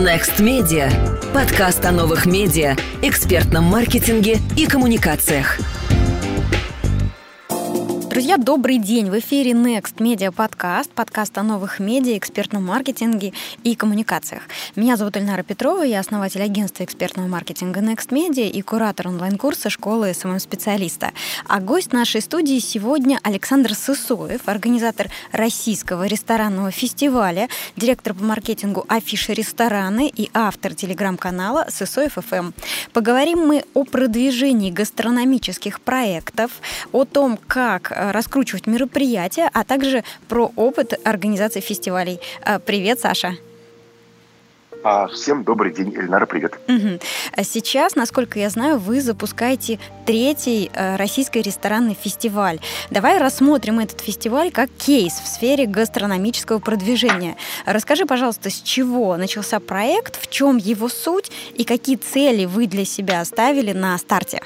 Next 0.00 0.38
Media. 0.38 0.90
Подкаст 1.34 1.84
о 1.84 1.92
новых 1.92 2.24
медиа, 2.24 2.74
экспертном 3.02 3.64
маркетинге 3.64 4.38
и 4.56 4.66
коммуникациях. 4.66 5.58
Друзья, 8.20 8.36
добрый 8.36 8.76
день! 8.76 9.08
В 9.08 9.18
эфире 9.18 9.52
Next 9.52 9.94
Media 9.96 10.30
подкаст, 10.30 10.90
подкаст 10.90 11.38
о 11.38 11.42
новых 11.42 11.78
медиа, 11.78 12.18
экспертном 12.18 12.66
маркетинге 12.66 13.32
и 13.64 13.74
коммуникациях. 13.74 14.42
Меня 14.76 14.98
зовут 14.98 15.16
Эльнара 15.16 15.42
Петрова, 15.42 15.82
я 15.84 16.00
основатель 16.00 16.42
агентства 16.42 16.84
экспертного 16.84 17.28
маркетинга 17.28 17.80
Next 17.80 18.10
Media 18.10 18.46
и 18.46 18.60
куратор 18.60 19.08
онлайн-курса 19.08 19.70
школы 19.70 20.12
СММ-специалиста. 20.12 21.12
А 21.48 21.60
гость 21.60 21.94
нашей 21.94 22.20
студии 22.20 22.58
сегодня 22.58 23.18
Александр 23.22 23.72
Сысоев, 23.72 24.42
организатор 24.44 25.08
российского 25.32 26.06
ресторанного 26.06 26.70
фестиваля, 26.70 27.48
директор 27.76 28.12
по 28.12 28.22
маркетингу 28.22 28.84
афиши 28.86 29.32
рестораны 29.32 30.12
и 30.14 30.28
автор 30.34 30.74
телеграм-канала 30.74 31.68
Сысоев 31.70 32.18
ФМ. 32.18 32.50
Поговорим 32.92 33.46
мы 33.46 33.64
о 33.72 33.84
продвижении 33.84 34.70
гастрономических 34.70 35.80
проектов, 35.80 36.50
о 36.92 37.06
том, 37.06 37.38
как 37.46 37.90
Э, 38.00 38.09
раскручивать 38.12 38.66
мероприятия, 38.66 39.50
а 39.52 39.64
также 39.64 40.04
про 40.28 40.52
опыт 40.56 40.94
организации 41.04 41.60
фестивалей. 41.60 42.20
Э, 42.44 42.58
привет, 42.58 43.00
Саша. 43.00 43.36
А, 44.82 45.08
всем 45.08 45.44
добрый 45.44 45.74
день, 45.74 45.94
Эльнара, 45.94 46.24
привет. 46.24 46.58
Угу. 46.68 47.00
Сейчас, 47.42 47.96
насколько 47.96 48.38
я 48.38 48.48
знаю, 48.48 48.78
вы 48.78 49.00
запускаете 49.02 49.78
третий 50.06 50.70
э, 50.72 50.96
российский 50.96 51.42
ресторанный 51.42 51.94
фестиваль. 51.94 52.60
Давай 52.90 53.18
рассмотрим 53.18 53.78
этот 53.78 54.00
фестиваль 54.00 54.50
как 54.50 54.70
кейс 54.70 55.12
в 55.12 55.26
сфере 55.26 55.66
гастрономического 55.66 56.60
продвижения. 56.60 57.36
Расскажи, 57.66 58.06
пожалуйста, 58.06 58.48
с 58.48 58.62
чего 58.62 59.16
начался 59.16 59.60
проект, 59.60 60.20
в 60.20 60.30
чем 60.30 60.56
его 60.56 60.88
суть 60.88 61.30
и 61.54 61.64
какие 61.64 61.96
цели 61.96 62.46
вы 62.46 62.66
для 62.66 62.86
себя 62.86 63.20
оставили 63.20 63.72
на 63.72 63.98
старте? 63.98 64.40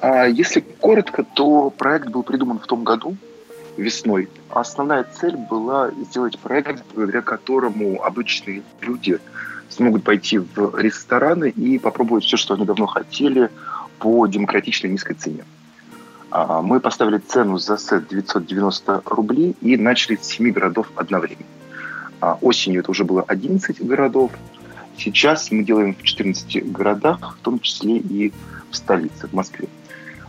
А 0.00 0.26
если 0.26 0.60
коротко, 0.60 1.24
то 1.24 1.70
проект 1.70 2.08
был 2.08 2.22
придуман 2.22 2.58
в 2.58 2.66
том 2.66 2.84
году, 2.84 3.16
весной. 3.76 4.28
Основная 4.50 5.04
цель 5.04 5.36
была 5.36 5.90
сделать 5.90 6.38
проект, 6.38 6.84
благодаря 6.94 7.22
которому 7.22 8.02
обычные 8.02 8.62
люди 8.80 9.18
смогут 9.68 10.04
пойти 10.04 10.38
в 10.38 10.78
рестораны 10.78 11.50
и 11.50 11.78
попробовать 11.78 12.24
все, 12.24 12.36
что 12.36 12.54
они 12.54 12.64
давно 12.64 12.86
хотели, 12.86 13.50
по 13.98 14.26
демократичной 14.26 14.90
низкой 14.90 15.14
цене. 15.14 15.44
А, 16.30 16.62
мы 16.62 16.80
поставили 16.80 17.18
цену 17.18 17.58
за 17.58 17.78
сет 17.78 18.08
990 18.08 19.02
рублей 19.06 19.56
и 19.60 19.76
начали 19.76 20.16
с 20.16 20.26
7 20.26 20.50
городов 20.50 20.88
одновременно. 20.96 21.46
А, 22.20 22.38
осенью 22.40 22.80
это 22.80 22.90
уже 22.90 23.04
было 23.04 23.22
11 23.22 23.80
городов. 23.86 24.32
Сейчас 24.98 25.50
мы 25.50 25.64
делаем 25.64 25.94
в 25.94 26.02
14 26.02 26.70
городах, 26.70 27.36
в 27.38 27.42
том 27.42 27.60
числе 27.60 27.96
и 27.96 28.32
в 28.74 28.76
столице, 28.76 29.26
в 29.26 29.32
Москве. 29.32 29.68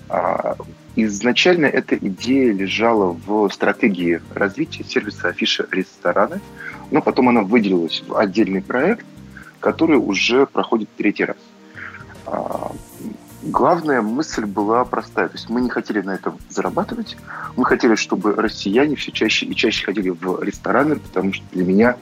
А, 0.07 0.55
изначально 0.95 1.65
эта 1.65 1.95
идея 1.97 2.53
лежала 2.53 3.17
в 3.25 3.49
стратегии 3.49 4.21
развития 4.33 4.83
сервиса 4.83 5.29
афиши 5.29 5.67
рестораны, 5.71 6.39
но 6.91 7.01
потом 7.01 7.29
она 7.29 7.41
выделилась 7.41 8.03
в 8.07 8.15
отдельный 8.15 8.61
проект, 8.61 9.05
который 9.59 9.97
уже 9.97 10.45
проходит 10.45 10.89
третий 10.95 11.25
раз. 11.25 11.37
А, 12.27 12.71
главная 13.41 14.01
мысль 14.01 14.45
была 14.45 14.85
простая. 14.85 15.27
То 15.27 15.35
есть 15.35 15.49
мы 15.49 15.61
не 15.61 15.69
хотели 15.69 16.01
на 16.01 16.15
этом 16.15 16.37
зарабатывать. 16.49 17.17
Мы 17.55 17.65
хотели, 17.65 17.95
чтобы 17.95 18.33
россияне 18.33 18.95
все 18.95 19.11
чаще 19.11 19.45
и 19.45 19.55
чаще 19.55 19.85
ходили 19.85 20.09
в 20.09 20.41
рестораны, 20.41 20.97
потому 20.97 21.33
что 21.33 21.43
для 21.51 21.63
меня 21.65 21.97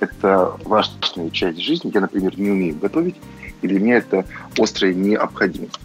это 0.00 0.56
важная 0.64 1.30
часть 1.30 1.60
жизни. 1.60 1.90
Я, 1.94 2.00
например, 2.00 2.38
не 2.38 2.50
умею 2.50 2.76
готовить, 2.76 3.16
и 3.62 3.68
для 3.68 3.80
меня 3.80 3.96
это 3.96 4.24
острая 4.58 4.94
необходимость. 4.94 5.78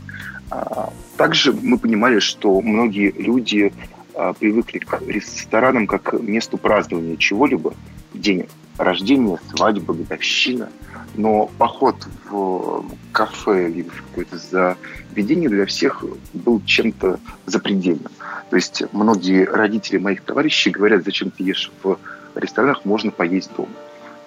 А, 0.50 0.92
также 1.18 1.54
мы 1.54 1.78
понимали, 1.78 2.20
что 2.20 2.60
многие 2.62 3.12
люди 3.12 3.74
а, 4.14 4.34
привыкли 4.34 4.80
к 4.80 5.02
ресторанам 5.08 5.88
как 5.88 6.04
к 6.04 6.14
месту 6.20 6.58
празднования 6.58 7.16
чего-либо, 7.16 7.74
день 8.14 8.48
рождения, 8.78 9.40
свадьба, 9.50 9.94
годовщина. 9.94 10.70
Но 11.16 11.48
поход 11.58 12.08
в 12.30 12.86
кафе 13.12 13.70
или 13.70 13.84
в 13.84 14.04
какое-то 14.04 14.38
заведение 14.38 15.50
для 15.50 15.66
всех 15.66 16.04
был 16.34 16.62
чем-то 16.66 17.20
запредельным. 17.46 18.12
То 18.50 18.56
есть 18.56 18.84
многие 18.94 19.46
родители 19.46 19.98
моих 19.98 20.22
товарищей 20.22 20.70
говорят, 20.70 21.04
зачем 21.04 21.32
ты 21.32 21.44
ешь 21.44 21.72
в 21.84 21.98
ресторанах, 22.36 22.86
можно 22.86 23.12
поесть 23.12 23.52
дома. 23.56 23.70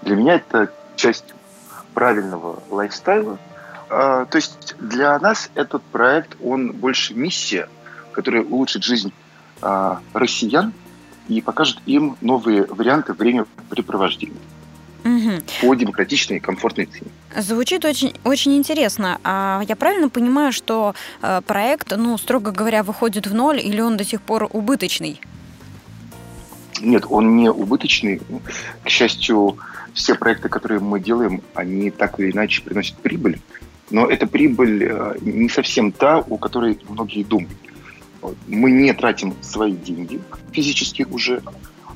Для 0.05 0.17
меня 0.17 0.35
это 0.35 0.71
часть 0.97 1.35
правильного 1.95 2.63
лайфстайла, 2.71 3.39
а, 3.89 4.25
то 4.27 4.37
есть 4.37 4.75
для 4.79 5.19
нас 5.19 5.51
этот 5.55 5.83
проект, 5.83 6.37
он 6.43 6.73
больше 6.73 7.15
миссия, 7.15 7.69
которая 8.13 8.43
улучшит 8.43 8.83
жизнь 8.83 9.13
а, 9.63 10.01
россиян 10.13 10.73
и 11.29 11.41
покажет 11.41 11.79
им 11.87 12.17
новые 12.21 12.67
варианты 12.67 13.13
времяпрепровождения 13.13 14.41
угу. 15.05 15.31
по 15.61 15.75
демократичной 15.75 16.39
и 16.39 16.41
комфортной 16.41 16.87
цене. 16.87 17.11
Звучит 17.37 17.85
очень, 17.85 18.15
очень 18.25 18.57
интересно. 18.57 19.19
А 19.25 19.63
я 19.67 19.77
правильно 19.77 20.09
понимаю, 20.09 20.53
что 20.53 20.95
э, 21.23 21.41
проект, 21.47 21.95
ну, 21.97 22.17
строго 22.19 22.53
говоря, 22.53 22.83
выходит 22.83 23.27
в 23.27 23.35
ноль 23.35 23.61
или 23.61 23.81
он 23.81 23.97
до 23.97 24.05
сих 24.05 24.21
пор 24.21 24.49
убыточный? 24.53 25.21
Нет, 26.81 27.05
он 27.09 27.37
не 27.37 27.51
убыточный. 27.51 28.21
К 28.85 28.89
счастью, 28.89 29.59
все 29.95 30.15
проекты, 30.17 30.49
которые 30.49 30.81
мы 30.81 31.01
делаем, 31.01 31.41
они 31.55 31.91
так 31.91 32.21
или 32.21 32.33
иначе 32.33 32.63
приносят 32.63 32.97
прибыль. 32.97 33.41
Но 33.91 34.07
эта 34.07 34.27
прибыль 34.27 34.85
э, 34.85 35.17
не 35.21 35.49
совсем 35.49 35.93
та, 35.93 36.19
у 36.19 36.37
которой 36.37 36.79
многие 36.89 37.23
думают. 37.23 37.53
Мы 38.47 38.71
не 38.71 38.93
тратим 38.93 39.35
свои 39.43 39.73
деньги 39.73 40.21
физически 40.53 41.07
уже, 41.11 41.43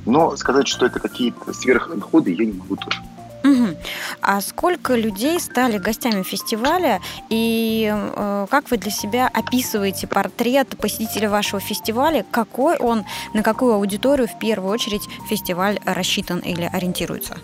но 0.04 0.36
сказать, 0.36 0.68
что 0.68 0.86
это 0.86 1.00
какие-то 1.00 1.52
сверхдоходы, 1.52 2.32
я 2.32 2.44
не 2.44 2.52
могу 2.52 2.76
тоже. 2.76 3.02
Угу. 3.44 3.76
А 4.20 4.40
сколько 4.40 4.94
людей 4.94 5.40
стали 5.40 5.78
гостями 5.78 6.22
фестиваля 6.22 7.00
и 7.30 7.90
э, 7.90 8.46
как 8.50 8.70
вы 8.70 8.76
для 8.76 8.90
себя 8.90 9.28
описываете 9.32 10.06
портрет 10.06 10.76
посетителя 10.76 11.30
вашего 11.30 11.60
фестиваля? 11.60 12.26
Какой 12.30 12.76
он, 12.76 13.04
на 13.32 13.42
какую 13.42 13.74
аудиторию 13.74 14.28
в 14.28 14.38
первую 14.38 14.70
очередь 14.70 15.08
фестиваль 15.28 15.78
рассчитан 15.84 16.40
или 16.40 16.64
ориентируется? 16.64 17.38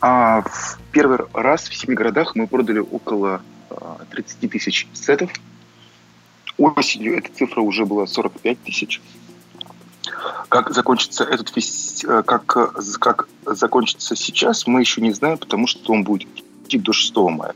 А 0.00 0.42
в 0.42 0.78
первый 0.92 1.18
раз 1.32 1.68
в 1.68 1.74
семи 1.74 1.94
городах 1.94 2.36
мы 2.36 2.46
продали 2.46 2.78
около 2.78 3.42
30 4.10 4.44
а, 4.44 4.48
тысяч 4.48 4.86
сетов. 4.92 5.30
Осенью 6.56 7.18
эта 7.18 7.32
цифра 7.32 7.60
уже 7.60 7.84
была 7.84 8.06
45 8.06 8.62
тысяч. 8.62 9.00
Как 10.48 10.72
закончится 10.72 11.24
этот 11.24 11.50
фест... 11.50 12.04
Э, 12.04 12.22
как, 12.22 12.46
как 12.46 13.28
закончится 13.44 14.16
сейчас, 14.16 14.66
мы 14.66 14.80
еще 14.80 15.00
не 15.00 15.12
знаем, 15.12 15.38
потому 15.38 15.66
что 15.66 15.92
он 15.92 16.04
будет 16.04 16.28
идти 16.64 16.78
до 16.78 16.92
6 16.92 17.16
мая. 17.16 17.54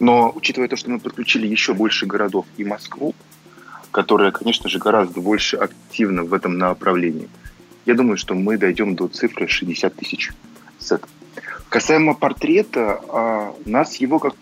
Но 0.00 0.32
учитывая 0.34 0.68
то, 0.68 0.76
что 0.76 0.90
мы 0.90 0.98
подключили 0.98 1.46
еще 1.46 1.72
больше 1.72 2.06
городов 2.06 2.46
и 2.56 2.64
Москву, 2.64 3.14
которая, 3.90 4.30
конечно 4.30 4.68
же, 4.68 4.78
гораздо 4.78 5.20
больше 5.20 5.56
активна 5.56 6.24
в 6.24 6.34
этом 6.34 6.58
направлении, 6.58 7.28
я 7.86 7.94
думаю, 7.94 8.16
что 8.16 8.34
мы 8.34 8.58
дойдем 8.58 8.96
до 8.96 9.08
цифры 9.08 9.46
60 9.48 9.94
тысяч 9.94 10.32
сетов. 10.78 11.08
Касаемо 11.68 12.14
портрета, 12.14 13.00
а, 13.08 13.54
у 13.64 13.68
нас 13.68 13.96
его 13.96 14.18
как 14.18 14.34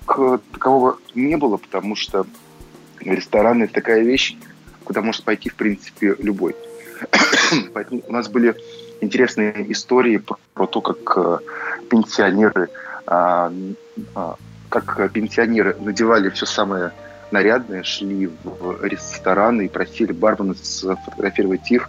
такового 0.52 0.98
не 1.14 1.36
было, 1.36 1.56
потому 1.56 1.96
что 1.96 2.26
ресторан– 3.00 3.62
это 3.64 3.74
такая 3.74 4.02
вещь, 4.02 4.36
куда 4.84 5.00
может 5.00 5.24
пойти, 5.24 5.48
в 5.48 5.54
принципе, 5.54 6.14
любой. 6.18 6.54
Поэтому 7.74 8.02
у 8.06 8.12
нас 8.12 8.28
были 8.28 8.54
интересные 9.00 9.70
истории 9.72 10.18
про, 10.18 10.36
про 10.54 10.66
то, 10.66 10.80
как 10.80 11.16
э, 11.16 11.38
пенсионеры, 11.90 12.68
а, 13.06 13.52
а, 14.14 14.36
как 14.68 15.12
пенсионеры 15.12 15.76
надевали 15.80 16.30
все 16.30 16.46
самое 16.46 16.92
нарядное, 17.30 17.82
шли 17.82 18.30
в 18.44 18.84
рестораны 18.84 19.66
и 19.66 19.68
просили 19.68 20.12
бармена 20.12 20.54
сфотографировать 20.54 21.70
их, 21.70 21.88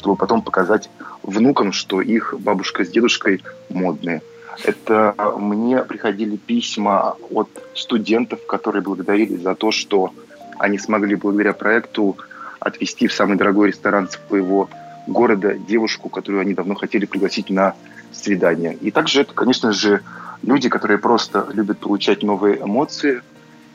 чтобы 0.00 0.16
потом 0.16 0.40
показать 0.40 0.88
внукам, 1.22 1.72
что 1.72 2.00
их 2.00 2.34
бабушка 2.38 2.84
с 2.86 2.88
дедушкой 2.88 3.42
модные. 3.68 4.22
Это 4.64 5.14
мне 5.36 5.82
приходили 5.82 6.36
письма 6.36 7.16
от 7.30 7.48
студентов, 7.74 8.46
которые 8.46 8.82
благодарили 8.82 9.36
за 9.36 9.54
то, 9.54 9.70
что 9.70 10.14
они 10.58 10.78
смогли 10.78 11.16
благодаря 11.16 11.52
проекту 11.52 12.16
отвезти 12.60 13.08
в 13.08 13.12
самый 13.12 13.36
дорогой 13.36 13.68
ресторан 13.68 14.08
своего 14.08 14.70
города 15.06 15.54
девушку, 15.54 16.08
которую 16.08 16.40
они 16.40 16.54
давно 16.54 16.74
хотели 16.74 17.04
пригласить 17.04 17.50
на 17.50 17.74
свидание. 18.10 18.74
И 18.80 18.90
также 18.90 19.20
это, 19.20 19.34
конечно 19.34 19.72
же, 19.72 20.00
люди, 20.42 20.70
которые 20.70 20.96
просто 20.96 21.46
любят 21.52 21.78
получать 21.78 22.22
новые 22.22 22.62
эмоции, 22.62 23.20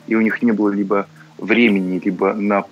и 0.08 0.16
у 0.16 0.22
них 0.22 0.42
не 0.42 0.54
было 0.54 0.70
либо 0.70 1.08
времени, 1.38 2.02
либо 2.04 2.34
на, 2.34 2.66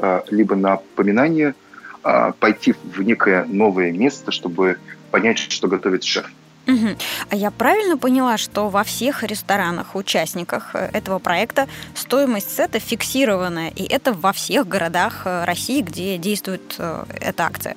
а, 0.00 0.22
либо 0.30 0.54
на 0.54 0.80
поминание, 0.96 1.54
пойти 2.02 2.74
в 2.82 3.02
некое 3.02 3.44
новое 3.44 3.92
место, 3.92 4.32
чтобы 4.32 4.78
понять, 5.10 5.38
что 5.38 5.68
готовит 5.68 6.04
шеф. 6.04 6.30
Угу. 6.66 6.88
А 7.30 7.36
я 7.36 7.50
правильно 7.50 7.96
поняла, 7.96 8.36
что 8.36 8.68
во 8.68 8.84
всех 8.84 9.22
ресторанах, 9.22 9.94
участниках 9.94 10.74
э, 10.74 10.90
этого 10.92 11.18
проекта 11.18 11.66
стоимость 11.94 12.54
сета 12.54 12.78
фиксированная, 12.78 13.70
и 13.70 13.82
это 13.82 14.12
во 14.12 14.32
всех 14.32 14.68
городах 14.68 15.22
э, 15.24 15.44
России, 15.44 15.80
где 15.80 16.18
действует 16.18 16.76
э, 16.78 17.04
эта 17.20 17.44
акция? 17.44 17.76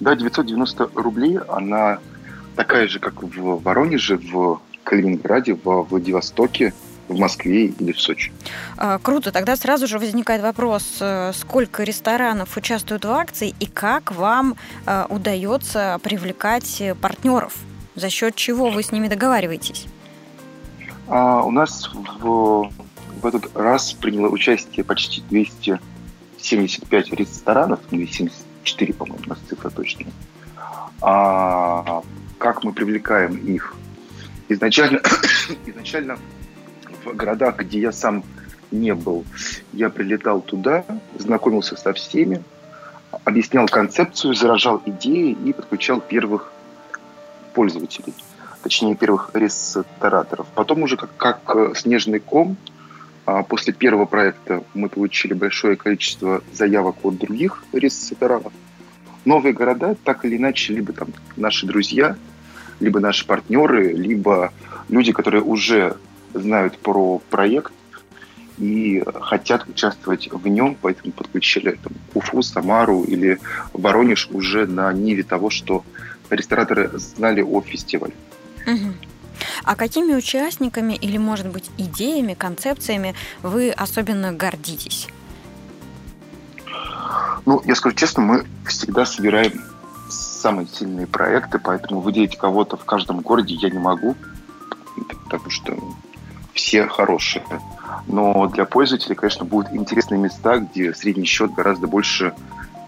Да, 0.00 0.14
990 0.14 0.90
рублей, 0.94 1.38
она 1.48 2.00
такая 2.56 2.88
же, 2.88 2.98
как 2.98 3.22
в 3.22 3.62
Воронеже, 3.62 4.16
в 4.16 4.60
Калининграде, 4.84 5.54
в 5.54 5.82
Владивостоке, 5.82 6.74
в 7.10 7.18
Москве 7.18 7.66
или 7.66 7.92
в 7.92 8.00
Сочи. 8.00 8.32
А, 8.76 8.98
круто. 8.98 9.32
Тогда 9.32 9.56
сразу 9.56 9.86
же 9.86 9.98
возникает 9.98 10.42
вопрос, 10.42 11.02
сколько 11.34 11.82
ресторанов 11.82 12.56
участвуют 12.56 13.04
в 13.04 13.10
акции 13.10 13.54
и 13.58 13.66
как 13.66 14.12
вам 14.12 14.56
удается 15.08 15.98
привлекать 16.02 16.82
партнеров? 17.00 17.54
За 17.94 18.08
счет 18.08 18.34
чего 18.36 18.70
вы 18.70 18.82
с 18.82 18.92
ними 18.92 19.08
договариваетесь? 19.08 19.86
А, 21.08 21.42
у 21.42 21.50
нас 21.50 21.90
в, 22.20 22.70
в 23.20 23.26
этот 23.26 23.54
раз 23.56 23.92
приняло 23.92 24.28
участие 24.28 24.84
почти 24.84 25.22
275 25.28 27.12
ресторанов, 27.12 27.80
274, 27.90 28.94
по-моему, 28.94 29.24
у 29.26 29.28
нас 29.28 29.38
цифра 29.48 29.70
точная. 29.70 30.12
А 31.02 32.02
как 32.38 32.62
мы 32.62 32.72
привлекаем 32.72 33.36
их? 33.36 33.74
Изначально, 34.48 35.02
изначально 35.66 36.16
в 37.04 37.14
городах, 37.14 37.56
где 37.56 37.80
я 37.80 37.92
сам 37.92 38.24
не 38.70 38.94
был, 38.94 39.24
я 39.72 39.90
прилетал 39.90 40.40
туда, 40.40 40.84
знакомился 41.18 41.76
со 41.76 41.92
всеми, 41.92 42.42
объяснял 43.24 43.66
концепцию, 43.66 44.34
заражал 44.34 44.82
идеи 44.86 45.36
и 45.44 45.52
подключал 45.52 46.00
первых 46.00 46.52
пользователей, 47.54 48.14
точнее 48.62 48.94
первых 48.94 49.30
рестораторов. 49.34 50.46
Потом 50.54 50.82
уже 50.82 50.96
как, 50.96 51.16
как 51.16 51.56
э, 51.56 51.72
снежный 51.74 52.20
ком, 52.20 52.56
а, 53.26 53.42
после 53.42 53.72
первого 53.72 54.06
проекта 54.06 54.64
мы 54.74 54.88
получили 54.88 55.34
большое 55.34 55.76
количество 55.76 56.42
заявок 56.52 56.96
от 57.04 57.18
других 57.18 57.64
рестораторов. 57.72 58.52
Новые 59.24 59.52
города 59.52 59.96
так 60.04 60.24
или 60.24 60.36
иначе 60.36 60.72
либо 60.72 60.92
там 60.92 61.08
наши 61.36 61.66
друзья, 61.66 62.16
либо 62.80 63.00
наши 63.00 63.26
партнеры, 63.26 63.92
либо 63.92 64.52
люди, 64.88 65.12
которые 65.12 65.42
уже 65.42 65.96
знают 66.34 66.78
про 66.78 67.18
проект 67.30 67.72
и 68.58 69.02
хотят 69.22 69.66
участвовать 69.68 70.28
в 70.30 70.46
нем, 70.46 70.76
поэтому 70.80 71.12
подключили 71.12 71.78
там, 71.82 71.92
Уфу, 72.14 72.42
Самару 72.42 73.04
или 73.04 73.40
Воронеж 73.72 74.28
уже 74.30 74.66
на 74.66 74.92
ниве 74.92 75.22
того, 75.22 75.50
что 75.50 75.84
рестораторы 76.28 76.90
знали 76.98 77.40
о 77.40 77.62
фестивале. 77.62 78.14
Угу. 78.66 78.94
А 79.64 79.74
какими 79.76 80.14
участниками 80.14 80.94
или, 80.94 81.16
может 81.16 81.48
быть, 81.48 81.70
идеями, 81.78 82.34
концепциями 82.34 83.14
вы 83.42 83.70
особенно 83.70 84.32
гордитесь? 84.32 85.08
Ну, 87.46 87.62
я 87.64 87.74
скажу 87.74 87.96
честно, 87.96 88.22
мы 88.22 88.46
всегда 88.66 89.06
собираем 89.06 89.52
самые 90.10 90.68
сильные 90.68 91.06
проекты, 91.06 91.58
поэтому 91.58 92.00
выделить 92.00 92.36
кого-то 92.36 92.76
в 92.76 92.84
каждом 92.84 93.20
городе 93.20 93.54
я 93.54 93.70
не 93.70 93.78
могу, 93.78 94.16
потому 95.24 95.50
что 95.50 95.78
все 96.70 96.86
хорошие. 96.86 97.42
Но 98.06 98.46
для 98.46 98.64
пользователей, 98.64 99.16
конечно, 99.16 99.44
будут 99.44 99.72
интересные 99.72 100.20
места, 100.20 100.58
где 100.58 100.94
средний 100.94 101.24
счет 101.24 101.52
гораздо 101.52 101.88
больше 101.88 102.32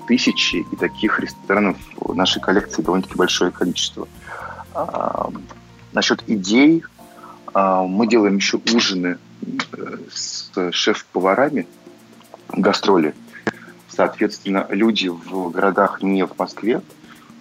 тысячи, 0.07 0.65
и 0.71 0.77
таких 0.77 1.19
ресторанов 1.19 1.77
в 1.97 2.15
нашей 2.15 2.41
коллекции 2.41 2.81
довольно-таки 2.81 3.17
большое 3.17 3.51
количество. 3.51 4.07
А, 4.73 5.31
насчет 5.93 6.23
идей, 6.29 6.85
а, 7.55 7.83
мы 7.83 8.07
делаем 8.07 8.37
еще 8.37 8.61
ужины 8.73 9.19
э, 9.73 9.97
с 10.13 10.53
шеф-поварами, 10.71 11.67
гастроли. 12.53 13.17
Соответственно, 13.89 14.65
люди 14.71 15.09
в 15.09 15.51
городах 15.51 16.03
не 16.03 16.25
в 16.25 16.39
Москве 16.39 16.83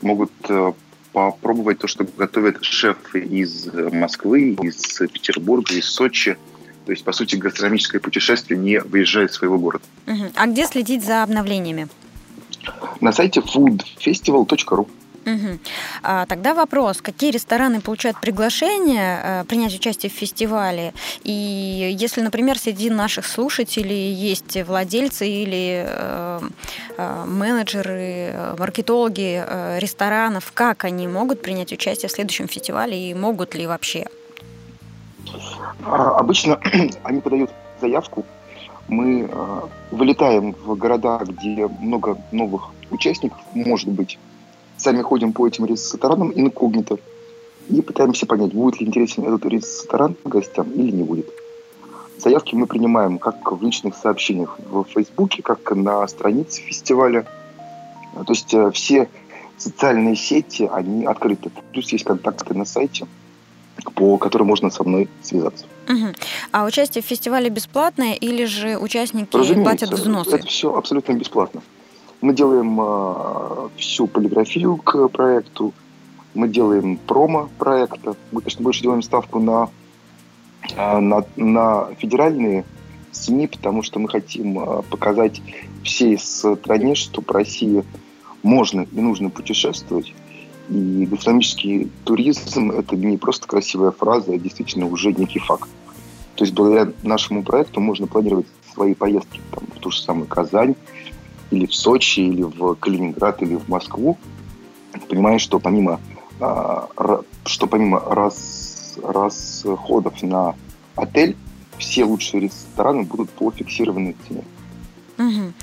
могут 0.02 0.32
э, 0.50 0.74
попробовать 1.12 1.80
то, 1.80 1.88
что 1.88 2.06
готовят 2.18 2.64
шефы 2.64 3.20
из 3.20 3.68
Москвы, 3.74 4.58
из 4.62 5.00
Петербурга, 5.12 5.74
из 5.74 5.86
Сочи. 5.86 6.38
То 6.86 6.92
есть, 6.92 7.04
по 7.04 7.12
сути, 7.12 7.36
гастрономическое 7.36 8.02
путешествие 8.02 8.58
не 8.58 8.80
выезжает 8.80 9.32
из 9.32 9.36
своего 9.36 9.58
города. 9.58 9.84
А 10.36 10.48
где 10.48 10.66
следить 10.66 11.06
за 11.06 11.24
обновлениями? 11.24 11.88
на 13.02 13.12
сайте 13.12 13.40
foodfestival.ru. 13.42 14.88
Угу. 15.26 15.60
А, 16.04 16.26
тогда 16.26 16.54
вопрос, 16.54 17.02
какие 17.02 17.32
рестораны 17.32 17.80
получают 17.80 18.20
приглашение 18.20 19.20
э, 19.24 19.44
принять 19.46 19.76
участие 19.76 20.10
в 20.10 20.14
фестивале? 20.14 20.94
И 21.24 21.96
если, 21.96 22.22
например, 22.22 22.58
среди 22.58 22.90
наших 22.90 23.28
слушателей 23.28 24.14
есть 24.14 24.58
владельцы 24.64 25.28
или 25.28 25.86
э, 25.88 26.40
э, 26.98 27.26
менеджеры, 27.28 28.56
маркетологи 28.58 29.44
э, 29.46 29.80
ресторанов, 29.80 30.52
как 30.54 30.86
они 30.86 31.08
могут 31.08 31.42
принять 31.44 31.72
участие 31.72 32.10
в 32.10 32.12
следующем 32.12 32.48
фестивале 32.48 33.12
и 33.12 33.14
могут 33.14 33.54
ли 33.54 33.68
вообще? 33.68 34.08
А, 35.86 36.16
обычно 36.18 36.60
они 37.04 37.22
подают 37.22 37.52
заявку 37.80 38.26
мы 38.88 39.30
вылетаем 39.90 40.54
в 40.66 40.76
города, 40.76 41.22
где 41.26 41.66
много 41.80 42.18
новых 42.34 42.72
участников, 42.90 43.40
может 43.54 43.88
быть, 43.88 44.20
сами 44.82 45.02
ходим 45.02 45.32
по 45.34 45.48
этим 45.48 45.66
ресторанам 45.66 46.32
инкогнито 46.36 46.98
и 47.70 47.82
пытаемся 47.82 48.26
понять, 48.26 48.54
будет 48.54 48.80
ли 48.80 48.88
интересен 48.88 49.24
этот 49.24 49.46
ресторан 49.46 50.16
гостям 50.26 50.72
или 50.72 50.92
не 50.92 51.04
будет. 51.04 51.30
Заявки 52.18 52.56
мы 52.56 52.68
принимаем 52.68 53.18
как 53.18 53.52
в 53.52 53.64
личных 53.64 53.96
сообщениях 53.96 54.60
в 54.70 54.84
Фейсбуке, 54.94 55.42
как 55.42 55.72
на 55.76 56.08
странице 56.08 56.62
фестиваля. 56.62 57.26
То 58.14 58.34
есть 58.34 58.54
э, 58.54 58.72
все 58.72 59.10
социальные 59.58 60.16
сети, 60.16 60.70
они 60.72 61.06
открыты. 61.06 61.52
Плюс 61.72 61.92
есть 61.92 62.04
контакты 62.04 62.54
на 62.54 62.66
сайте, 62.66 63.08
по 63.96 64.18
которым 64.18 64.48
можно 64.48 64.70
со 64.70 64.84
мной 64.84 65.08
связаться. 65.24 65.66
Угу. 65.88 66.08
А 66.52 66.66
участие 66.66 67.02
в 67.02 67.06
фестивале 67.06 67.50
бесплатное 67.50 68.14
или 68.14 68.46
же 68.46 68.78
участники 68.78 69.36
Разумеется, 69.36 69.64
платят 69.64 69.92
взносы? 69.92 70.36
Это 70.36 70.48
все 70.48 70.76
абсолютно 70.76 71.14
бесплатно. 71.14 71.62
Мы 72.22 72.36
делаем 72.36 72.80
э, 72.80 73.70
всю 73.78 74.06
полиграфию 74.06 74.78
к 74.78 75.08
проекту, 75.08 75.74
мы 76.34 76.48
делаем 76.48 76.98
промо 76.98 77.50
проекта. 77.58 78.16
Мы, 78.32 78.42
конечно, 78.42 78.64
больше 78.64 78.84
делаем 78.84 79.02
ставку 79.02 79.40
на, 79.40 79.70
э, 80.76 81.00
на, 81.00 81.26
на 81.36 81.90
федеральные 81.98 82.64
СМИ, 83.12 83.48
потому 83.48 83.82
что 83.82 84.00
мы 84.00 84.08
хотим 84.08 84.60
э, 84.60 84.82
показать 84.84 85.42
всей 85.84 86.18
стране, 86.20 86.94
что 86.94 87.22
по 87.22 87.34
России 87.34 87.84
можно 88.44 88.82
и 88.92 89.02
нужно 89.02 89.32
путешествовать. 89.32 90.14
И 90.70 91.08
гастрономический 91.10 91.92
туризм– 92.06 92.72
это 92.78 92.96
не 92.96 93.18
просто 93.18 93.48
красивая 93.48 93.92
фраза, 93.92 94.34
а 94.34 94.38
действительно 94.38 94.86
уже 94.86 95.12
некий 95.12 95.40
факт. 95.40 95.68
То 96.36 96.46
есть 96.46 96.54
благодаря 96.54 96.94
нашему 97.04 97.44
проекту 97.44 97.82
можно 97.82 98.08
планировать 98.08 98.46
свои 98.74 98.94
поездки 98.94 99.42
там, 99.52 99.66
в 99.76 99.80
ту 99.80 99.92
же 99.92 100.02
самую 100.02 100.28
Казань, 100.28 100.76
или 101.52 101.66
в 101.66 101.76
Сочи, 101.76 102.22
или 102.22 102.44
в 102.44 102.76
Калининград, 102.76 103.42
или 103.42 103.56
в 103.56 103.70
Москву, 103.70 104.18
понимая, 105.10 105.38
что 105.38 105.60
помимо, 105.60 106.00
а, 106.40 106.88
что 107.46 107.68
помимо 107.68 108.00
раз, 108.00 108.98
расходов 109.04 110.22
на 110.24 110.56
отель, 110.96 111.36
все 111.78 112.06
лучшие 112.06 112.42
рестораны 112.42 113.04
будут 113.04 113.30
по 113.32 113.52
фиксированной 113.52 114.16
цене. 114.28 114.44
Угу. 115.18 115.54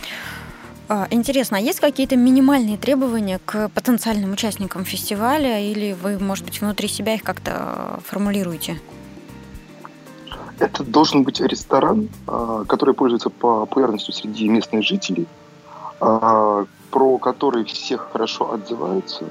Интересно, 1.11 1.59
а 1.59 1.61
есть 1.61 1.81
какие-то 1.81 2.17
минимальные 2.17 2.79
требования 2.79 3.41
к 3.45 3.69
потенциальным 3.69 4.33
участникам 4.33 4.85
фестиваля, 4.85 5.61
или 5.61 5.93
вы, 5.93 6.19
может 6.19 6.45
быть, 6.45 6.61
внутри 6.61 6.89
себя 6.89 7.15
их 7.15 7.23
как-то 7.23 8.01
формулируете? 8.07 8.81
Это 10.59 10.83
должен 10.83 11.23
быть 11.23 11.41
ресторан, 11.41 12.09
а, 12.27 12.65
который 12.65 12.95
пользуется 12.95 13.31
популярностью 13.31 14.13
среди 14.13 14.49
местных 14.49 14.83
жителей, 14.83 15.27
про 15.99 17.19
который 17.19 17.65
все 17.65 17.97
хорошо 17.97 18.53
отзываются, 18.53 19.27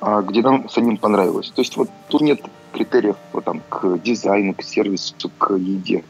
а, 0.00 0.22
где 0.22 0.42
нам 0.42 0.68
самим 0.68 0.96
понравилось. 0.96 1.50
То 1.50 1.60
есть 1.60 1.76
вот 1.76 1.90
тут 2.08 2.20
нет 2.22 2.40
критериев 2.72 3.16
вот, 3.32 3.44
там, 3.44 3.60
к 3.68 3.98
дизайну, 3.98 4.54
к 4.54 4.62
сервису, 4.62 5.14
к 5.38 5.54
еде. 5.54 6.04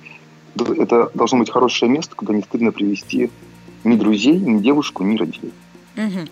Это 0.57 1.11
должно 1.15 1.39
быть 1.39 1.51
хорошее 1.51 1.91
место, 1.91 2.15
куда 2.15 2.35
не 2.35 2.43
стыдно 2.43 2.73
привести 2.73 3.31
ни 3.85 3.97
друзей, 3.97 4.39
ни 4.39 4.61
девушку, 4.61 5.03
ни 5.05 5.17
родителей. 5.17 5.53
Угу. 5.97 6.29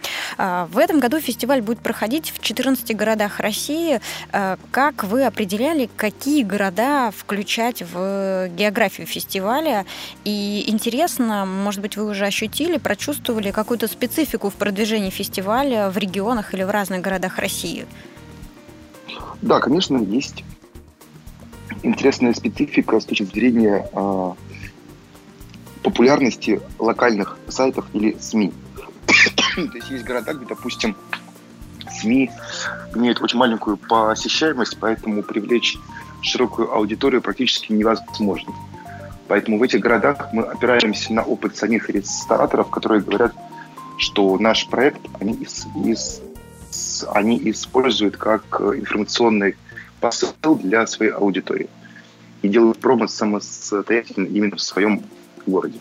В 0.70 0.78
этом 0.78 1.00
году 1.00 1.20
фестиваль 1.20 1.62
будет 1.62 1.80
проходить 1.80 2.30
в 2.30 2.40
14 2.40 2.96
городах 2.96 3.40
России. 3.40 4.00
А, 4.32 4.56
как 4.70 5.04
вы 5.04 5.24
определяли, 5.24 5.90
какие 5.96 6.42
города 6.42 7.10
включать 7.10 7.82
в 7.82 8.48
географию 8.56 9.06
фестиваля? 9.06 9.84
И 10.24 10.64
интересно, 10.68 11.44
может 11.44 11.80
быть, 11.80 11.96
вы 11.96 12.04
уже 12.04 12.24
ощутили, 12.24 12.78
прочувствовали 12.78 13.50
какую-то 13.50 13.88
специфику 13.88 14.50
в 14.50 14.54
продвижении 14.54 15.10
фестиваля 15.10 15.90
в 15.90 15.98
регионах 15.98 16.54
или 16.54 16.62
в 16.62 16.70
разных 16.70 17.00
городах 17.00 17.38
России? 17.38 17.86
Да, 19.42 19.60
конечно, 19.60 19.98
есть 19.98 20.44
интересная 21.82 22.34
специфика 22.34 23.00
с 23.00 23.04
точки 23.04 23.24
зрения 23.24 23.88
э, 23.92 24.32
популярности 25.82 26.60
локальных 26.78 27.38
сайтов 27.48 27.86
или 27.92 28.16
СМИ. 28.20 28.52
То 29.08 29.76
есть 29.76 29.90
есть 29.90 30.04
города, 30.04 30.34
где, 30.34 30.46
допустим, 30.46 30.96
СМИ 31.90 32.30
имеют 32.94 33.20
очень 33.20 33.38
маленькую 33.38 33.76
посещаемость, 33.76 34.78
поэтому 34.78 35.22
привлечь 35.22 35.76
широкую 36.22 36.72
аудиторию 36.72 37.22
практически 37.22 37.72
невозможно. 37.72 38.52
Поэтому 39.26 39.58
в 39.58 39.62
этих 39.62 39.80
городах 39.80 40.28
мы 40.32 40.44
опираемся 40.44 41.12
на 41.12 41.22
опыт 41.22 41.56
самих 41.56 41.90
рестораторов, 41.90 42.70
которые 42.70 43.02
говорят, 43.02 43.34
что 43.98 44.38
наш 44.38 44.66
проект 44.68 45.00
они, 45.20 45.34
из, 45.34 45.66
из, 45.84 46.22
они 47.12 47.38
используют 47.50 48.16
как 48.16 48.60
информационный 48.60 49.56
посыл 50.00 50.56
для 50.62 50.86
своей 50.86 51.12
аудитории 51.12 51.68
и 52.42 52.48
делают 52.48 52.78
промо 52.78 53.08
самостоятельно 53.08 54.26
именно 54.26 54.56
в 54.56 54.62
своем 54.62 55.02
городе. 55.46 55.80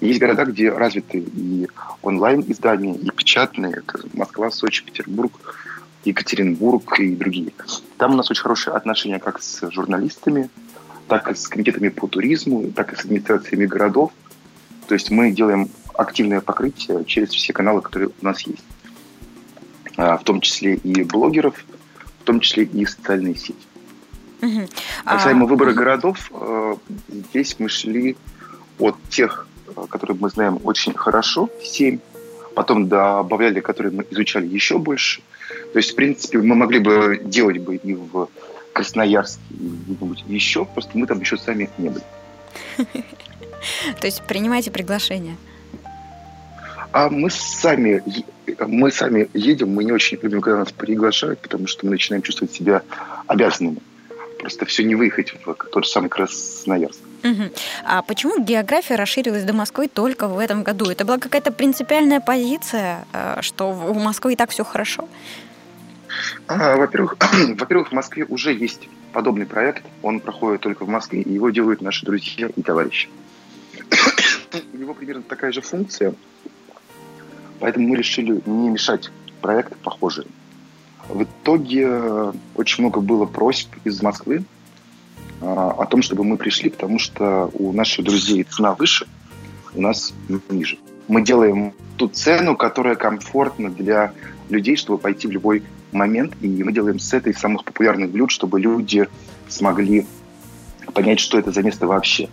Есть 0.00 0.20
города, 0.20 0.44
где 0.44 0.70
развиты 0.70 1.18
и 1.18 1.68
онлайн-издания, 2.02 2.94
и 2.94 3.10
печатные. 3.10 3.72
Это 3.76 4.00
Москва, 4.12 4.50
Сочи, 4.50 4.84
Петербург, 4.84 5.32
Екатеринбург 6.04 6.98
и 7.00 7.14
другие. 7.14 7.52
Там 7.96 8.12
у 8.12 8.16
нас 8.16 8.30
очень 8.30 8.42
хорошие 8.42 8.74
отношения 8.74 9.18
как 9.18 9.40
с 9.40 9.70
журналистами, 9.70 10.50
так 11.08 11.30
и 11.30 11.34
с 11.34 11.48
комитетами 11.48 11.88
по 11.88 12.06
туризму, 12.06 12.70
так 12.72 12.92
и 12.92 12.96
с 12.96 13.00
администрациями 13.00 13.66
городов. 13.66 14.12
То 14.88 14.94
есть 14.94 15.10
мы 15.10 15.30
делаем 15.30 15.70
активное 15.94 16.40
покрытие 16.40 17.04
через 17.04 17.30
все 17.30 17.52
каналы, 17.52 17.80
которые 17.80 18.10
у 18.20 18.24
нас 18.24 18.40
есть. 18.42 18.64
А, 19.96 20.18
в 20.18 20.24
том 20.24 20.40
числе 20.40 20.74
и 20.74 21.02
блогеров, 21.04 21.64
в 22.20 22.24
том 22.24 22.40
числе 22.40 22.64
и 22.64 22.84
социальные 22.84 23.36
сети. 23.36 23.54
Угу. 24.42 24.68
Касаемо 25.04 25.44
а... 25.44 25.48
выбора 25.48 25.72
городов, 25.72 26.30
э, 26.32 26.74
здесь 27.08 27.56
мы 27.58 27.68
шли 27.68 28.16
от 28.78 28.96
тех, 29.08 29.43
которые 29.88 30.16
мы 30.18 30.30
знаем 30.30 30.60
очень 30.64 30.94
хорошо, 30.94 31.48
7, 31.62 31.98
потом 32.54 32.88
добавляли, 32.88 33.60
которые 33.60 33.92
мы 33.92 34.06
изучали 34.10 34.46
еще 34.46 34.78
больше. 34.78 35.22
То 35.72 35.78
есть, 35.78 35.92
в 35.92 35.94
принципе, 35.94 36.38
мы 36.38 36.54
могли 36.54 36.78
бы 36.78 37.20
делать 37.24 37.58
бы 37.58 37.76
и 37.76 37.94
в 37.94 38.28
Красноярске, 38.72 39.40
и 39.50 39.68
где-нибудь 39.88 40.24
еще, 40.26 40.64
просто 40.64 40.96
мы 40.98 41.06
там 41.06 41.20
еще 41.20 41.36
сами 41.36 41.70
не 41.78 41.90
были. 41.90 42.04
То 44.00 44.06
есть 44.06 44.22
принимайте 44.26 44.70
приглашение. 44.70 45.36
А 46.92 47.08
мы 47.08 47.28
сами, 47.30 48.02
мы 48.66 48.92
сами 48.92 49.28
едем, 49.34 49.70
мы 49.74 49.84
не 49.84 49.92
очень 49.92 50.18
любим, 50.22 50.40
когда 50.40 50.58
нас 50.58 50.70
приглашают, 50.70 51.40
потому 51.40 51.66
что 51.66 51.86
мы 51.86 51.92
начинаем 51.92 52.22
чувствовать 52.22 52.52
себя 52.52 52.82
обязанными. 53.26 53.78
Просто 54.38 54.64
все 54.66 54.84
не 54.84 54.94
выехать 54.94 55.34
в 55.44 55.54
тот 55.54 55.84
же 55.84 55.90
самый 55.90 56.08
Красноярск. 56.08 57.00
Угу. 57.24 57.42
А 57.84 58.02
почему 58.02 58.38
география 58.38 58.96
расширилась 58.96 59.44
до 59.44 59.54
Москвы 59.54 59.88
только 59.88 60.28
в 60.28 60.38
этом 60.38 60.62
году? 60.62 60.90
Это 60.90 61.06
была 61.06 61.18
какая-то 61.18 61.52
принципиальная 61.52 62.20
позиция, 62.20 63.06
э, 63.14 63.38
что 63.40 63.70
у 63.70 63.94
Москвы 63.94 64.34
и 64.34 64.36
так 64.36 64.50
все 64.50 64.62
хорошо? 64.62 65.08
А, 66.46 66.76
во-первых, 66.76 67.16
во-первых, 67.58 67.88
в 67.88 67.92
Москве 67.92 68.26
уже 68.28 68.52
есть 68.52 68.88
подобный 69.12 69.46
проект. 69.46 69.84
Он 70.02 70.20
проходит 70.20 70.60
только 70.60 70.84
в 70.84 70.88
Москве, 70.88 71.22
и 71.22 71.32
его 71.32 71.48
делают 71.48 71.80
наши 71.80 72.04
друзья 72.04 72.50
и 72.54 72.62
товарищи. 72.62 73.08
У 74.74 74.76
него 74.76 74.92
примерно 74.92 75.22
такая 75.22 75.50
же 75.50 75.62
функция, 75.62 76.14
поэтому 77.58 77.88
мы 77.88 77.96
решили 77.96 78.42
не 78.44 78.68
мешать 78.68 79.10
проект 79.40 79.74
похожий. 79.78 80.26
В 81.08 81.22
итоге 81.22 81.86
э, 81.88 82.32
очень 82.54 82.84
много 82.84 83.00
было 83.00 83.24
просьб 83.24 83.68
из 83.84 84.02
Москвы 84.02 84.44
о 85.44 85.86
том, 85.86 86.02
чтобы 86.02 86.24
мы 86.24 86.36
пришли, 86.36 86.70
потому 86.70 86.98
что 86.98 87.50
у 87.54 87.72
наших 87.72 88.04
друзей 88.04 88.44
цена 88.44 88.74
выше, 88.74 89.06
у 89.74 89.80
нас 89.80 90.14
ниже. 90.48 90.78
Мы 91.08 91.22
делаем 91.22 91.72
ту 91.96 92.08
цену, 92.08 92.56
которая 92.56 92.94
комфортна 92.94 93.70
для 93.70 94.12
людей, 94.48 94.76
чтобы 94.76 94.98
пойти 94.98 95.28
в 95.28 95.30
любой 95.30 95.62
момент, 95.92 96.34
и 96.40 96.64
мы 96.64 96.72
делаем 96.72 96.98
с 96.98 97.12
этой 97.12 97.34
самых 97.34 97.64
популярных 97.64 98.10
блюд, 98.10 98.30
чтобы 98.30 98.60
люди 98.60 99.06
смогли 99.48 100.06
понять, 100.92 101.20
что 101.20 101.38
это 101.38 101.52
за 101.52 101.62
место 101.62 101.86
вообще. 101.86 102.28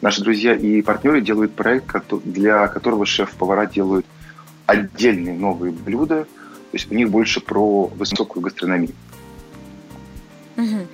Наши 0.00 0.22
друзья 0.22 0.54
и 0.54 0.82
партнеры 0.82 1.20
делают 1.20 1.54
проект, 1.54 1.94
для 2.24 2.68
которого 2.68 3.06
шеф-повара 3.06 3.66
делают 3.66 4.06
отдельные 4.66 5.34
новые 5.34 5.72
блюда, 5.72 6.24
то 6.24 6.76
есть 6.76 6.90
у 6.90 6.94
них 6.94 7.10
больше 7.10 7.40
про 7.40 7.86
высокую 7.86 8.42
гастрономию. 8.42 8.92
Угу. 10.60 10.86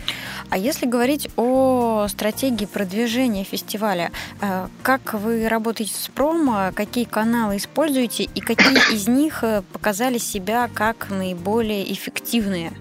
А 0.51 0.59
если 0.59 0.87
говорить 0.87 1.29
о 1.37 2.07
стратегии 2.09 2.67
продвижения 2.67 3.45
фестиваля, 3.45 4.13
э, 4.41 4.69
как 4.83 5.15
вы 5.15 5.49
работаете 5.49 5.95
с 5.95 6.09
промо, 6.09 6.71
какие 6.75 7.05
каналы 7.05 7.57
используете 7.57 8.25
и 8.25 8.41
какие 8.41 8.95
из 8.95 9.09
них 9.09 9.43
э, 9.43 9.63
показали 9.73 10.19
себя 10.19 10.71
как 10.73 11.11
наиболее 11.11 11.93
эффективные? 11.93 12.73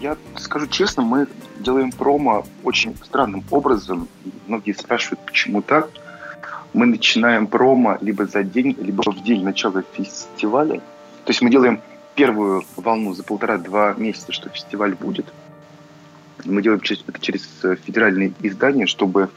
Я 0.00 0.16
скажу 0.36 0.68
честно, 0.68 1.02
мы 1.02 1.26
делаем 1.58 1.90
промо 1.90 2.46
очень 2.62 2.94
странным 3.04 3.42
образом. 3.50 4.08
Многие 4.46 4.72
спрашивают, 4.72 5.20
почему 5.26 5.60
так. 5.60 5.90
Мы 6.72 6.86
начинаем 6.86 7.48
промо 7.48 7.98
либо 8.00 8.26
за 8.26 8.44
день, 8.44 8.76
либо 8.78 9.02
в 9.10 9.24
день 9.24 9.42
начала 9.42 9.82
фестиваля. 9.92 10.78
То 11.24 11.30
есть 11.30 11.42
мы 11.42 11.50
делаем 11.50 11.80
первую 12.18 12.64
волну 12.76 13.14
за 13.14 13.22
полтора-два 13.22 13.94
месяца, 13.94 14.32
что 14.32 14.50
фестиваль 14.50 14.94
будет– 14.94 15.26
мы 16.44 16.62
делаем 16.62 16.80
это 16.80 17.20
через 17.20 17.48
э, 17.62 17.76
федеральные 17.84 18.32
издания, 18.42 18.86
чтобы 18.86 19.30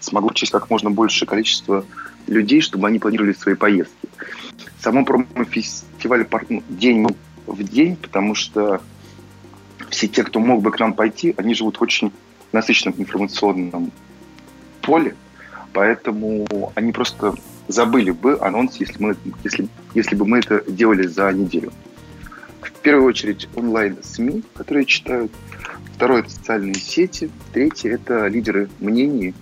смогло 0.00 0.30
учесть 0.30 0.52
как 0.52 0.70
можно 0.70 0.90
большее 0.90 1.28
количество 1.28 1.84
людей, 2.26 2.60
чтобы 2.60 2.88
они 2.88 2.98
планировали 2.98 3.32
свои 3.32 3.54
поездки. 3.54 4.08
Само 4.80 5.04
промо-фестиваль 5.04 6.26
ну, 6.48 6.62
день 6.68 7.06
в 7.46 7.62
день, 7.62 7.96
потому 7.96 8.34
что 8.34 8.80
все 9.90 10.08
те, 10.08 10.24
кто 10.24 10.40
мог 10.40 10.62
бы 10.62 10.70
к 10.70 10.80
нам 10.80 10.94
пойти, 10.94 11.34
они 11.36 11.54
живут 11.54 11.78
в 11.78 11.82
очень 11.82 12.12
насыщенном 12.52 12.94
информационном 12.98 13.92
поле, 14.82 15.14
поэтому 15.72 16.72
они 16.74 16.92
просто 16.92 17.34
забыли 17.68 18.10
бы 18.10 18.38
анонс, 18.40 18.76
если, 18.76 19.02
мы, 19.02 19.16
если, 19.42 19.68
если 19.94 20.14
бы 20.14 20.26
мы 20.26 20.38
это 20.38 20.62
делали 20.70 21.06
за 21.06 21.32
неделю. 21.32 21.72
В 22.64 22.80
первую 22.80 23.06
очередь 23.08 23.48
онлайн-СМИ, 23.54 24.42
которые 24.54 24.86
читают, 24.86 25.32
Второе– 25.94 26.20
это 26.22 26.30
социальные 26.30 26.74
сети. 26.74 27.30
Третье– 27.52 27.90
это 27.94 28.26
лидеры 28.26 28.68
мнений. 28.80 29.32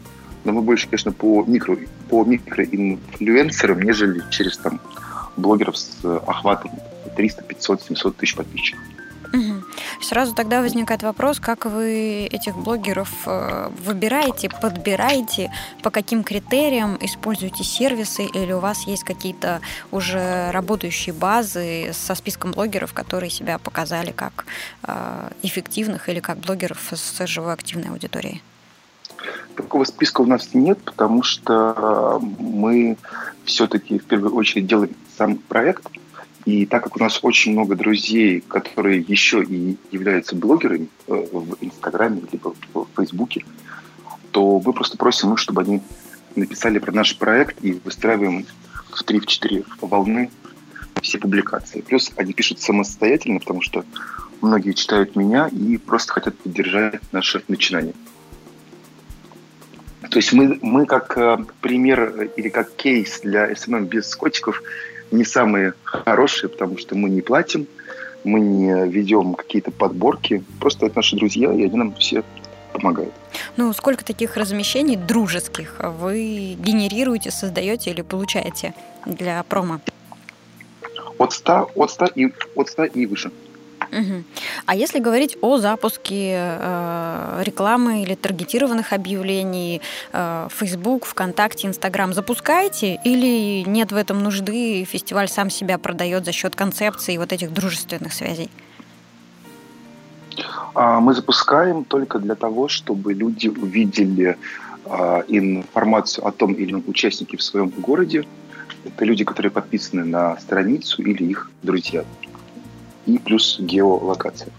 Но 0.44 0.52
мы 0.52 0.60
больше, 0.60 0.86
конечно, 0.86 1.10
по 1.10 1.42
микро, 1.44 1.78
по 2.10 2.24
микроинфлюенсерам, 2.24 3.80
нежели 3.80 4.22
через 4.30 4.58
там 4.58 4.80
блогеров 5.36 5.78
с 5.78 6.04
охватом 6.04 6.72
300, 7.16 7.42
500, 7.42 7.82
700 7.82 8.16
тысяч 8.16 8.34
подписчиков. 8.34 8.82
Сразу 10.02 10.34
тогда 10.34 10.60
возникает 10.60 11.04
вопрос, 11.04 11.38
как 11.38 11.64
вы 11.64 12.26
этих 12.26 12.56
блогеров 12.56 13.08
э, 13.26 13.70
выбираете, 13.84 14.50
подбираете, 14.50 15.52
по 15.82 15.90
каким 15.90 16.24
критериям 16.24 16.98
используете 17.00 17.62
сервисы, 17.62 18.24
или 18.24 18.52
у 18.52 18.58
вас 18.58 18.82
есть 18.88 19.04
какие-то 19.04 19.60
уже 19.92 20.50
работающие 20.50 21.14
базы 21.14 21.92
со 21.92 22.16
списком 22.16 22.50
блогеров, 22.50 22.92
которые 22.92 23.30
себя 23.30 23.58
показали 23.58 24.10
как 24.10 24.44
э, 24.82 25.30
эффективных 25.42 26.08
или 26.08 26.18
как 26.18 26.38
блогеров 26.38 26.92
с 26.92 27.26
живой 27.28 27.52
активной 27.52 27.90
аудиторией? 27.90 28.42
Такого 29.54 29.84
списка 29.84 30.22
у 30.22 30.26
нас 30.26 30.52
нет, 30.52 30.80
потому 30.82 31.22
что 31.22 32.20
мы 32.40 32.96
все-таки 33.44 34.00
в 34.00 34.04
первую 34.04 34.34
очередь 34.34 34.66
делаем 34.66 34.96
сам 35.16 35.36
проект– 35.36 35.86
и 36.44 36.66
так 36.66 36.84
как 36.84 36.96
у 36.96 37.00
нас 37.00 37.20
очень 37.22 37.52
много 37.52 37.76
друзей, 37.76 38.40
которые 38.40 39.00
еще 39.00 39.42
и 39.42 39.76
являются 39.90 40.34
блогерами 40.34 40.88
э, 41.06 41.26
в 41.32 41.56
Инстаграме 41.60 42.22
либо 42.32 42.54
в 42.74 42.86
Фейсбуке, 42.96 43.44
то 44.32 44.60
мы 44.64 44.72
просто 44.72 44.96
просим 44.96 45.32
их, 45.32 45.38
чтобы 45.38 45.62
они 45.62 45.82
написали 46.34 46.78
про 46.78 46.92
наш 46.92 47.16
проект 47.16 47.62
и 47.62 47.72
выстраиваем 47.84 48.46
в 48.90 49.02
3-4 49.04 49.64
волны 49.80 50.30
все 51.00 51.18
публикации. 51.18 51.80
Плюс 51.80 52.12
они 52.16 52.32
пишут 52.32 52.60
самостоятельно, 52.60 53.40
потому 53.40 53.60
что 53.60 53.84
многие 54.40 54.72
читают 54.72 55.16
меня 55.16 55.48
и 55.48 55.76
просто 55.76 56.12
хотят 56.12 56.36
поддержать 56.38 57.00
наше 57.12 57.42
начинание. 57.48 57.94
То 60.10 60.18
есть 60.18 60.32
мы, 60.32 60.58
мы 60.60 60.86
как 60.86 61.16
э, 61.16 61.38
пример 61.60 62.30
или 62.36 62.48
как 62.48 62.74
кейс 62.74 63.20
для 63.20 63.50
SMM 63.50 63.86
без 63.86 64.14
котиков 64.14 64.62
не 65.12 65.24
самые 65.24 65.74
хорошие, 65.84 66.48
потому 66.48 66.78
что 66.78 66.94
мы 66.96 67.10
не 67.10 67.20
платим, 67.20 67.66
мы 68.24 68.40
не 68.40 68.88
ведем 68.88 69.34
какие-то 69.34 69.70
подборки. 69.70 70.42
Просто 70.60 70.86
это 70.86 70.96
наши 70.96 71.16
друзья, 71.16 71.52
и 71.52 71.64
они 71.64 71.76
нам 71.76 71.94
все 71.94 72.24
помогают. 72.72 73.12
Ну, 73.56 73.72
сколько 73.72 74.04
таких 74.04 74.36
размещений 74.36 74.96
дружеских 74.96 75.76
вы 75.78 76.56
генерируете, 76.58 77.30
создаете 77.30 77.90
или 77.90 78.02
получаете 78.02 78.74
для 79.06 79.42
промо? 79.42 79.80
От 81.18 81.32
100, 81.32 81.70
от 81.74 81.90
100 81.90 82.06
и, 82.14 82.32
от 82.54 82.68
100 82.68 82.84
и 82.84 83.06
выше. 83.06 83.30
Угу. 83.92 84.24
А 84.64 84.74
если 84.74 85.00
говорить 85.00 85.36
о 85.42 85.58
запуске 85.58 86.56
э, 86.58 87.42
рекламы 87.44 88.02
или 88.02 88.14
таргетированных 88.14 88.94
объявлений, 88.94 89.82
э, 90.12 90.48
Facebook, 90.50 91.04
ВКонтакте, 91.04 91.68
Инстаграм 91.68 92.14
запускаете 92.14 92.98
или 93.04 93.62
нет 93.68 93.92
в 93.92 93.96
этом 93.96 94.22
нужды, 94.22 94.84
фестиваль 94.84 95.28
сам 95.28 95.50
себя 95.50 95.76
продает 95.76 96.24
за 96.24 96.32
счет 96.32 96.56
концепции 96.56 97.18
вот 97.18 97.32
этих 97.32 97.52
дружественных 97.52 98.14
связей? 98.14 98.50
А, 100.74 101.00
мы 101.00 101.12
запускаем 101.12 101.84
только 101.84 102.18
для 102.18 102.34
того, 102.34 102.68
чтобы 102.68 103.12
люди 103.12 103.48
увидели 103.48 104.38
а, 104.86 105.22
информацию 105.28 106.26
о 106.26 106.32
том 106.32 106.54
или 106.54 106.70
ином 106.70 106.84
участнике 106.86 107.36
в 107.36 107.42
своем 107.42 107.68
городе. 107.68 108.24
Это 108.86 109.04
люди, 109.04 109.24
которые 109.24 109.52
подписаны 109.52 110.04
на 110.04 110.38
страницу 110.38 111.02
или 111.02 111.24
их 111.24 111.50
друзья 111.62 112.04
и 113.06 113.18
плюс 113.18 113.58
геолокация. 113.60 114.52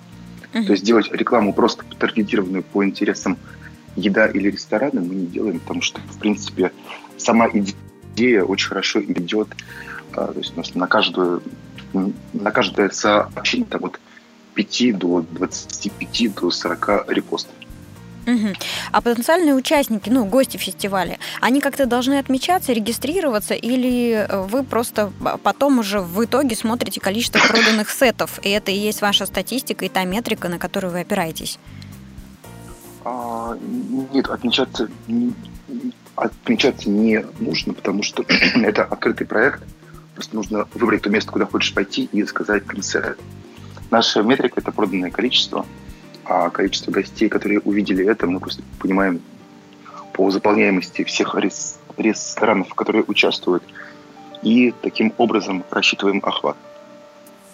Uh-huh. 0.53 0.65
То 0.65 0.71
есть 0.73 0.83
делать 0.83 1.11
рекламу 1.11 1.53
просто 1.53 1.83
таргетированную 1.97 2.63
по 2.63 2.85
интересам 2.85 3.37
еда 3.95 4.27
или 4.27 4.49
рестораны 4.49 5.01
мы 5.01 5.15
не 5.15 5.25
делаем, 5.27 5.59
потому 5.59 5.81
что, 5.81 5.99
в 6.01 6.19
принципе, 6.19 6.71
сама 7.17 7.49
идея 7.49 8.43
очень 8.43 8.67
хорошо 8.67 9.01
идет. 9.01 9.49
А, 10.13 10.27
то 10.27 10.39
есть 10.39 10.53
у 10.53 10.57
нас 10.57 10.75
на 10.75 10.87
каждую 10.87 11.41
на 12.33 12.51
каждое 12.51 12.89
сообщение 12.89 13.67
там 13.67 13.85
от 13.85 13.99
5 14.55 14.97
до 14.97 15.21
25 15.21 16.33
до 16.33 16.49
40 16.49 17.05
репостов. 17.09 17.53
Угу. 18.25 18.53
А 18.91 19.01
потенциальные 19.01 19.53
участники, 19.53 20.09
ну, 20.09 20.25
гости 20.25 20.57
фестиваля, 20.57 21.19
они 21.41 21.61
как-то 21.61 21.85
должны 21.85 22.19
отмечаться, 22.19 22.71
регистрироваться, 22.71 23.53
или 23.53 24.25
э, 24.27 24.41
вы 24.43 24.63
просто 24.63 25.11
потом 25.43 25.79
уже 25.79 25.99
в 25.99 26.23
итоге 26.23 26.55
смотрите 26.55 27.01
количество 27.01 27.39
проданных 27.39 27.89
сетов, 27.89 28.39
и 28.43 28.49
это 28.49 28.71
и 28.71 28.77
есть 28.77 29.01
ваша 29.01 29.25
статистика 29.25 29.85
и 29.85 29.89
та 29.89 30.05
метрика, 30.05 30.47
на 30.47 30.57
которую 30.57 30.93
вы 30.93 31.01
опираетесь? 31.01 31.59
А, 33.03 33.57
нет, 34.13 34.29
отмечаться, 34.29 34.89
отмечаться 36.15 36.89
не 36.89 37.25
нужно, 37.39 37.73
потому 37.73 38.03
что 38.03 38.23
это 38.55 38.83
открытый 38.83 39.27
проект. 39.27 39.63
Просто 40.15 40.35
нужно 40.35 40.67
выбрать 40.75 41.01
то 41.01 41.09
место, 41.09 41.31
куда 41.31 41.45
хочешь 41.45 41.73
пойти 41.73 42.07
и 42.11 42.23
заказать 42.23 42.65
концерт. 42.65 43.19
Наша 43.89 44.21
метрика– 44.21 44.59
это 44.61 44.71
проданное 44.71 45.11
количество– 45.11 45.65
а 46.25 46.49
количество 46.49 46.91
гостей, 46.91 47.29
которые 47.29 47.59
увидели 47.59 48.05
это, 48.05 48.27
мы 48.27 48.39
просто 48.39 48.61
понимаем 48.79 49.21
по 50.13 50.29
заполняемости 50.31 51.03
всех 51.03 51.35
ресторанов, 51.97 52.73
которые 52.73 53.03
участвуют, 53.07 53.63
и 54.41 54.73
таким 54.81 55.13
образом 55.17 55.63
рассчитываем 55.71 56.19
охват. 56.23 56.57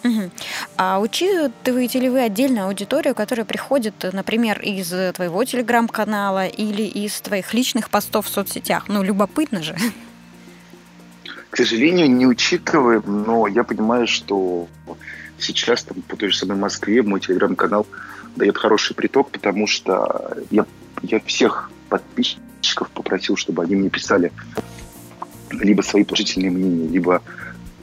Угу. 0.03 0.31
А 0.77 0.99
учитываете 0.99 1.99
ли 1.99 2.09
вы 2.09 2.21
отдельную 2.21 2.67
аудиторию, 2.67 3.13
которая 3.15 3.45
приходит, 3.45 3.93
например, 4.13 4.59
из 4.61 4.93
твоего 5.13 5.43
телеграм-канала 5.43 6.47
или 6.47 6.83
из 6.83 7.19
твоих 7.21 7.53
личных 7.53 7.89
постов 7.89 8.25
в 8.25 8.29
соцсетях? 8.29 8.85
Ну, 8.87 9.03
любопытно 9.03 9.61
же. 9.61 9.75
К 11.49 11.57
сожалению, 11.57 12.09
не 12.09 12.27
учитываем, 12.27 13.03
но 13.05 13.47
я 13.47 13.63
понимаю, 13.63 14.07
что 14.07 14.67
сейчас 15.37 15.83
там, 15.83 16.01
по 16.03 16.15
той 16.15 16.29
же 16.29 16.37
самой 16.37 16.57
Москве 16.57 17.01
мой 17.01 17.19
телеграм-канал 17.19 17.85
дает 18.39 18.57
хороший 18.57 18.95
приток, 18.95 19.29
потому 19.29 19.67
что 19.67 20.37
я, 20.49 20.65
я 21.03 21.19
всех 21.19 21.69
подписчиков 21.89 22.89
попросил, 22.93 23.35
чтобы 23.35 23.63
они 23.63 23.75
мне 23.75 23.89
писали 23.89 24.31
либо 25.51 25.81
свои 25.81 26.03
положительные 26.03 26.51
мнения, 26.51 26.87
либо 26.87 27.21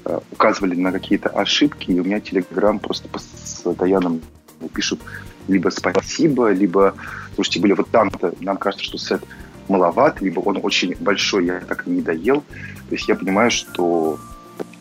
э, 0.04 0.18
указывали 0.32 0.74
на 0.74 0.92
какие-то 0.92 1.28
ошибки, 1.28 1.90
и 1.90 2.00
у 2.00 2.04
меня 2.04 2.20
Телеграм 2.20 2.78
просто 2.78 3.08
постоянно 3.08 4.20
пишут 4.74 5.00
либо 5.48 5.68
спасибо, 5.68 6.50
либо, 6.50 6.94
слушайте, 7.34 7.60
были 7.60 7.72
вот 7.72 7.90
там-то, 7.90 8.34
нам 8.40 8.56
кажется, 8.56 8.84
что 8.84 8.98
сет 8.98 9.22
маловат, 9.68 10.20
либо 10.20 10.40
он 10.40 10.58
очень 10.62 10.96
большой, 11.00 11.46
я 11.46 11.60
так 11.60 11.86
и 11.86 11.90
не 11.90 12.02
доел. 12.02 12.42
То 12.88 12.94
есть 12.94 13.08
я 13.08 13.14
понимаю, 13.14 13.50
что 13.50 14.18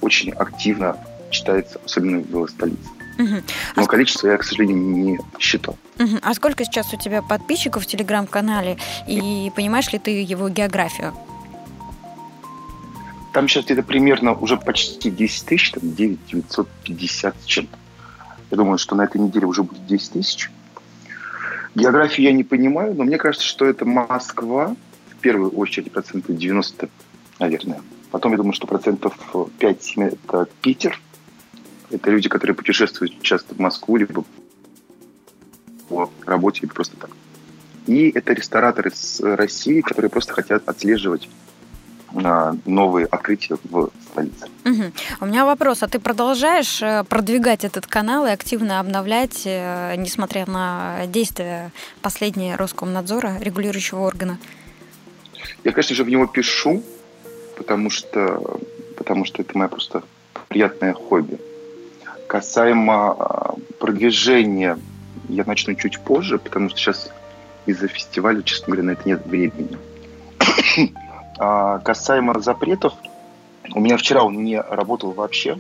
очень 0.02 0.32
активно 0.32 0.98
читается, 1.32 1.80
особенно 1.86 2.20
в 2.20 2.48
столице. 2.48 2.90
Угу. 3.18 3.36
Но 3.76 3.84
а 3.84 3.86
количество 3.86 4.28
я, 4.28 4.38
к 4.38 4.44
сожалению, 4.44 4.78
не 4.78 5.20
считал. 5.40 5.78
Угу. 6.00 6.20
А 6.22 6.34
сколько 6.34 6.66
сейчас 6.66 6.94
у 6.94 6.98
тебя 6.98 7.22
подписчиков 7.22 7.84
в 7.84 7.86
телеграм-канале? 7.86 8.78
И 9.08 9.52
понимаешь 9.56 9.92
ли 9.94 10.00
ты 10.00 10.22
его 10.22 10.50
географию? 10.50 11.14
Там 13.34 13.48
сейчас 13.48 13.66
где-то 13.66 13.84
примерно 13.84 14.34
уже 14.34 14.58
почти 14.58 15.12
10 15.12 15.46
тысяч, 15.46 15.72
там 15.72 15.94
9 15.94 16.20
950 16.28 17.36
с 17.42 17.46
чем-то. 17.46 17.78
Я 18.52 18.58
думаю, 18.58 18.78
что 18.78 18.96
на 18.96 19.04
этой 19.04 19.20
неделе 19.20 19.46
уже 19.46 19.64
будет 19.64 19.86
10 19.88 20.12
тысяч. 20.14 20.50
Географию 21.76 22.28
я 22.28 22.34
не 22.34 22.44
понимаю, 22.44 22.96
но 22.96 23.04
мне 23.04 23.18
кажется, 23.18 23.46
что 23.46 23.66
это 23.66 23.84
Москва, 23.84 24.76
в 25.10 25.16
первую 25.20 25.52
очередь 25.52 25.92
процентов 25.92 26.38
90, 26.38 26.90
наверное. 27.40 27.82
Потом 28.12 28.32
я 28.32 28.38
думаю, 28.38 28.54
что 28.54 28.68
процентов 28.68 29.18
5-7 29.34 30.14
это 30.14 30.48
Питер, 30.62 31.02
это 31.90 32.12
люди, 32.12 32.30
которые 32.30 32.56
путешествуют 32.56 33.22
часто 33.22 33.56
в 33.56 33.60
Москву, 33.60 33.98
либо 33.98 34.24
по 35.90 36.10
работе, 36.26 36.62
либо 36.62 36.74
просто 36.74 36.98
так. 36.98 37.10
И 37.88 38.10
это 38.10 38.34
рестораторы 38.34 38.92
с 38.92 39.20
России, 39.22 39.82
которые 39.82 40.10
просто 40.10 40.34
хотят 40.34 40.68
отслеживать 40.68 41.30
а, 42.24 42.56
новые 42.66 43.06
открытия 43.06 43.58
в 43.64 43.92
столице. 44.12 44.48
Угу. 44.64 44.84
У 45.22 45.26
меня 45.26 45.46
вопрос, 45.46 45.84
а 45.84 45.88
ты 45.88 46.00
продолжаешь 46.00 46.82
э, 46.82 47.04
продвигать 47.04 47.66
этот 47.66 47.86
канал 47.88 48.26
и 48.26 48.30
активно 48.30 48.80
обновлять, 48.80 49.42
э, 49.46 49.96
несмотря 49.98 50.50
на 50.50 51.06
действия 51.08 51.72
последние 52.02 52.56
Роскомнадзора, 52.56 53.38
регулирующего 53.40 54.00
органа? 54.00 54.40
Я, 55.64 55.72
конечно 55.74 55.96
же, 55.96 56.04
в 56.04 56.10
него 56.10 56.26
пишу, 56.26 56.84
потому 57.58 57.90
что, 57.90 58.60
потому 58.98 59.26
что 59.26 59.42
это 59.42 59.58
мое 59.58 59.68
просто 59.68 60.04
приятное 60.48 60.94
хобби. 60.94 61.38
Касаемо 62.28 63.16
а, 63.18 63.56
продвижения, 63.80 64.78
я 65.30 65.44
начну 65.46 65.76
чуть 65.76 66.00
позже, 66.00 66.38
потому 66.38 66.70
что 66.70 66.78
сейчас 66.78 67.12
из-за 67.66 67.88
фестиваля, 67.88 68.42
честно 68.44 68.68
говоря, 68.68 68.84
на 68.84 68.92
это 68.92 69.08
нет 69.08 69.26
времени. 69.26 69.78
а 71.40 71.80
касаемо 71.80 72.40
запретов, 72.40 72.94
у 73.74 73.80
меня 73.80 73.98
вчера 73.98 74.24
он 74.24 74.44
не 74.44 74.60
работал 74.60 75.12
вообще. 75.12 75.60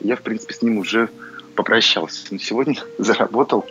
Я, 0.00 0.16
в 0.16 0.22
принципе, 0.22 0.54
с 0.54 0.62
ним 0.62 0.78
уже 0.78 1.08
попрощался. 1.54 2.26
Но 2.30 2.38
сегодня 2.38 2.76
заработал, 2.98 3.64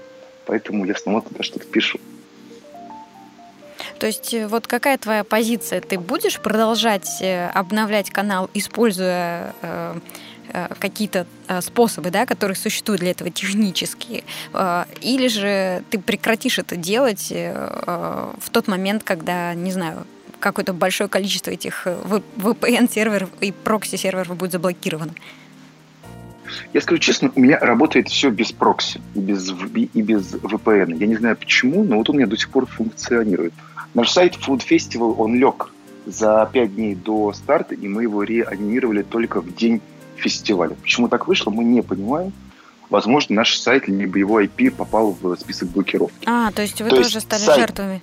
поэтому 0.45 0.85
я 0.85 0.95
снова 0.95 1.21
туда 1.21 1.43
что-то 1.43 1.65
пишу. 1.65 1.99
То 3.99 4.07
есть 4.07 4.33
э, 4.33 4.47
вот 4.47 4.67
какая 4.67 4.97
твоя 4.97 5.23
позиция? 5.23 5.81
Ты 5.81 5.97
будешь 5.97 6.39
продолжать 6.39 7.21
э, 7.21 7.47
обновлять 7.49 8.09
канал, 8.09 8.49
используя 8.53 9.53
э, 9.61 9.95
какие-то 10.79 11.25
э, 11.47 11.61
способы, 11.61 12.11
да, 12.11 12.25
которые 12.25 12.55
существуют 12.55 13.01
для 13.01 13.11
этого 13.11 13.29
технические, 13.29 14.23
э, 14.53 14.85
или 15.01 15.27
же 15.27 15.83
ты 15.89 15.99
прекратишь 15.99 16.59
это 16.59 16.75
делать 16.75 17.31
в 17.31 18.49
тот 18.51 18.67
момент, 18.67 19.03
когда, 19.03 19.53
не 19.53 19.71
знаю, 19.71 20.05
какое-то 20.39 20.73
большое 20.73 21.09
количество 21.09 21.51
этих 21.51 21.87
VPN-серверов 21.87 23.29
и 23.41 23.51
прокси-серверов 23.51 24.35
будет 24.35 24.51
заблокировано? 24.51 25.13
Я 26.73 26.81
скажу 26.81 26.99
честно, 26.99 27.31
у 27.35 27.39
меня 27.39 27.57
работает 27.59 28.09
все 28.09 28.29
без 28.29 28.51
прокси 28.51 29.01
и 29.13 29.19
без, 29.19 29.49
и 29.49 30.01
без 30.01 30.33
VPN. 30.33 30.97
Я 30.97 31.07
не 31.07 31.15
знаю 31.15 31.37
почему, 31.37 31.83
но 31.83 31.97
вот 31.97 32.09
он 32.09 32.15
у 32.15 32.19
меня 32.19 32.27
до 32.27 32.37
сих 32.37 32.49
пор 32.49 32.65
функционирует. 32.65 33.53
Наш 33.93 34.11
сайт 34.11 34.35
Food 34.35 34.61
Festival, 34.69 35.15
он 35.17 35.35
лег 35.35 35.71
за 36.05 36.49
пять 36.51 36.75
дней 36.75 36.95
до 36.95 37.33
старта, 37.33 37.75
и 37.75 37.87
мы 37.87 38.03
его 38.03 38.23
реанимировали 38.23 39.01
только 39.01 39.41
в 39.41 39.55
день 39.55 39.81
фестиваля. 40.15 40.75
Почему 40.75 41.07
так 41.07 41.27
вышло, 41.27 41.51
мы 41.51 41.63
не 41.63 41.81
понимаем. 41.81 42.33
Возможно, 42.89 43.35
наш 43.35 43.57
сайт 43.57 43.87
либо 43.87 44.17
его 44.19 44.41
IP 44.41 44.71
попал 44.71 45.17
в 45.19 45.35
список 45.37 45.69
блокировки. 45.69 46.27
А, 46.27 46.51
то 46.51 46.61
есть 46.61 46.81
вы 46.81 46.89
то 46.89 46.97
тоже 46.97 47.17
есть 47.17 47.25
стали 47.25 47.41
сайт... 47.41 47.57
жертвами? 47.57 48.01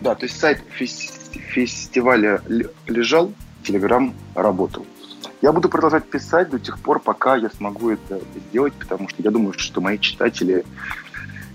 Да, 0.00 0.14
то 0.14 0.26
есть 0.26 0.38
сайт 0.38 0.62
фестиваля 0.70 2.40
лежал, 2.86 3.32
Телеграм 3.64 4.14
работал. 4.34 4.86
Я 5.42 5.52
буду 5.52 5.68
продолжать 5.68 6.08
писать 6.08 6.50
до 6.50 6.58
тех 6.58 6.78
пор, 6.78 7.00
пока 7.00 7.36
я 7.36 7.50
смогу 7.50 7.90
это 7.90 8.20
сделать, 8.48 8.74
потому 8.74 9.08
что 9.08 9.22
я 9.22 9.30
думаю, 9.30 9.54
что 9.56 9.80
мои 9.80 9.98
читатели 9.98 10.64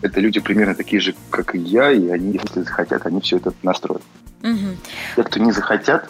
это 0.02 0.19
люди 0.19 0.39
примерно 0.41 0.76
такие 0.76 1.02
же, 1.02 1.15
как 1.30 1.56
и 1.56 1.60
я, 1.60 1.91
и 1.91 2.10
они, 2.10 2.34
если 2.34 2.62
захотят, 2.62 3.06
они 3.06 3.22
все 3.22 3.38
это 3.38 3.54
настроят. 3.63 4.04
Угу. 4.41 4.78
Те, 5.15 5.24
кто 5.24 5.39
не 5.39 5.52
захотят, 5.52 6.10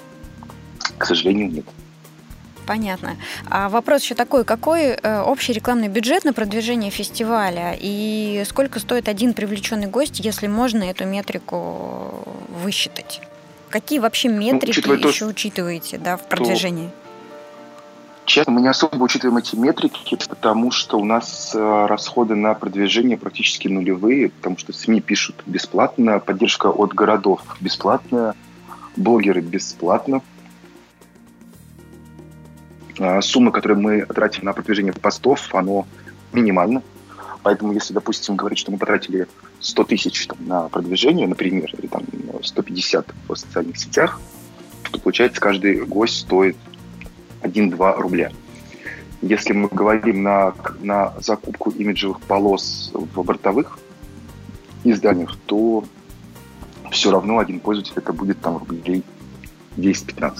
к 0.97 1.05
сожалению, 1.05 1.51
нет. 1.51 1.65
Понятно. 2.65 3.17
А 3.49 3.69
вопрос 3.69 4.03
еще 4.03 4.15
такой, 4.15 4.45
какой 4.45 4.91
э, 4.91 5.21
общий 5.21 5.53
рекламный 5.53 5.87
бюджет 5.87 6.23
на 6.23 6.33
продвижение 6.33 6.91
фестиваля 6.91 7.75
и 7.79 8.43
сколько 8.47 8.79
стоит 8.79 9.09
один 9.09 9.33
привлеченный 9.33 9.87
гость, 9.87 10.19
если 10.19 10.47
можно 10.47 10.83
эту 10.83 11.05
метрику 11.05 12.23
высчитать? 12.63 13.21
Какие 13.69 13.99
вообще 13.99 14.29
ну, 14.29 14.37
метрики 14.37 14.83
ну, 14.85 14.93
еще 14.93 15.25
то, 15.25 15.31
учитываете 15.31 15.97
да, 15.97 16.17
в 16.17 16.27
продвижении? 16.27 16.89
Честно, 18.25 18.53
мы 18.53 18.61
не 18.61 18.69
особо 18.69 19.03
учитываем 19.03 19.37
эти 19.37 19.55
метрики, 19.55 20.17
потому 20.29 20.71
что 20.71 20.97
у 20.97 21.03
нас 21.03 21.51
э, 21.53 21.85
расходы 21.87 22.35
на 22.35 22.53
продвижение 22.53 23.17
практически 23.17 23.67
нулевые, 23.67 24.29
потому 24.29 24.57
что 24.57 24.71
СМИ 24.71 25.01
пишут 25.01 25.43
бесплатно, 25.45 26.19
поддержка 26.19 26.67
от 26.67 26.93
городов 26.93 27.41
бесплатная, 27.59 28.35
блогеры 28.95 29.41
бесплатно. 29.41 30.21
А 32.99 33.21
сумма, 33.21 33.51
которую 33.51 33.81
мы 33.81 34.05
тратим 34.05 34.45
на 34.45 34.53
продвижение 34.53 34.93
постов, 34.93 35.53
оно 35.53 35.87
минимально. 36.31 36.81
Поэтому, 37.41 37.73
если, 37.73 37.93
допустим, 37.93 38.35
говорить, 38.35 38.59
что 38.59 38.71
мы 38.71 38.77
потратили 38.77 39.27
100 39.59 39.83
тысяч 39.85 40.27
на 40.39 40.69
продвижение, 40.69 41.27
например, 41.27 41.69
или 41.77 41.87
там 41.87 42.03
150 42.41 43.13
в 43.27 43.35
социальных 43.35 43.77
сетях, 43.77 44.21
то 44.91 44.99
получается 44.99 45.41
каждый 45.41 45.85
гость 45.85 46.19
стоит 46.19 46.55
1-2 47.41 47.97
рубля. 47.99 48.31
Если 49.21 49.53
мы 49.53 49.67
говорим 49.69 50.23
на, 50.23 50.53
на 50.81 51.13
закупку 51.19 51.71
имиджевых 51.71 52.21
полос 52.21 52.91
в 52.93 53.23
бортовых 53.23 53.79
изданиях, 54.83 55.37
то 55.45 55.83
все 56.91 57.11
равно 57.11 57.39
один 57.39 57.59
пользователь 57.59 57.93
это 57.95 58.13
будет 58.13 58.39
там 58.41 58.57
рублей 58.57 59.03
10-15. 59.77 60.33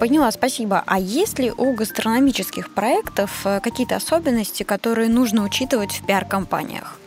Поняла, 0.00 0.30
спасибо. 0.32 0.82
А 0.86 0.98
есть 0.98 1.38
ли 1.38 1.52
у 1.56 1.72
гастрономических 1.72 2.70
проектов 2.70 3.46
э, 3.46 3.60
какие-то 3.60 3.96
особенности, 3.96 4.64
которые 4.64 5.08
нужно 5.08 5.44
учитывать 5.44 5.92
в 5.92 6.04
пиар-компаниях? 6.04 6.98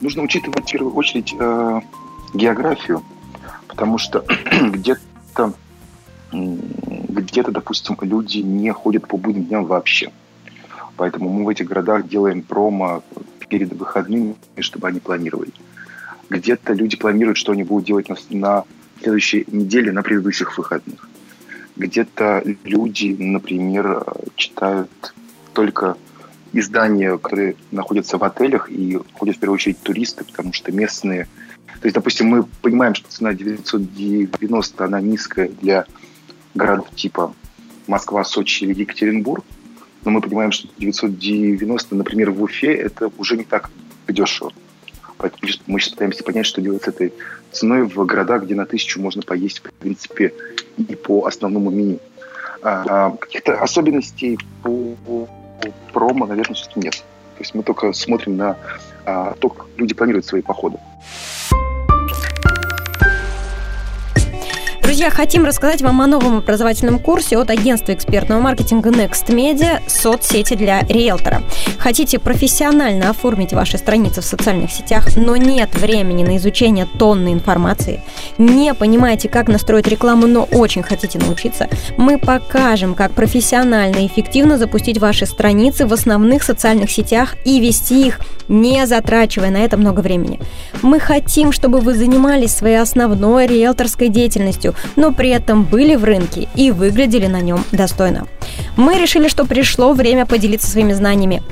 Нужно 0.00 0.22
учитывать 0.22 0.64
в 0.64 0.72
первую 0.72 0.94
очередь 0.94 1.34
э, 1.38 1.80
географию, 2.32 3.04
потому 3.68 3.98
что 3.98 4.24
где-то, 4.62 5.52
где-то, 6.32 7.50
допустим, 7.50 7.96
люди 8.00 8.38
не 8.38 8.72
ходят 8.72 9.06
по 9.06 9.18
будним 9.18 9.44
дням 9.44 9.66
вообще. 9.66 10.10
Поэтому 10.96 11.28
мы 11.28 11.44
в 11.44 11.48
этих 11.50 11.66
городах 11.66 12.08
делаем 12.08 12.42
промо 12.42 13.02
перед 13.48 13.72
выходными, 13.72 14.34
чтобы 14.60 14.88
они 14.88 15.00
планировали. 15.00 15.52
Где-то 16.30 16.72
люди 16.72 16.96
планируют, 16.96 17.36
что 17.36 17.52
они 17.52 17.64
будут 17.64 17.86
делать 17.86 18.08
на, 18.08 18.16
на 18.30 18.64
следующей 19.02 19.44
неделе, 19.48 19.92
на 19.92 20.02
предыдущих 20.02 20.56
выходных. 20.58 21.08
Где-то 21.76 22.42
люди, 22.64 23.16
например, 23.18 24.04
читают 24.36 25.14
только 25.54 25.96
издания, 26.52 27.16
которые 27.16 27.56
находятся 27.70 28.18
в 28.18 28.24
отелях 28.24 28.70
и 28.70 28.98
ходят 29.14 29.36
в 29.36 29.40
первую 29.40 29.54
очередь 29.54 29.80
туристы, 29.82 30.24
потому 30.24 30.52
что 30.52 30.72
местные 30.72 31.28
то 31.80 31.86
есть, 31.86 31.94
допустим, 31.94 32.26
мы 32.26 32.44
понимаем, 32.60 32.94
что 32.94 33.08
цена 33.08 33.32
990, 33.32 34.84
она 34.84 35.00
низкая 35.00 35.48
для 35.48 35.86
городов 36.54 36.90
типа 36.94 37.34
Москва, 37.86 38.22
Сочи 38.22 38.64
или 38.64 38.80
Екатеринбург, 38.80 39.44
но 40.04 40.10
мы 40.10 40.20
понимаем, 40.20 40.52
что 40.52 40.68
990, 40.78 41.94
например, 41.94 42.32
в 42.32 42.42
Уфе, 42.42 42.74
это 42.74 43.10
уже 43.16 43.36
не 43.36 43.44
так 43.44 43.70
дешево. 44.08 44.52
Мы 45.66 45.80
сейчас 45.80 45.92
пытаемся 45.92 46.24
понять, 46.24 46.46
что 46.46 46.60
делать 46.60 46.82
с 46.82 46.88
этой 46.88 47.12
ценой 47.52 47.82
в 47.82 48.04
городах, 48.04 48.44
где 48.44 48.54
на 48.54 48.66
тысячу 48.66 49.00
можно 49.00 49.22
поесть, 49.22 49.58
в 49.58 49.72
принципе, 49.72 50.32
и 50.76 50.94
по 50.94 51.26
основному 51.26 51.70
меню. 51.70 51.98
А, 52.62 52.84
а 52.88 53.10
каких-то 53.16 53.54
особенностей 53.54 54.38
по, 54.62 54.94
по 55.06 55.28
промо, 55.92 56.26
наверное, 56.26 56.54
все-таки 56.54 56.80
нет. 56.80 56.94
То 56.94 57.40
есть 57.40 57.54
мы 57.54 57.62
только 57.62 57.92
смотрим 57.92 58.36
на 58.36 58.56
а, 59.04 59.34
то, 59.38 59.48
как 59.48 59.66
люди 59.76 59.94
планируют 59.94 60.26
свои 60.26 60.42
походы. 60.42 60.78
Друзья, 65.00 65.16
хотим 65.16 65.46
рассказать 65.46 65.80
вам 65.80 66.02
о 66.02 66.06
новом 66.06 66.36
образовательном 66.36 66.98
курсе 66.98 67.38
от 67.38 67.48
агентства 67.48 67.94
экспертного 67.94 68.38
маркетинга 68.38 68.90
Next 68.90 69.28
Media 69.28 69.80
«Соцсети 69.86 70.56
для 70.56 70.80
риэлтора». 70.80 71.42
Хотите 71.78 72.18
профессионально 72.18 73.08
оформить 73.08 73.54
ваши 73.54 73.78
страницы 73.78 74.20
в 74.20 74.26
социальных 74.26 74.70
сетях, 74.70 75.16
но 75.16 75.36
нет 75.36 75.74
времени 75.74 76.22
на 76.22 76.36
изучение 76.36 76.86
тонны 76.98 77.32
информации? 77.32 78.02
Не 78.36 78.74
понимаете, 78.74 79.30
как 79.30 79.48
настроить 79.48 79.88
рекламу, 79.88 80.26
но 80.26 80.42
очень 80.42 80.82
хотите 80.82 81.18
научиться? 81.18 81.70
Мы 81.96 82.18
покажем, 82.18 82.94
как 82.94 83.12
профессионально 83.12 84.00
и 84.00 84.06
эффективно 84.06 84.58
запустить 84.58 84.98
ваши 84.98 85.24
страницы 85.24 85.86
в 85.86 85.94
основных 85.94 86.42
социальных 86.42 86.90
сетях 86.90 87.36
и 87.46 87.58
вести 87.58 88.06
их, 88.06 88.20
не 88.48 88.86
затрачивая 88.86 89.48
на 89.48 89.64
это 89.64 89.78
много 89.78 90.00
времени. 90.00 90.40
Мы 90.82 91.00
хотим, 91.00 91.52
чтобы 91.52 91.78
вы 91.78 91.94
занимались 91.94 92.54
своей 92.54 92.76
основной 92.76 93.46
риэлторской 93.46 94.08
деятельностью, 94.08 94.74
но 94.96 95.12
при 95.12 95.30
этом 95.30 95.64
были 95.64 95.94
в 95.94 96.04
рынке 96.04 96.48
и 96.54 96.70
выглядели 96.70 97.26
на 97.26 97.40
нем 97.40 97.64
достойно. 97.72 98.26
Мы 98.76 98.98
решили, 98.98 99.28
что 99.28 99.44
пришло 99.44 99.92
время 99.92 100.26
поделиться 100.26 100.70
своими 100.70 100.92
знаниями. 100.92 101.42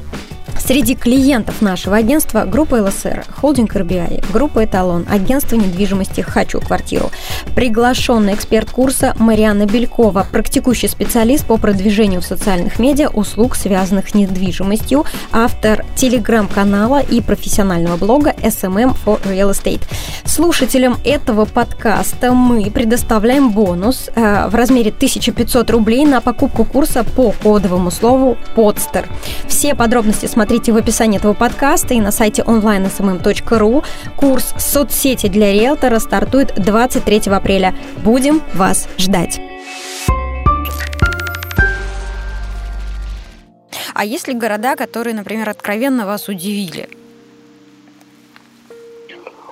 Среди 0.58 0.94
клиентов 0.94 1.62
нашего 1.62 1.96
агентства 1.96 2.44
группа 2.44 2.74
ЛСР, 2.74 3.24
холдинг 3.34 3.74
РБИ, 3.74 4.22
группа 4.32 4.64
Эталон, 4.64 5.06
агентство 5.08 5.56
недвижимости 5.56 6.20
«Хочу 6.20 6.60
квартиру». 6.60 7.10
Приглашенный 7.54 8.34
эксперт 8.34 8.70
курса 8.70 9.14
Мариана 9.18 9.66
Белькова, 9.66 10.26
практикующий 10.30 10.88
специалист 10.88 11.46
по 11.46 11.56
продвижению 11.56 12.20
в 12.20 12.26
социальных 12.26 12.78
медиа 12.78 13.08
услуг, 13.08 13.56
связанных 13.56 14.10
с 14.10 14.14
недвижимостью, 14.14 15.06
автор 15.32 15.84
телеграм-канала 15.96 17.00
и 17.00 17.20
профессионального 17.22 17.96
блога 17.96 18.30
SMM 18.30 18.94
for 19.04 19.22
Real 19.24 19.50
Estate. 19.50 19.82
Слушателям 20.24 20.98
этого 21.04 21.46
подкаста 21.46 22.32
мы 22.32 22.70
предоставляем 22.70 23.50
бонус 23.52 24.10
э, 24.14 24.48
в 24.48 24.54
размере 24.54 24.90
1500 24.90 25.70
рублей 25.70 26.04
на 26.04 26.20
покупку 26.20 26.64
курса 26.64 27.04
по 27.04 27.32
кодовому 27.32 27.90
слову 27.90 28.36
«Подстер». 28.54 29.08
Все 29.46 29.74
подробности 29.74 30.26
смотрите 30.26 30.47
смотрите 30.48 30.72
в 30.72 30.76
описании 30.78 31.18
этого 31.18 31.34
подкаста 31.34 31.92
и 31.92 32.00
на 32.00 32.10
сайте 32.10 32.40
onlinesmm.ru. 32.40 33.84
Курс 34.16 34.54
«Соцсети 34.56 35.28
для 35.28 35.52
риэлтора» 35.52 35.98
стартует 35.98 36.54
23 36.54 37.30
апреля. 37.30 37.74
Будем 38.02 38.40
вас 38.54 38.88
ждать. 38.96 39.42
А 43.92 44.04
есть 44.06 44.26
ли 44.26 44.32
города, 44.32 44.74
которые, 44.74 45.14
например, 45.14 45.50
откровенно 45.50 46.06
вас 46.06 46.28
удивили? 46.28 46.88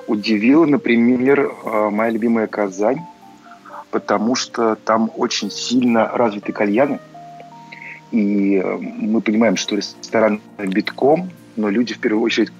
Удивила, 0.06 0.64
например, 0.64 1.52
э, 1.62 1.90
моя 1.90 2.11
любимая 2.11 2.46
Казань, 2.46 3.00
потому 3.90 4.35
что 4.35 4.76
там 4.76 5.11
очень 5.14 5.50
сильно 5.50 6.09
развиты 6.09 6.52
кальяны– 6.52 7.00
и 8.11 8.57
э, 8.57 8.77
мы 8.79 9.21
понимаем, 9.21 9.57
что 9.57 9.77
ресторан 9.77 10.40
битком, 10.59 11.31
но 11.57 11.69
люди 11.69 11.95
в 11.95 11.99
первую 11.99 12.23
очередь 12.23 12.53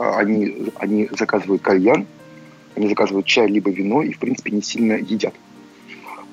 они, 0.00 0.68
они 0.76 1.08
заказывают 1.16 1.62
кальян, 1.62 2.06
они 2.76 2.88
заказывают 2.88 3.26
чай 3.26 3.48
либо 3.48 3.70
вино 3.70 4.02
и, 4.02 4.12
в 4.12 4.18
принципе, 4.18 4.50
не 4.50 4.62
сильно 4.62 4.94
едят. 4.94 5.34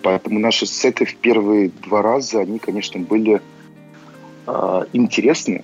Поэтому 0.02 0.40
наши 0.40 0.66
сеты 0.66 1.06
в 1.06 1.16
первые 1.16 1.72
два 1.84 2.02
раза, 2.02 2.42
они, 2.42 2.60
конечно, 2.60 3.00
были 3.00 3.42
э, 4.46 4.86
интересны, 4.94 5.64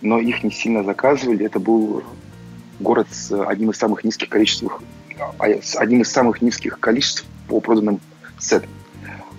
но 0.00 0.18
их 0.18 0.44
не 0.44 0.50
сильно 0.50 0.84
заказывали. 0.84 1.44
Это 1.44 1.58
был 1.58 2.02
город 2.78 3.08
с 3.10 3.32
одним 3.46 3.70
из 3.70 3.76
самых 3.76 4.04
низких 4.04 4.28
количеств, 4.28 4.64
а, 5.38 5.48
с 5.48 5.76
одним 5.76 6.02
из 6.02 6.10
самых 6.10 6.40
низких 6.40 6.78
количеств 6.80 7.24
по 7.48 7.60
проданным 7.60 8.00
сетам. 8.38 8.70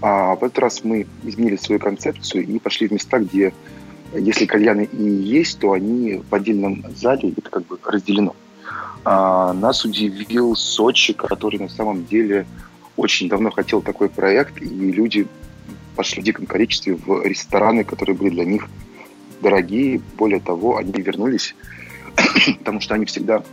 А 0.01 0.35
в 0.35 0.43
этот 0.43 0.59
раз 0.59 0.83
мы 0.83 1.05
изменили 1.23 1.55
свою 1.55 1.79
концепцию 1.79 2.47
и 2.47 2.59
пошли 2.59 2.87
в 2.87 2.91
места, 2.91 3.19
где 3.19 3.53
если 4.13 4.45
кальяны 4.45 4.89
и 4.91 5.03
есть, 5.03 5.59
то 5.59 5.71
они 5.71 6.21
в 6.29 6.33
отдельном 6.35 6.83
зале, 6.95 7.33
это 7.37 7.49
как 7.49 7.65
бы 7.65 7.77
разделено. 7.83 8.35
А 9.03 9.53
нас 9.53 9.85
удивил 9.85 10.55
Сочи, 10.55 11.13
который 11.13 11.59
на 11.59 11.69
самом 11.69 12.05
деле 12.05 12.45
очень 12.97 13.29
давно 13.29 13.51
хотел 13.51 13.81
такой 13.81 14.09
проект, 14.09 14.61
и 14.61 14.65
люди 14.65 15.27
пошли 15.95 16.21
в 16.21 16.25
диком 16.25 16.45
количестве 16.45 16.95
в 16.95 17.23
рестораны, 17.23 17.83
которые 17.83 18.15
были 18.15 18.29
для 18.29 18.45
них 18.45 18.67
дорогие. 19.41 20.01
Более 20.17 20.39
того, 20.39 20.77
они 20.77 20.91
вернулись, 21.01 21.55
потому 22.59 22.81
что 22.81 22.95
они 22.95 23.05
всегда 23.05 23.43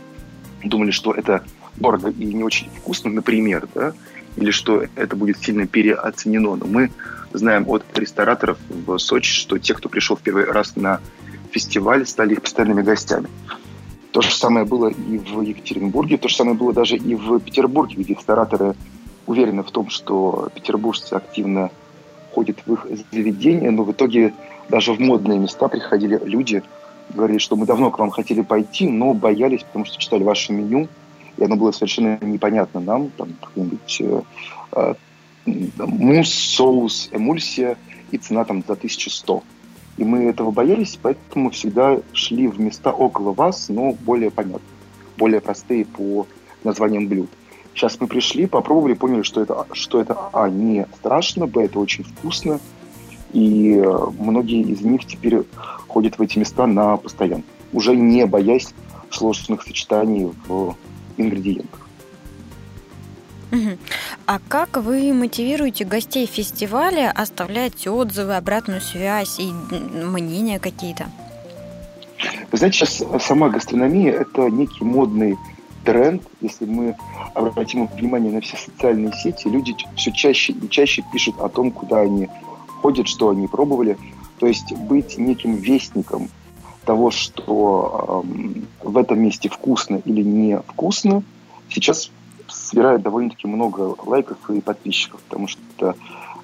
думали, 0.63 0.91
что 0.91 1.13
это 1.13 1.43
дорого 1.77 2.09
и 2.09 2.25
не 2.25 2.43
очень 2.43 2.69
вкусно, 2.69 3.09
например, 3.09 3.67
да, 3.73 3.93
или 4.35 4.51
что 4.51 4.83
это 4.95 5.15
будет 5.15 5.37
сильно 5.37 5.67
переоценено. 5.67 6.55
Но 6.55 6.65
мы 6.65 6.91
знаем 7.33 7.67
от 7.67 7.83
рестораторов 7.97 8.57
в 8.69 8.97
Сочи, 8.97 9.31
что 9.31 9.57
те, 9.57 9.73
кто 9.73 9.89
пришел 9.89 10.15
в 10.15 10.21
первый 10.21 10.45
раз 10.45 10.75
на 10.75 10.99
фестиваль, 11.51 12.05
стали 12.05 12.33
их 12.33 12.41
постоянными 12.41 12.81
гостями. 12.81 13.27
То 14.11 14.21
же 14.21 14.31
самое 14.31 14.65
было 14.65 14.87
и 14.87 15.17
в 15.17 15.41
Екатеринбурге, 15.41 16.17
то 16.17 16.27
же 16.27 16.35
самое 16.35 16.57
было 16.57 16.73
даже 16.73 16.95
и 16.95 17.15
в 17.15 17.39
Петербурге, 17.39 17.95
где 17.97 18.13
рестораторы 18.13 18.75
уверены 19.27 19.61
в 19.61 19.69
том, 19.69 19.89
что 19.89 20.49
петербуржцы 20.55 21.13
активно 21.13 21.69
ходят 22.33 22.57
в 22.65 22.73
их 22.73 22.87
заведения, 23.11 23.69
но 23.69 23.83
в 23.83 23.91
итоге 23.91 24.33
даже 24.69 24.93
в 24.93 24.99
модные 24.99 25.37
места 25.37 25.67
приходили 25.67 26.19
люди, 26.23 26.63
говорили, 27.13 27.37
что 27.37 27.55
мы 27.55 27.65
давно 27.65 27.91
к 27.91 27.99
вам 27.99 28.09
хотели 28.09 28.41
пойти, 28.41 28.87
но 28.87 29.13
боялись, 29.13 29.63
потому 29.63 29.85
что 29.85 29.99
читали 29.99 30.23
ваше 30.23 30.53
меню, 30.53 30.87
и 31.39 31.43
оно 31.43 31.55
было 31.55 31.71
совершенно 31.71 32.19
непонятно 32.21 32.79
нам, 32.79 33.09
там, 33.17 33.29
какой-нибудь 33.41 34.01
э, 34.01 34.21
э 34.73 34.93
мусс, 35.45 36.31
соус, 36.31 37.09
эмульсия 37.11 37.77
и 38.11 38.17
цена 38.17 38.43
там 38.43 38.63
за 38.67 38.73
1100. 38.73 39.41
И 39.97 40.03
мы 40.03 40.25
этого 40.25 40.51
боялись, 40.51 40.99
поэтому 41.01 41.49
всегда 41.49 41.99
шли 42.13 42.47
в 42.47 42.59
места 42.59 42.91
около 42.91 43.33
вас, 43.33 43.69
но 43.69 43.93
более 43.93 44.29
понятные, 44.29 44.61
более 45.17 45.41
простые 45.41 45.85
по 45.85 46.27
названиям 46.63 47.07
блюд. 47.07 47.29
Сейчас 47.73 47.99
мы 47.99 48.07
пришли, 48.07 48.45
попробовали, 48.45 48.93
поняли, 48.93 49.23
что 49.23 49.41
это, 49.41 49.65
что 49.71 50.01
это 50.01 50.17
а, 50.33 50.49
не 50.49 50.85
страшно, 50.97 51.47
б, 51.47 51.63
это 51.63 51.79
очень 51.79 52.03
вкусно, 52.03 52.59
и 53.31 53.75
э, 53.75 53.97
многие 54.19 54.61
из 54.61 54.81
них 54.81 55.05
теперь 55.05 55.43
ходят 55.87 56.19
в 56.19 56.21
эти 56.21 56.37
места 56.37 56.67
на 56.67 56.97
постоянно, 56.97 57.43
уже 57.73 57.95
не 57.95 58.25
боясь 58.25 58.73
сложных 59.09 59.63
сочетаний 59.63 60.31
в 60.47 60.75
ингредиентах. 61.19 61.87
А 64.25 64.39
как 64.47 64.77
вы 64.77 65.11
мотивируете 65.11 65.83
гостей 65.83 66.27
фестиваля 66.27 67.11
оставлять 67.11 67.87
отзывы, 67.87 68.35
обратную 68.35 68.79
связь 68.79 69.39
и 69.39 69.51
мнения 69.51 70.59
какие-то? 70.59 71.09
Вы 72.51 72.57
знаете, 72.57 72.79
сейчас 72.79 73.03
сама 73.23 73.49
гастрономия– 73.49 74.11
это 74.21 74.49
некий 74.49 74.83
модный 74.83 75.37
тренд. 75.83 76.21
Если 76.41 76.65
мы 76.65 76.95
обратим 77.33 77.87
внимание 77.87 78.31
на 78.31 78.41
все 78.41 78.57
социальные 78.57 79.13
сети, 79.13 79.47
люди 79.47 79.75
все 79.95 80.11
чаще 80.11 80.53
и 80.53 80.69
чаще 80.69 81.03
пишут 81.11 81.39
о 81.39 81.49
том, 81.49 81.71
куда 81.71 82.01
они 82.01 82.27
ходят, 82.81 83.07
что 83.07 83.29
они 83.29 83.47
пробовали. 83.47 83.97
То 84.39 84.47
есть 84.47 84.73
быть 84.73 85.17
неким 85.17 85.55
вестником 85.55 86.29
того, 86.89 87.11
что 87.11 88.25
э, 88.25 88.87
в 88.87 88.97
этом 88.97 89.21
месте 89.21 89.47
вкусно 89.47 90.01
или 90.05 90.23
не 90.23 90.57
вкусно, 90.57 91.21
сейчас 91.69 92.09
собирает 92.47 93.03
довольно-таки 93.03 93.45
много 93.45 93.95
лайков 94.03 94.37
и 94.49 94.59
подписчиков, 94.59 95.21
потому 95.29 95.47
что 95.47 95.95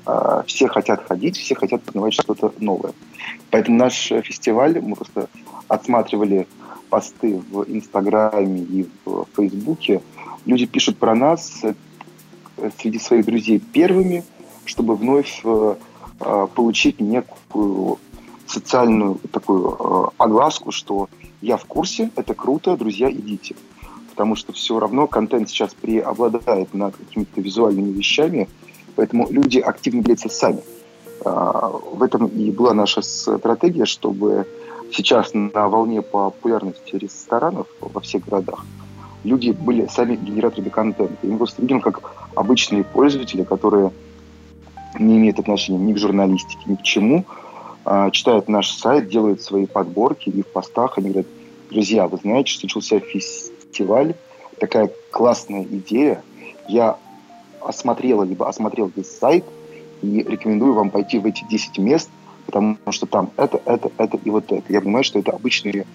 э, 0.05 0.43
все 0.45 0.67
хотят 0.67 1.03
ходить, 1.07 1.35
все 1.35 1.55
хотят 1.55 1.81
познавать 1.81 2.13
что-то 2.13 2.53
новое. 2.59 2.93
Поэтому 3.49 3.79
наш 3.79 3.95
фестиваль, 4.23 4.79
мы 4.79 4.95
просто 4.95 5.29
отсматривали 5.67 6.45
посты 6.91 7.41
в 7.49 7.63
Инстаграме 7.63 8.61
и 8.61 8.87
в 9.03 9.25
Фейсбуке, 9.35 10.03
люди 10.45 10.67
пишут 10.67 10.97
про 10.97 11.15
нас 11.15 11.59
э, 11.63 11.73
среди 12.77 12.99
своих 12.99 13.25
друзей 13.25 13.57
первыми, 13.57 14.23
чтобы 14.65 14.95
вновь 14.95 15.41
э, 15.43 15.75
э, 16.19 16.47
получить 16.53 17.01
некую 17.01 17.97
социальную 18.47 19.19
такую 19.31 20.11
огласку, 20.17 20.71
что 20.71 21.09
я 21.41 21.57
в 21.57 21.65
курсе, 21.65 22.11
это 22.15 22.33
круто, 22.33 22.75
друзья, 22.77 23.11
идите 23.11 23.55
потому 24.15 24.35
что 24.35 24.53
все 24.53 24.79
равно 24.79 25.07
контент 25.07 25.49
сейчас 25.49 25.73
преобладает 25.73 26.73
над 26.73 26.95
какими-то 26.95 27.41
визуальными 27.41 27.91
вещами, 27.91 28.47
поэтому 28.95 29.29
люди 29.29 29.59
активно 29.59 30.01
делятся 30.01 30.29
сами. 30.29 30.61
А, 31.25 31.67
в 31.69 32.01
этом 32.01 32.27
и 32.27 32.49
была 32.49 32.73
наша 32.73 33.01
стратегия, 33.01 33.83
чтобы 33.83 34.47
сейчас 34.93 35.33
на 35.33 35.67
волне 35.67 36.01
популярности 36.01 36.95
ресторанов 36.95 37.67
во 37.81 37.99
всех 37.99 38.23
городах 38.23 38.65
люди 39.25 39.51
были 39.51 39.87
сами 39.87 40.15
генераторами 40.15 40.69
контента. 40.69 41.17
И 41.23 41.27
мы 41.27 41.37
просто 41.37 41.61
видим, 41.61 41.81
как 41.81 42.29
обычные 42.35 42.85
пользователи, 42.85 43.43
которые 43.43 43.91
не 44.97 45.17
имеют 45.17 45.39
отношения 45.39 45.79
ни 45.79 45.93
к 45.93 45.97
журналистике, 45.97 46.61
ни 46.67 46.75
к 46.75 46.83
чему, 46.83 47.25
читают 48.11 48.47
наш 48.47 48.71
сайт, 48.71 49.09
делают 49.09 49.41
свои 49.41 49.67
подборки, 49.67 50.29
и 50.29 50.41
в 50.41 50.47
постах 50.47 50.97
они 50.97 51.09
говорят, 51.09 51.27
друзья, 51.69 52.07
вы 52.07 52.17
знаете, 52.17 52.51
что 52.51 52.65
начался 52.65 52.99
фестиваль 52.99 54.15
такая 54.59 54.89
классная 55.11 55.63
идея. 55.63 56.23
Я 56.67 56.97
осмотрела, 57.61 58.23
либо 58.23 58.47
осмотрел 58.47 58.91
весь 58.95 59.11
сайт, 59.11 59.45
и 60.01 60.23
рекомендую 60.23 60.73
вам 60.73 60.89
пойти 60.89 61.19
в 61.19 61.25
эти 61.25 61.45
10 61.45 61.77
мест, 61.79 62.09
потому 62.45 62.77
что 62.89 63.05
там 63.05 63.31
это, 63.37 63.61
это, 63.65 63.91
это 63.97 64.17
и 64.23 64.29
вот 64.29 64.51
это. 64.51 64.63
Я 64.71 64.81
понимаю, 64.81 65.03
что 65.03 65.19
это 65.19 65.31
обычные 65.31 65.85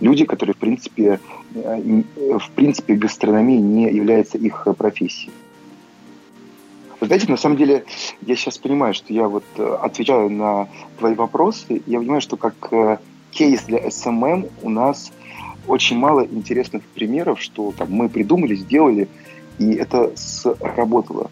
люди, 0.00 0.24
которые, 0.24 0.54
в 0.54 0.58
принципе, 0.58 1.20
э, 1.54 2.02
в 2.38 2.50
принципе, 2.50 2.94
гастрономия 2.94 3.58
не 3.58 3.90
является 3.92 4.38
их 4.38 4.66
профессией. 4.76 5.32
Вы 7.00 7.08
знаете, 7.08 7.28
на 7.28 7.36
самом 7.36 7.56
деле, 7.56 7.84
я 8.22 8.36
сейчас 8.36 8.56
понимаю, 8.56 8.94
что 8.94 9.12
я 9.12 9.28
вот 9.28 9.44
э, 9.56 9.78
отвечаю 9.82 10.30
на 10.30 10.68
твои 10.98 11.14
вопросы. 11.14 11.82
Я 11.86 11.98
понимаю, 11.98 12.22
что 12.22 12.36
как 12.36 12.54
э, 12.72 12.98
кейс 13.30 13.62
для 13.64 13.78
SMM 13.78 14.50
у 14.62 14.70
нас 14.70 15.12
очень 15.66 15.98
мало 15.98 16.24
интересных 16.24 16.82
примеров, 16.84 17.40
что 17.40 17.72
там, 17.76 17.90
мы 17.90 18.08
придумали, 18.08 18.54
сделали, 18.54 19.08
и 19.58 19.74
это 19.74 20.12
сработало. 20.16 21.30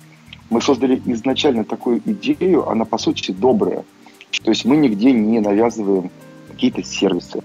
Мы 0.50 0.60
создали 0.60 1.00
изначально 1.06 1.64
такую 1.64 2.02
идею, 2.04 2.68
она 2.68 2.84
по 2.84 2.98
сути 2.98 3.32
добрая. 3.32 3.84
То 4.42 4.50
есть 4.50 4.64
мы 4.66 4.76
нигде 4.76 5.12
не 5.12 5.40
навязываем 5.40 6.10
какие-то 6.50 6.82
сервисы. 6.82 7.42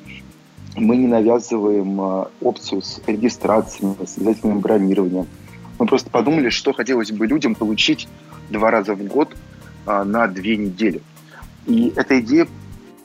Мы 0.76 0.98
не 0.98 1.08
навязываем 1.08 2.02
э, 2.02 2.26
опцию 2.42 2.82
с 2.82 3.02
регистрацией, 3.08 3.96
с 4.06 4.18
обязательным 4.18 4.60
бронированием. 4.60 5.28
Мы 5.80 5.88
просто 5.88 6.10
подумали, 6.10 6.50
что 6.50 6.74
хотелось 6.74 7.12
бы 7.12 7.26
людям 7.26 7.56
получить 7.56 8.08
два 8.50 8.70
раза 8.70 8.94
в 8.94 9.04
год 9.04 9.36
э, 9.88 10.04
на 10.04 10.28
две 10.28 10.58
недели. 10.58 11.02
И 11.66 11.94
эта 11.96 12.20
идея, 12.20 12.48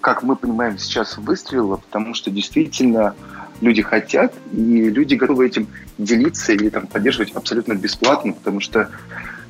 как 0.00 0.24
мы 0.24 0.34
понимаем, 0.34 0.76
сейчас 0.78 1.16
выстрелила, 1.16 1.76
потому 1.76 2.14
что 2.14 2.30
действительно 2.30 3.14
люди 3.60 3.80
хотят, 3.80 4.34
и 4.52 4.90
люди 4.90 5.14
готовы 5.14 5.46
этим 5.46 5.68
делиться 5.98 6.52
или 6.52 6.68
там, 6.68 6.88
поддерживать 6.88 7.32
абсолютно 7.32 7.74
бесплатно, 7.74 8.32
потому 8.32 8.58
что 8.58 8.90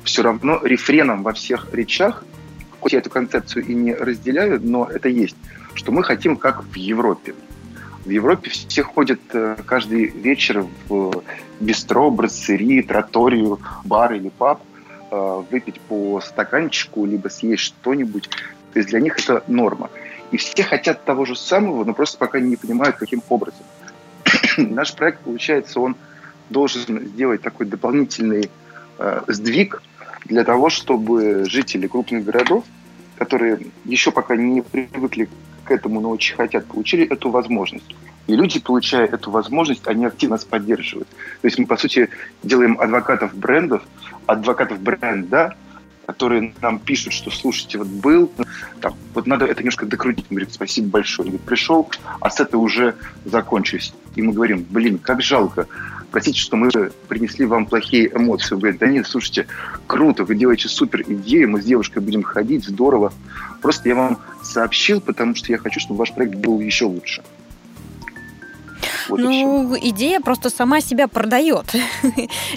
все 0.03 0.21
равно 0.21 0.59
рефреном 0.63 1.23
во 1.23 1.33
всех 1.33 1.73
речах, 1.73 2.23
хоть 2.79 2.93
я 2.93 2.99
эту 2.99 3.09
концепцию 3.09 3.65
и 3.65 3.73
не 3.73 3.95
разделяю, 3.95 4.59
но 4.63 4.85
это 4.85 5.09
есть, 5.09 5.35
что 5.73 5.91
мы 5.91 6.03
хотим 6.03 6.37
как 6.37 6.63
в 6.63 6.75
Европе. 6.75 7.33
В 8.05 8.09
Европе 8.09 8.51
все 8.51 8.83
ходят 8.83 9.19
э, 9.33 9.57
каждый 9.65 10.05
вечер 10.05 10.65
в 10.87 11.23
бистро, 11.59 12.11
брасserie, 12.11 12.83
троторию, 12.83 13.59
бар 13.83 14.13
или 14.13 14.29
паб, 14.29 14.61
э, 15.11 15.43
выпить 15.49 15.81
по 15.81 16.21
стаканчику, 16.21 17.05
либо 17.05 17.29
съесть 17.29 17.63
что-нибудь. 17.63 18.29
То 18.73 18.79
есть 18.79 18.89
для 18.89 18.99
них 18.99 19.17
это 19.17 19.43
норма. 19.47 19.89
И 20.31 20.37
все 20.37 20.63
хотят 20.63 21.03
того 21.03 21.25
же 21.25 21.35
самого, 21.35 21.83
но 21.83 21.93
просто 21.93 22.19
пока 22.19 22.39
не 22.39 22.55
понимают, 22.55 22.97
каким 22.97 23.23
образом. 23.27 23.65
наш 24.57 24.93
проект, 24.93 25.21
получается, 25.21 25.79
он 25.79 25.95
должен 26.49 27.07
сделать 27.07 27.41
такой 27.41 27.65
дополнительный 27.65 28.49
э, 28.99 29.21
сдвиг 29.27 29.81
для 30.25 30.43
того, 30.43 30.69
чтобы 30.69 31.45
жители 31.45 31.87
крупных 31.87 32.23
городов, 32.23 32.65
которые 33.17 33.59
еще 33.83 34.11
пока 34.11 34.35
не 34.35 34.61
привыкли 34.61 35.29
к 35.65 35.71
этому, 35.71 35.99
но 35.99 36.09
очень 36.09 36.35
хотят, 36.35 36.65
получили 36.65 37.05
эту 37.05 37.29
возможность. 37.29 37.95
И 38.27 38.35
люди, 38.35 38.59
получая 38.59 39.05
эту 39.05 39.31
возможность, 39.31 39.87
они 39.87 40.05
активно 40.05 40.35
нас 40.35 40.45
поддерживают. 40.45 41.07
То 41.41 41.47
есть 41.47 41.59
мы, 41.59 41.65
по 41.65 41.77
сути, 41.77 42.09
делаем 42.41 42.79
адвокатов 42.79 43.35
брендов, 43.35 43.83
адвокатов 44.25 44.79
бренда, 44.79 45.55
которые 46.05 46.53
нам 46.61 46.79
пишут, 46.79 47.13
что 47.13 47.31
слушайте, 47.31 47.77
вот 47.77 47.87
был, 47.87 48.31
там, 48.79 48.93
вот 49.13 49.27
надо 49.27 49.45
это 49.45 49.61
немножко 49.61 49.85
докрутить. 49.85 50.25
Мы 50.29 50.35
говорим, 50.35 50.53
спасибо 50.53 50.89
большое. 50.89 51.25
Он 51.25 51.31
говорит, 51.31 51.47
пришел, 51.47 51.89
а 52.19 52.29
с 52.29 52.39
этого 52.39 52.61
уже 52.61 52.95
закончились. 53.25 53.93
И 54.15 54.21
мы 54.21 54.33
говорим, 54.33 54.65
блин, 54.69 54.99
как 54.99 55.21
жалко. 55.21 55.67
Простите, 56.15 56.39
что 56.39 56.55
мы 56.55 56.69
принесли 57.09 57.45
вам 57.45 57.65
плохие 57.65 58.07
эмоции. 58.07 58.53
Он 58.53 58.61
говорит, 58.61 58.79
да 58.79 58.87
нет, 58.87 59.05
слушайте, 59.05 59.47
круто, 59.85 60.23
вы 60.23 60.35
делаете 60.35 60.69
супер 60.69 61.01
идею, 61.01 61.49
мы 61.49 61.61
с 61.61 61.65
девушкой 61.65 61.99
будем 61.99 62.23
ходить, 62.23 62.63
здорово. 62.63 63.11
Просто 63.61 63.89
я 63.89 63.95
вам 63.95 64.19
сообщил, 64.41 65.01
потому 65.01 65.35
что 65.35 65.51
я 65.51 65.57
хочу, 65.57 65.81
чтобы 65.81 65.97
ваш 65.99 66.13
проект 66.13 66.35
был 66.35 66.61
еще 66.61 66.85
лучше. 66.85 67.21
Вот 69.09 69.19
ну, 69.19 69.77
идея 69.77 70.21
просто 70.21 70.49
сама 70.49 70.79
себя 70.79 71.09
продает. 71.09 71.75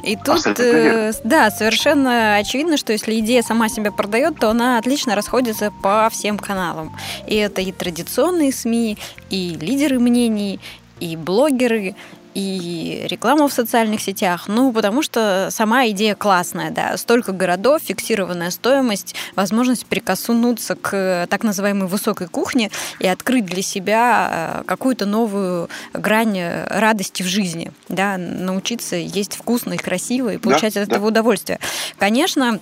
И 0.05 0.15
тут, 0.15 0.47
э, 0.61 1.13
да, 1.25 1.51
совершенно 1.51 2.37
очевидно, 2.37 2.77
что 2.77 2.93
если 2.93 3.19
идея 3.19 3.43
сама 3.43 3.69
себя 3.69 3.91
продает, 3.91 4.39
то 4.39 4.51
она 4.51 4.79
отлично 4.79 5.17
расходится 5.17 5.73
по 5.83 6.09
всем 6.13 6.39
каналам. 6.39 6.97
И 7.27 7.35
это 7.35 7.61
и 7.61 7.73
традиционные 7.73 8.53
СМИ, 8.53 8.99
и 9.31 9.57
лидеры 9.61 9.99
мнений, 9.99 10.61
и 11.01 11.17
блогеры, 11.17 11.97
и 12.39 13.07
рекламу 13.09 13.49
в 13.49 13.53
социальных 13.53 14.01
сетях. 14.01 14.45
Ну, 14.47 14.73
потому 14.73 15.03
что 15.03 15.49
сама 15.51 15.89
идея 15.89 16.15
классная, 16.15 16.71
да. 16.71 16.97
Столько 16.97 17.33
городов, 17.33 17.83
фиксированная 17.85 18.51
стоимость, 18.51 19.15
возможность 19.35 19.87
прикоснуться 19.87 20.77
к 20.77 21.27
так 21.29 21.43
называемой 21.43 21.89
высокой 21.89 22.29
кухне 22.29 22.71
и 23.01 23.09
открыть 23.09 23.47
для 23.47 23.63
себя 23.63 24.61
э, 24.61 24.65
какую-то 24.67 25.07
новую 25.07 25.69
грань 25.93 26.39
радости 26.67 27.23
в 27.23 27.27
жизни, 27.27 27.73
да, 27.89 28.17
научиться 28.19 28.97
есть 28.97 29.35
вкусно 29.37 29.73
и 29.73 29.79
красиво 29.79 30.33
и 30.33 30.39
получать 30.39 30.75
да, 30.75 30.83
от 30.83 30.89
этого 30.89 31.03
да. 31.03 31.09
удовольствие. 31.09 31.59
Конечно, 31.99 32.61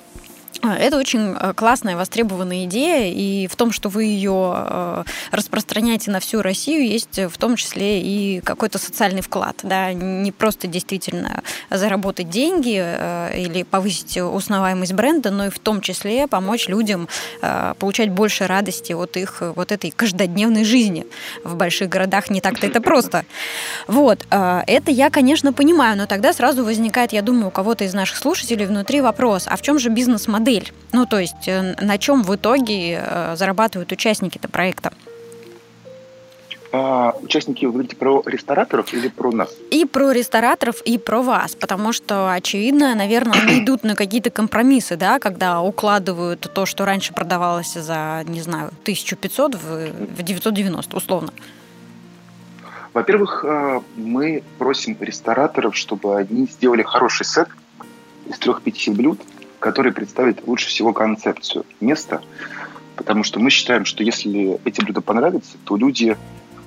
это 0.62 0.97
очень 0.97 1.35
э, 1.38 1.53
классная, 1.55 1.97
востребованная 1.97 2.64
идея, 2.64 3.12
и 3.12 3.47
в 3.47 3.57
том, 3.57 3.73
что 3.73 3.88
вы 3.88 4.05
ее 4.05 4.55
э, 4.57 5.05
распространяете 5.31 6.11
на 6.11 6.21
всю 6.21 6.42
Россию, 6.42 6.87
есть 6.87 7.19
в 7.19 7.37
том 7.38 7.57
числе 7.57 8.01
и 8.01 8.40
какой-то 8.40 8.79
социальный 8.79 9.23
вклад. 9.23 9.61
Да? 9.62 9.92
Не 9.92 10.33
просто 10.33 10.66
действительно 10.66 11.42
заработать 11.71 12.31
деньги 12.31 12.81
э, 12.83 13.38
или 13.38 13.62
повысить 13.62 14.19
узнаваемость 14.19 14.92
бренда, 14.92 15.31
но 15.31 15.47
и 15.47 15.51
в 15.51 15.59
том 15.59 15.81
числе 15.81 16.27
помочь 16.27 16.69
людям 16.69 17.09
получать 17.79 18.11
больше 18.11 18.47
радости 18.47 18.92
от 18.92 19.16
их 19.16 19.42
вот 19.55 19.73
этой 19.73 19.90
каждодневной 19.90 20.64
жизни. 20.64 21.07
В 21.45 21.57
больших 21.57 21.88
городах 21.88 22.31
не 22.31 22.40
так-то 22.40 22.66
это 22.66 22.81
просто. 22.81 23.25
Вот. 23.87 24.27
Это 24.31 24.90
я, 24.90 25.11
конечно, 25.11 25.53
понимаю, 25.53 25.97
но 25.97 26.07
тогда 26.07 26.33
сразу 26.33 26.64
возникает, 26.64 27.12
я 27.12 27.23
думаю, 27.23 27.49
у 27.49 27.51
кого-то 27.51 27.85
из 27.85 27.95
наших 27.95 28.16
слушателей 28.16 28.66
внутри 28.66 29.01
вопрос, 29.01 29.47
а 29.49 29.57
в 29.57 29.62
чем 29.62 29.79
же 29.79 29.90
бизнес-модель? 29.90 30.46
Модель? 30.47 30.73
Ну, 30.93 31.07
то 31.07 31.19
есть 31.19 31.49
э, 31.49 31.75
на 31.81 31.99
чем 31.99 32.23
в 32.23 32.35
итоге 32.35 33.03
э, 33.03 33.37
зарабатывают 33.37 33.93
участники 33.93 34.39
этого 34.39 34.53
проекта? 34.53 34.93
А, 36.73 37.15
участники, 37.23 37.65
вы 37.65 37.73
говорите 37.73 37.97
про 37.97 38.23
рестораторов 38.27 38.93
или 38.93 39.09
про 39.09 39.33
нас? 39.33 39.55
И 39.71 39.85
про 39.85 40.13
рестораторов, 40.13 40.83
и 40.83 40.99
про 40.99 41.23
вас, 41.23 41.55
потому 41.55 41.93
что, 41.93 42.33
очевидно, 42.33 42.95
наверное, 42.95 43.41
они 43.41 43.65
идут 43.65 43.83
на 43.85 43.95
какие-то 43.95 44.31
компромиссы, 44.31 44.97
да, 44.97 45.19
когда 45.19 45.61
укладывают 45.61 46.41
то, 46.53 46.67
что 46.67 46.85
раньше 46.85 47.15
продавалось 47.15 47.73
за, 47.73 48.25
не 48.27 48.43
знаю, 48.43 48.69
1500 48.83 49.55
в, 49.55 49.59
в 50.19 50.23
990, 50.23 50.97
условно. 50.97 51.33
Во-первых, 52.93 53.45
э, 53.47 53.81
мы 53.97 54.43
просим 54.59 54.97
рестораторов, 55.01 55.77
чтобы 55.77 56.17
они 56.17 56.47
сделали 56.47 56.83
хороший 56.83 57.27
сет 57.27 57.49
из 58.27 58.39
трех-пяти 58.39 58.91
блюд, 58.91 59.21
который 59.59 59.92
представит 59.92 60.47
лучше 60.47 60.69
всего 60.69 60.92
концепцию 60.92 61.64
места, 61.81 62.21
потому 62.97 63.25
что 63.25 63.40
мы 63.40 63.51
считаем, 63.51 63.85
что 63.85 64.03
если 64.03 64.59
эти 64.64 64.81
блюда 64.81 65.01
понравятся, 65.01 65.57
то 65.64 65.77
люди 65.77 66.16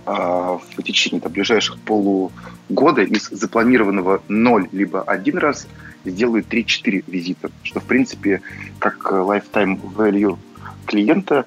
э, 0.05 0.11
в 0.11 0.83
течение 0.83 1.21
там, 1.21 1.31
ближайших 1.31 1.79
полугода 1.79 3.01
из 3.01 3.29
запланированного 3.29 4.21
0 4.27 4.69
либо 4.71 5.01
один 5.01 5.37
раз 5.37 5.67
сделают 6.05 6.47
3-4 6.47 7.03
визита, 7.07 7.51
что 7.63 7.79
в 7.79 7.85
принципе 7.85 8.41
как 8.79 9.11
lifetime 9.11 9.79
value 9.95 10.37
клиента 10.85 11.45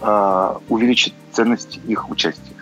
э, 0.00 0.54
увеличит 0.68 1.14
ценность 1.32 1.80
их 1.86 2.10
участия. 2.10 2.54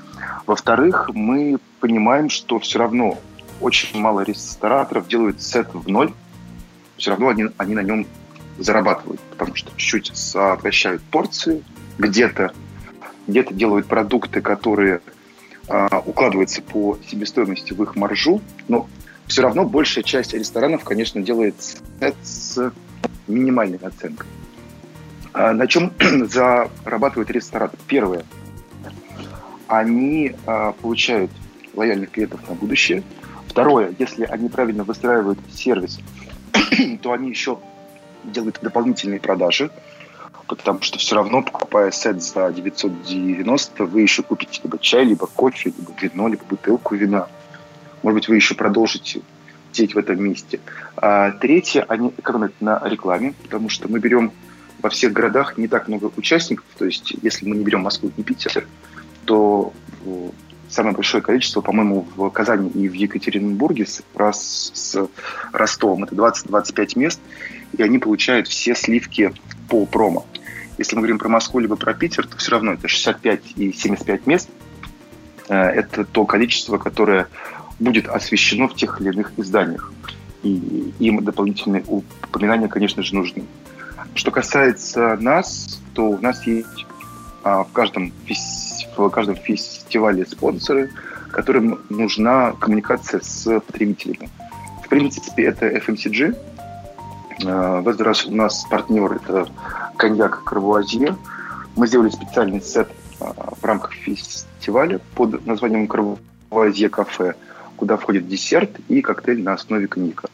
Во-вторых, 0.47 1.11
мы 1.15 1.59
понимаем, 1.81 2.29
что 2.29 2.59
все 2.59 2.79
равно 2.79 3.19
очень 3.61 4.01
мало 4.01 4.21
рестораторов 4.21 5.09
делают 5.09 5.41
сет 5.41 5.69
в 5.73 5.89
ноль, 5.89 6.13
все 6.97 7.11
равно 7.11 7.29
они, 7.29 7.47
они 7.57 7.75
на 7.75 7.83
нем 7.83 8.07
зарабатывают, 8.59 9.21
потому 9.31 9.55
что 9.55 9.71
чуть-чуть 9.77 10.17
сокращают 10.17 11.03
порции, 11.03 11.63
где-то 11.99 12.53
где-то 13.27 13.55
делают 13.55 13.87
продукты, 13.87 14.41
которые 14.41 15.01
э, 15.69 15.89
укладываются 16.05 16.63
по 16.63 16.99
себестоимости 17.09 17.73
в 17.73 17.83
их 17.83 17.97
маржу, 17.97 18.41
но 18.69 18.89
все 19.27 19.43
равно 19.43 19.65
большая 19.65 20.05
часть 20.05 20.35
ресторанов, 20.35 20.85
конечно, 20.85 21.23
делает 21.23 21.55
с 22.23 22.73
минимальной 23.27 23.79
наценкой. 23.81 24.27
А 25.33 25.53
на 25.53 25.67
чем 25.67 25.93
зарабатывают 26.29 27.31
рестораны? 27.31 27.73
Первое. 27.87 28.25
Они 29.69 30.35
э, 30.47 30.73
получают 30.83 31.31
лояльных 31.75 32.11
клиентов 32.11 32.41
на 32.49 32.55
будущее. 32.55 33.03
Второе, 33.47 33.95
если 33.99 34.25
они 34.25 34.49
правильно 34.49 34.85
выстраивают 34.85 35.39
сервис, 35.53 36.01
то 37.03 37.13
они 37.13 37.31
еще 37.31 37.59
делает 38.25 38.59
дополнительные 38.63 39.21
продажи, 39.21 39.71
потому 40.47 40.83
что 40.83 40.99
все 40.99 41.17
равно, 41.17 41.43
покупая 41.43 41.91
сет 41.91 42.23
за 42.23 42.53
990, 42.53 43.85
вы 43.85 44.03
еще 44.03 44.23
купите 44.23 44.61
либо 44.63 44.79
чай, 44.79 45.05
либо 45.05 45.27
кофе, 45.27 45.73
либо 45.77 45.93
вино, 46.01 46.29
либо 46.29 46.45
бутылку 46.45 46.95
вина. 46.95 47.29
Может 48.03 48.15
быть, 48.15 48.29
вы 48.29 48.37
еще 48.37 48.55
продолжите 48.55 49.23
сидеть 49.73 49.95
в 49.95 49.99
этом 49.99 50.23
месте. 50.23 50.61
А 50.97 51.33
третье, 51.33 51.85
они 51.89 52.13
экономят 52.19 52.53
на 52.61 52.81
рекламе, 52.85 53.35
потому 53.43 53.69
что 53.69 53.89
мы 53.89 53.99
берем 53.99 54.33
во 54.83 54.91
всех 54.91 55.13
городах 55.13 55.57
не 55.57 55.69
так 55.69 55.89
много 55.89 56.11
участников. 56.17 56.67
То 56.77 56.85
есть, 56.85 57.15
если 57.23 57.49
мы 57.49 57.57
не 57.57 57.65
берем 57.65 57.81
Москву 57.81 58.11
и 58.17 58.23
Питер, 58.23 58.67
то 59.25 59.73
самое 60.69 60.95
большое 60.95 61.23
количество, 61.23 61.61
по-моему, 61.61 62.07
в 62.17 62.29
Казани 62.31 62.69
и 62.71 62.89
в 62.89 62.95
Екатеринбурге 62.95 63.87
с, 63.87 64.03
с 64.73 65.09
Ростовом. 65.53 66.05
Это 66.05 66.15
20-25 66.15 66.99
мест 66.99 67.21
и 67.77 67.83
они 67.83 67.99
получают 67.99 68.49
все 68.49 68.75
сливки 68.75 69.33
по 69.69 69.87
промо. 69.87 70.27
Если 70.79 70.95
мы 70.95 71.03
говорим 71.03 71.19
про 71.19 71.29
Москву 71.29 71.61
либо 71.61 71.77
про 71.77 71.95
Питер, 71.95 72.27
то 72.27 72.37
все 72.39 72.53
равно 72.53 72.73
это 72.73 72.89
65 72.89 73.41
и 73.57 73.73
75 73.73 74.27
мест. 74.27 74.49
Э, 75.49 75.55
это 75.55 76.05
то 76.05 76.25
количество, 76.25 76.79
которое 76.79 77.29
будет 77.79 78.09
освещено 78.09 78.69
в 78.69 78.75
тех 78.75 79.01
или 79.01 79.11
иных 79.11 79.33
изданиях. 79.37 79.93
И 80.43 80.93
им 80.99 81.23
дополнительные 81.25 81.85
упоминания, 81.87 82.69
конечно 82.69 83.03
же, 83.03 83.15
нужны. 83.15 83.45
Что 84.15 84.31
касается 84.31 85.17
нас, 85.21 85.81
то 85.95 86.11
у 86.11 86.19
нас 86.19 86.47
есть 86.47 86.87
а, 87.45 87.65
в 87.65 87.73
каждом, 87.73 88.13
в 88.97 89.09
каждом 89.11 89.37
фестивале 89.37 90.27
спонсоры, 90.27 90.91
которым 91.31 91.81
нужна 91.89 92.53
коммуникация 92.53 93.21
с 93.21 93.61
потребителями. 93.61 94.29
В 94.85 94.89
принципе, 94.89 95.45
это 95.45 95.67
FMCG, 95.69 96.37
в 97.43 97.89
этот 97.89 98.01
раз 98.03 98.27
у 98.27 98.35
нас 98.35 98.65
партнер– 98.71 99.13
это 99.25 99.49
коньяк 99.97 100.45
Карвуазье. 100.45 101.17
Мы 101.77 101.87
сделали 101.87 102.11
специальный 102.11 102.61
сет 102.61 102.89
э, 103.21 103.25
в 103.61 103.65
рамках 103.65 103.93
фестиваля 103.93 105.01
под 105.15 105.47
названием 105.47 105.87
Карвуазье 105.87 106.89
кафе, 106.89 107.35
куда 107.77 107.97
входит 107.97 108.29
десерт 108.29 108.71
и 108.89 109.01
коктейль 109.01 109.43
на 109.43 109.55
основе 109.55 109.87
коньяка. 109.89 110.29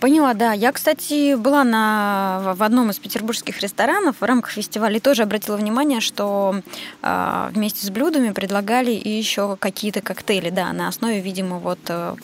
Поняла, 0.00 0.32
да. 0.32 0.52
Я, 0.52 0.72
кстати, 0.72 1.34
была 1.34 1.62
на, 1.62 2.54
в 2.56 2.62
одном 2.62 2.90
из 2.90 2.98
петербургских 2.98 3.60
ресторанов 3.60 4.16
в 4.20 4.24
рамках 4.24 4.52
фестиваля 4.52 4.96
и 4.96 5.00
тоже 5.00 5.22
обратила 5.22 5.56
внимание, 5.56 6.00
что 6.00 6.62
э, 7.02 7.50
вместе 7.52 7.86
с 7.86 7.90
блюдами 7.90 8.32
предлагали 8.32 8.92
и 8.92 9.10
еще 9.10 9.56
какие-то 9.56 10.00
коктейли, 10.00 10.48
да, 10.48 10.72
на 10.72 10.88
основе, 10.88 11.20
видимо, 11.20 11.58
вот 11.58 11.78
э, 11.88 12.14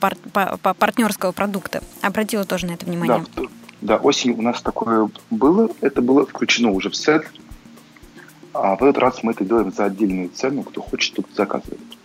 пар, 0.00 0.16
пар, 0.32 0.58
партнерского 0.74 1.32
продукта. 1.32 1.82
Обратила 2.00 2.44
тоже 2.44 2.66
на 2.66 2.72
это 2.72 2.86
внимание. 2.86 3.26
Да, 3.36 3.42
да, 3.82 3.96
осень 3.96 4.32
у 4.32 4.40
нас 4.40 4.62
такое 4.62 5.10
было, 5.30 5.68
это 5.82 6.00
было 6.00 6.24
включено 6.24 6.70
уже 6.70 6.88
в 6.88 6.96
сет. 6.96 7.30
А 8.54 8.74
в 8.76 8.82
этот 8.82 8.98
раз 8.98 9.22
мы 9.22 9.32
это 9.32 9.44
делаем 9.44 9.70
за 9.70 9.84
отдельную 9.84 10.30
цену, 10.30 10.62
кто 10.62 10.80
хочет, 10.80 11.14
тот 11.14 11.26
заказывает. 11.36 11.97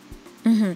Угу. 0.46 0.76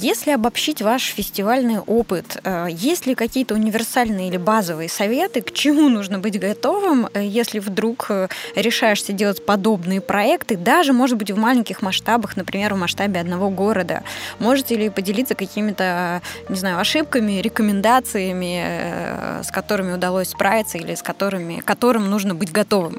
Если 0.00 0.30
обобщить 0.30 0.82
ваш 0.82 1.02
фестивальный 1.06 1.80
опыт, 1.80 2.38
а, 2.44 2.66
есть 2.66 3.06
ли 3.06 3.16
какие-то 3.16 3.54
универсальные 3.54 4.28
или 4.28 4.36
базовые 4.36 4.88
советы, 4.88 5.42
к 5.42 5.52
чему 5.52 5.88
нужно 5.88 6.20
быть 6.20 6.38
готовым, 6.38 7.08
э, 7.12 7.24
если 7.24 7.58
вдруг 7.58 8.06
э, 8.08 8.28
решаешься 8.54 9.12
делать 9.12 9.44
подобные 9.44 10.00
проекты, 10.00 10.56
даже, 10.56 10.92
может 10.92 11.18
быть, 11.18 11.32
в 11.32 11.36
маленьких 11.36 11.82
масштабах, 11.82 12.36
например, 12.36 12.74
в 12.74 12.78
масштабе 12.78 13.20
одного 13.20 13.50
города? 13.50 14.04
Можете 14.38 14.76
ли 14.76 14.90
поделиться 14.90 15.34
какими-то, 15.34 16.22
не 16.48 16.56
знаю, 16.56 16.78
ошибками, 16.78 17.40
рекомендациями, 17.40 18.62
э, 18.64 19.42
с 19.42 19.50
которыми 19.50 19.92
удалось 19.92 20.28
справиться 20.28 20.78
или 20.78 20.94
с 20.94 21.02
которыми, 21.02 21.62
которым 21.64 22.08
нужно 22.08 22.36
быть 22.36 22.52
готовым? 22.52 22.98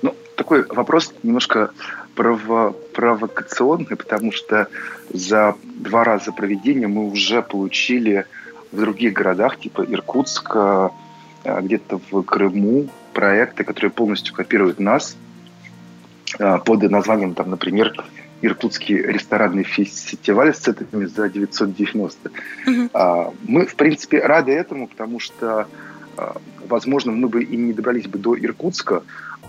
Ну, 0.00 0.14
такой 0.36 0.64
вопрос 0.66 1.12
немножко 1.22 1.72
прово 2.14 2.74
провокационный, 2.94 3.96
потому 3.96 4.32
что 4.32 4.68
за 5.12 5.54
два 5.62 6.04
раза 6.04 6.32
проведения 6.32 6.86
мы 6.86 7.10
уже 7.10 7.42
получили 7.42 8.26
в 8.72 8.80
других 8.80 9.12
городах, 9.12 9.58
типа 9.58 9.84
Иркутск, 9.84 10.52
э, 10.54 10.88
где-то 11.44 12.00
в 12.10 12.22
Крыму, 12.22 12.88
проекты, 13.12 13.64
которые 13.64 13.90
полностью 13.90 14.34
копируют 14.34 14.80
нас 14.80 15.16
э, 16.38 16.58
под 16.64 16.82
названием, 16.90 17.34
там, 17.34 17.50
например, 17.50 17.92
Иркутский 18.42 18.96
ресторанный 18.96 19.62
фестиваль 19.62 20.54
с 20.54 20.58
ценами 20.58 21.06
за 21.06 21.30
990. 21.30 22.30
Mm-hmm. 22.66 23.34
Мы, 23.44 23.64
в 23.64 23.74
принципе, 23.74 24.20
рады 24.20 24.52
этому, 24.52 24.86
потому 24.86 25.18
что, 25.18 25.66
возможно, 26.68 27.12
мы 27.12 27.28
бы 27.28 27.42
и 27.42 27.56
не 27.56 27.72
добрались 27.72 28.06
бы 28.06 28.18
до 28.18 28.36
Иркутска, 28.38 29.02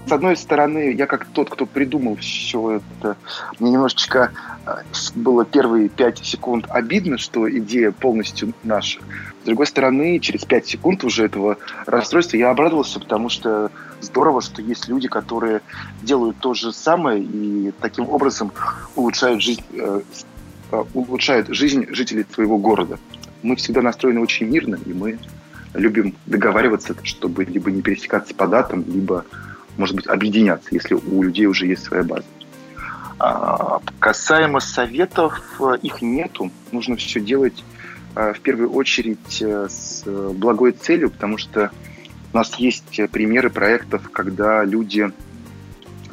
с 0.08 0.12
одной 0.12 0.38
стороны, 0.38 0.94
я 0.94 1.08
как 1.08 1.26
тот, 1.26 1.50
кто 1.50 1.66
придумал 1.66 2.16
все 2.18 2.80
это, 2.80 3.18
мне 3.60 3.72
немножечко 3.72 4.32
э, 4.66 4.76
было 5.16 5.46
первые 5.46 5.90
пять 5.90 6.24
секунд 6.24 6.68
обидно, 6.70 7.18
что 7.18 7.50
идея 7.50 7.92
полностью 7.92 8.54
наша. 8.64 9.00
С 9.42 9.46
другой 9.46 9.66
стороны, 9.66 10.20
через 10.20 10.46
пять 10.46 10.68
секунд 10.68 11.04
уже 11.04 11.26
этого 11.26 11.58
расстройства 11.88 12.38
я 12.38 12.52
обрадовался, 12.52 13.00
потому 13.00 13.30
что 13.30 13.72
здорово, 14.00 14.42
что 14.42 14.62
есть 14.62 14.88
люди, 14.88 15.08
которые 15.08 15.62
делают 16.04 16.38
то 16.38 16.54
же 16.54 16.72
самое 16.72 17.24
и 17.24 17.72
таким 17.82 18.08
образом 18.08 18.52
улучшают 18.96 19.42
жизнь, 19.42 19.64
э, 19.74 20.02
э, 20.72 20.84
улучшают 20.94 21.48
жизнь 21.48 21.88
жителей 21.90 22.28
своего 22.32 22.60
города. 22.60 23.00
мы 23.42 23.56
всегда 23.56 23.82
настроены 23.82 24.22
очень 24.22 24.48
мирно, 24.48 24.78
и 24.86 24.94
мы 24.94 25.18
любим 25.76 26.16
договариваться, 26.26 26.96
чтобы 27.04 27.46
либо 27.46 27.72
не 27.72 27.82
пересекаться 27.82 28.34
по 28.34 28.48
датам, 28.48 28.84
либо, 28.88 29.26
может 29.78 29.96
быть, 29.96 30.08
объединяться, 30.08 30.70
если 30.72 30.96
у 30.96 31.24
людей 31.24 31.46
уже 31.46 31.68
есть 31.68 31.84
своя 31.84 32.04
база. 32.04 32.26
А, 33.18 33.80
касаемо 34.00 34.60
советов, 34.60 35.42
их 35.82 36.02
нету. 36.02 36.52
Нужно 36.72 36.96
все 36.98 37.20
делать 37.20 37.64
а, 38.16 38.34
в 38.34 38.40
первую 38.40 38.72
очередь 38.72 39.42
э, 39.42 39.68
с 39.70 40.04
благой 40.06 40.74
целью, 40.74 41.10
потому 41.10 41.38
что 41.38 41.72
у 42.34 42.38
нас 42.38 42.54
есть 42.56 43.00
примеры 43.12 43.50
проектов, 43.50 44.10
когда 44.12 44.66
люди 44.66 45.12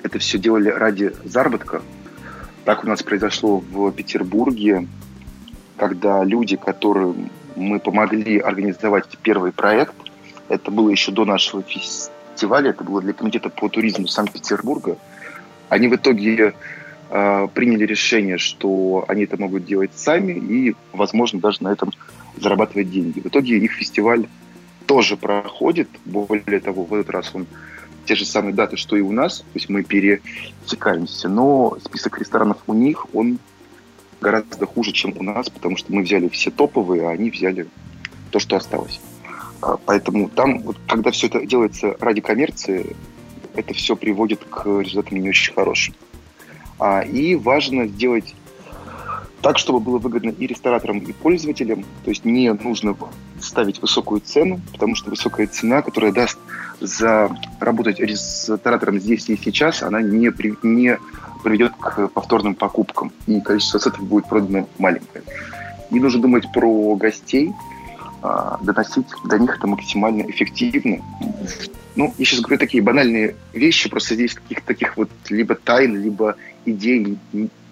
это 0.03 0.19
все 0.19 0.39
делали 0.39 0.69
ради 0.69 1.13
заработка. 1.25 1.83
Так 2.65 2.85
у 2.85 2.87
нас 2.87 3.03
произошло 3.03 3.59
в 3.59 3.91
Петербурге, 3.93 4.87
когда 5.77 6.23
люди, 6.25 6.57
которым 6.57 7.31
мы 7.57 7.79
помогли 7.79 8.39
организовать 8.39 9.07
первый 9.23 9.53
проект, 9.53 9.95
это 10.49 10.71
было 10.71 10.91
еще 10.91 11.13
до 11.13 11.25
нашего 11.25 11.63
фестиваля, 11.63 12.71
это 12.71 12.85
было 12.85 13.01
для 13.01 13.13
комитета 13.13 13.49
по 13.49 13.69
туризму 13.69 14.07
Санкт-Петербурга, 14.07 14.97
они 15.69 15.89
в 15.89 15.97
итоге 15.97 16.55
э, 17.11 17.49
приняли 17.55 17.87
решение, 17.87 18.39
что 18.39 19.05
они 19.09 19.25
это 19.25 19.37
могут 19.39 19.65
делать 19.65 19.93
сами 19.95 20.33
и, 20.33 20.75
возможно, 20.93 21.41
даже 21.41 21.63
на 21.63 21.73
этом 21.73 21.93
зарабатывать 22.39 22.91
деньги. 22.91 23.21
В 23.21 23.27
итоге 23.27 23.57
их 23.59 23.73
фестиваль 23.73 24.27
тоже 24.87 25.17
проходит. 25.17 25.89
Более 26.05 26.61
того, 26.61 26.85
в 26.85 26.93
этот 26.93 27.11
раз 27.11 27.31
он 27.35 27.47
те 28.05 28.15
же 28.15 28.25
самые 28.25 28.53
даты, 28.53 28.77
что 28.77 28.97
и 28.97 29.01
у 29.01 29.13
нас, 29.13 29.39
то 29.39 29.47
есть 29.55 29.69
мы 29.69 29.85
пересекаемся, 29.85 31.29
но 31.29 31.79
список 31.85 32.19
ресторанов 32.19 32.59
у 32.67 32.75
них, 32.75 33.07
он 33.15 33.39
гораздо 34.23 34.67
хуже, 34.67 34.93
чем 34.93 35.15
у 35.19 35.23
нас, 35.23 35.51
потому 35.51 35.77
что 35.77 35.93
мы 35.93 36.03
взяли 36.03 36.29
все 36.29 36.51
топовые, 36.51 37.09
а 37.09 37.11
они 37.11 37.31
взяли 37.31 37.67
то, 38.31 38.39
что 38.39 38.57
осталось. 38.57 39.01
А, 39.61 39.77
поэтому 39.85 40.29
там, 40.29 40.61
вот, 40.61 40.79
когда 40.89 41.11
все 41.11 41.27
это 41.27 41.45
делается 41.45 41.97
ради 42.01 42.21
коммерции, 42.21 42.97
это 43.55 43.75
все 43.75 43.97
приводит 43.97 44.45
к 44.45 44.67
результатам 44.67 45.19
не 45.19 45.29
очень 45.29 45.53
хорошим. 45.53 45.95
А, 46.79 47.03
и 47.03 47.35
важно 47.35 47.87
сделать 47.87 48.35
так, 49.43 49.59
чтобы 49.59 49.81
было 49.81 49.99
выгодно 49.99 50.31
и 50.31 50.47
рестораторам, 50.47 50.99
и 50.99 51.13
пользователям. 51.13 51.85
То 52.05 52.11
есть 52.11 52.25
не 52.25 52.53
нужно 52.53 52.97
ставить 53.41 53.83
высокую 53.83 54.21
цену, 54.21 54.61
потому 54.73 54.95
что 54.95 55.11
высокая 55.11 55.49
цена, 55.49 55.83
которая 55.83 56.13
даст 56.13 56.39
заработать 56.81 57.99
рестораторам 57.99 58.99
здесь 59.01 59.29
и 59.29 59.37
сейчас, 59.37 59.83
она 59.83 60.01
не, 60.01 60.33
не 60.63 60.99
приведет 61.43 61.73
к 61.79 62.09
повторным 62.09 62.55
покупкам, 62.55 63.13
и 63.27 63.41
количество 63.41 63.81
сетов 63.81 64.03
будет 64.03 64.29
продано 64.29 64.69
маленькое. 64.79 65.25
И 65.91 66.01
нужно 66.01 66.23
думать 66.23 66.51
про 66.53 66.95
гостей, 66.97 67.53
а, 68.23 68.59
доносить 68.63 69.07
до 69.25 69.39
них 69.39 69.57
это 69.57 69.67
максимально 69.67 70.23
эффективно. 70.23 70.99
Ну, 71.95 72.15
я 72.17 72.25
сейчас 72.25 72.41
говорю 72.41 72.59
такие 72.59 72.83
банальные 72.83 73.37
вещи, 73.53 73.91
просто 73.91 74.15
здесь 74.15 74.35
каких-то 74.35 74.67
таких 74.67 74.97
вот 74.97 75.11
либо 75.29 75.55
тайн, 75.55 76.01
либо 76.01 76.37
идей 76.65 77.19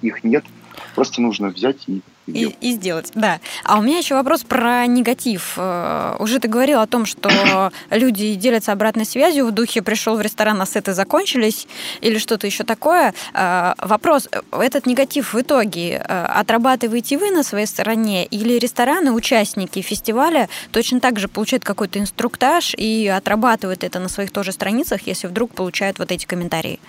их 0.02 0.24
нет– 0.24 0.44
Просто 0.94 1.22
нужно 1.22 1.48
взять 1.48 1.78
и 1.86 2.02
и, 2.32 2.56
и 2.60 2.72
сделать, 2.72 3.10
да. 3.14 3.40
А 3.64 3.78
у 3.78 3.82
меня 3.82 3.98
еще 3.98 4.14
вопрос 4.14 4.42
про 4.42 4.86
негатив. 4.86 5.54
Э, 5.56 6.16
уже 6.18 6.38
ты 6.38 6.48
говорил 6.48 6.80
о 6.80 6.86
том, 6.86 7.06
что 7.06 7.72
люди 7.90 8.34
делятся 8.34 8.72
обратной 8.72 9.04
связью 9.04 9.46
в 9.46 9.52
духе 9.52 9.82
пришел 9.82 10.16
в 10.16 10.20
ресторан, 10.20 10.60
а 10.60 10.66
сеты 10.66 10.94
закончились 10.94 11.66
или 12.00 12.18
что-то 12.18 12.46
еще 12.46 12.64
такое. 12.64 13.14
Э, 13.34 13.74
вопрос, 13.78 14.28
этот 14.52 14.86
негатив 14.86 15.34
в 15.34 15.40
итоге 15.40 16.04
э, 16.06 16.24
отрабатываете 16.24 17.18
вы 17.18 17.30
на 17.30 17.42
своей 17.42 17.66
стороне 17.66 18.26
или 18.26 18.58
рестораны, 18.58 19.12
участники 19.12 19.82
фестиваля 19.82 20.48
точно 20.70 21.00
так 21.00 21.18
же 21.18 21.28
получают 21.28 21.64
какой-то 21.64 21.98
инструктаж 21.98 22.74
и 22.76 23.06
отрабатывают 23.08 23.84
это 23.84 23.98
на 23.98 24.08
своих 24.08 24.30
тоже 24.30 24.52
страницах, 24.52 25.02
если 25.06 25.26
вдруг 25.26 25.52
получают 25.54 25.98
вот 25.98 26.12
эти 26.12 26.26
комментарии? 26.26 26.80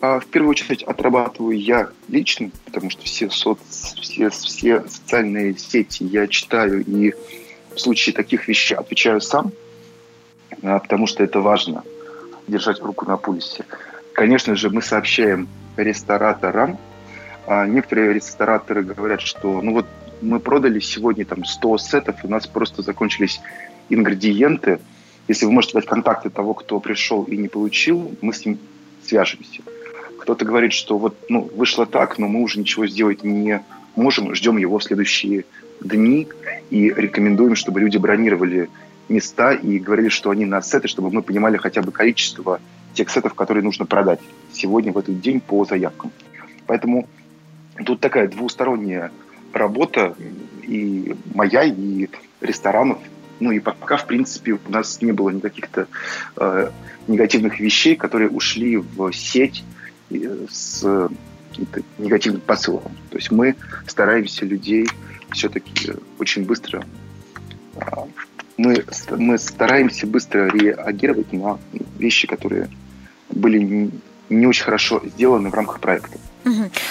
А, 0.00 0.20
в 0.20 0.26
первую 0.26 0.50
очередь 0.50 0.82
отрабатываю 0.82 1.58
я 1.58 1.90
лично, 2.08 2.50
потому 2.64 2.90
что 2.90 3.04
все, 3.04 3.30
соц, 3.30 3.58
все, 4.00 4.30
все 4.30 4.82
социальные 4.86 5.56
сети 5.56 6.04
я 6.04 6.26
читаю 6.26 6.84
и 6.84 7.14
в 7.74 7.80
случае 7.80 8.14
таких 8.14 8.48
вещей 8.48 8.74
отвечаю 8.74 9.20
сам, 9.20 9.52
а, 10.62 10.78
потому 10.78 11.06
что 11.06 11.24
это 11.24 11.40
важно, 11.40 11.82
держать 12.46 12.80
руку 12.80 13.06
на 13.06 13.16
пульсе. 13.16 13.64
Конечно 14.12 14.54
же, 14.54 14.70
мы 14.70 14.82
сообщаем 14.82 15.48
рестораторам. 15.76 16.78
А, 17.46 17.66
некоторые 17.66 18.12
рестораторы 18.12 18.82
говорят, 18.82 19.20
что 19.20 19.60
ну 19.62 19.72
вот 19.72 19.86
мы 20.20 20.40
продали 20.40 20.80
сегодня 20.80 21.24
там 21.24 21.44
100 21.44 21.78
сетов, 21.78 22.16
у 22.22 22.28
нас 22.28 22.46
просто 22.46 22.82
закончились 22.82 23.40
ингредиенты. 23.88 24.80
Если 25.28 25.46
вы 25.46 25.52
можете 25.52 25.74
дать 25.74 25.86
контакты 25.86 26.30
того, 26.30 26.54
кто 26.54 26.80
пришел 26.80 27.24
и 27.24 27.36
не 27.36 27.48
получил, 27.48 28.16
мы 28.20 28.32
с 28.32 28.44
ним 28.44 28.58
свяжемся. 29.04 29.62
Кто-то 30.26 30.44
говорит, 30.44 30.72
что 30.72 30.98
вот 30.98 31.16
ну, 31.28 31.48
вышло 31.54 31.86
так, 31.86 32.18
но 32.18 32.26
мы 32.26 32.42
уже 32.42 32.58
ничего 32.58 32.88
сделать 32.88 33.22
не 33.22 33.62
можем, 33.94 34.34
ждем 34.34 34.56
его 34.56 34.80
в 34.80 34.82
следующие 34.82 35.44
дни 35.80 36.26
и 36.68 36.88
рекомендуем, 36.88 37.54
чтобы 37.54 37.78
люди 37.78 37.96
бронировали 37.96 38.68
места 39.08 39.52
и 39.52 39.78
говорили, 39.78 40.08
что 40.08 40.30
они 40.30 40.44
на 40.44 40.62
сеты, 40.62 40.88
чтобы 40.88 41.12
мы 41.12 41.22
понимали 41.22 41.58
хотя 41.58 41.80
бы 41.80 41.92
количество 41.92 42.60
тех 42.92 43.08
сетов, 43.08 43.34
которые 43.34 43.62
нужно 43.62 43.86
продать 43.86 44.18
сегодня, 44.52 44.90
в 44.90 44.98
этот 44.98 45.20
день 45.20 45.40
по 45.40 45.64
заявкам. 45.64 46.10
Поэтому 46.66 47.08
тут 47.84 48.00
такая 48.00 48.26
двусторонняя 48.26 49.12
работа 49.52 50.16
и 50.64 51.14
моя, 51.36 51.62
и 51.62 52.08
ресторанов. 52.40 52.98
Ну 53.38 53.52
и 53.52 53.60
пока, 53.60 53.96
в 53.96 54.06
принципе, 54.06 54.54
у 54.54 54.70
нас 54.72 55.00
не 55.02 55.12
было 55.12 55.30
никаких-то 55.30 55.86
э, 56.36 56.70
негативных 57.06 57.60
вещей, 57.60 57.94
которые 57.94 58.28
ушли 58.28 58.76
в 58.76 59.12
сеть 59.12 59.62
с 60.50 61.08
негативным 61.98 62.40
посылом. 62.40 62.92
То 63.10 63.16
есть 63.16 63.30
мы 63.30 63.56
стараемся 63.86 64.44
людей 64.44 64.86
все-таки 65.32 65.92
очень 66.18 66.44
быстро 66.44 66.84
а, 67.76 68.06
мы, 68.56 68.84
мы 69.10 69.38
стараемся 69.38 70.06
быстро 70.06 70.48
реагировать 70.48 71.32
на 71.32 71.58
вещи, 71.98 72.26
которые 72.26 72.70
были 73.30 73.58
не, 73.58 73.90
не 74.30 74.46
очень 74.46 74.64
хорошо 74.64 75.02
сделаны 75.04 75.50
в 75.50 75.54
рамках 75.54 75.80
проекта. 75.80 76.18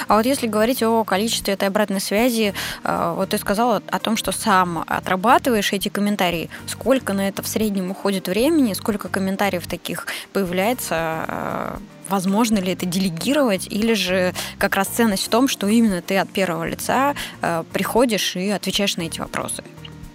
А 0.09 0.18
вот 0.18 0.26
если 0.26 0.47
говорить 0.47 0.84
о 0.84 1.05
количестве 1.05 1.53
этой 1.53 1.70
обратной 1.70 2.01
связи, 2.01 2.53
а, 2.84 3.13
вот 3.13 3.30
ты 3.30 3.38
сказала 3.38 3.82
о 3.88 3.99
том, 3.99 4.18
что 4.18 4.34
сам 4.34 4.84
отрабатываешь 4.86 5.72
эти 5.72 5.88
комментарии. 5.88 6.49
Сколько 6.68 7.13
на 7.13 7.30
это 7.30 7.41
в 7.41 7.47
среднем 7.47 7.89
уходит 7.89 8.28
времени, 8.28 8.74
сколько 8.74 9.07
комментариев 9.07 9.66
таких 9.66 10.07
появляется 10.34 10.95
а, 10.95 11.80
возможно 12.10 12.58
ли 12.58 12.74
это 12.74 12.86
делегировать, 12.86 13.68
или 13.68 13.93
же 13.93 14.34
как 14.58 14.76
раз 14.76 14.88
ценность 14.88 15.26
в 15.26 15.30
том, 15.30 15.47
что 15.47 15.68
именно 15.68 16.01
ты 16.01 16.18
от 16.18 16.30
первого 16.30 16.66
лица 16.66 17.16
э, 17.41 17.64
приходишь 17.74 18.36
и 18.36 18.49
отвечаешь 18.49 18.97
на 18.97 19.03
эти 19.03 19.20
вопросы, 19.20 19.64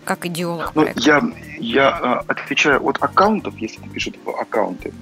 как 0.04 0.26
идеолог 0.26 0.72
ну, 0.74 0.86
Я, 0.96 1.22
я 1.58 2.22
э, 2.28 2.32
отвечаю 2.32 2.84
от 2.86 3.02
аккаунтов, 3.02 3.56
если 3.58 3.80
пишут 3.88 4.16
в 4.24 4.30
аккаунты. 4.30 4.92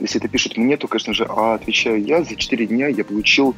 Если 0.00 0.20
это 0.20 0.28
пишут 0.28 0.56
мне, 0.56 0.76
то, 0.76 0.88
конечно 0.88 1.14
же, 1.14 1.24
а 1.28 1.54
отвечаю 1.54 2.04
я. 2.04 2.22
За 2.22 2.36
4 2.36 2.66
дня 2.66 2.88
я 2.88 3.04
получил 3.04 3.54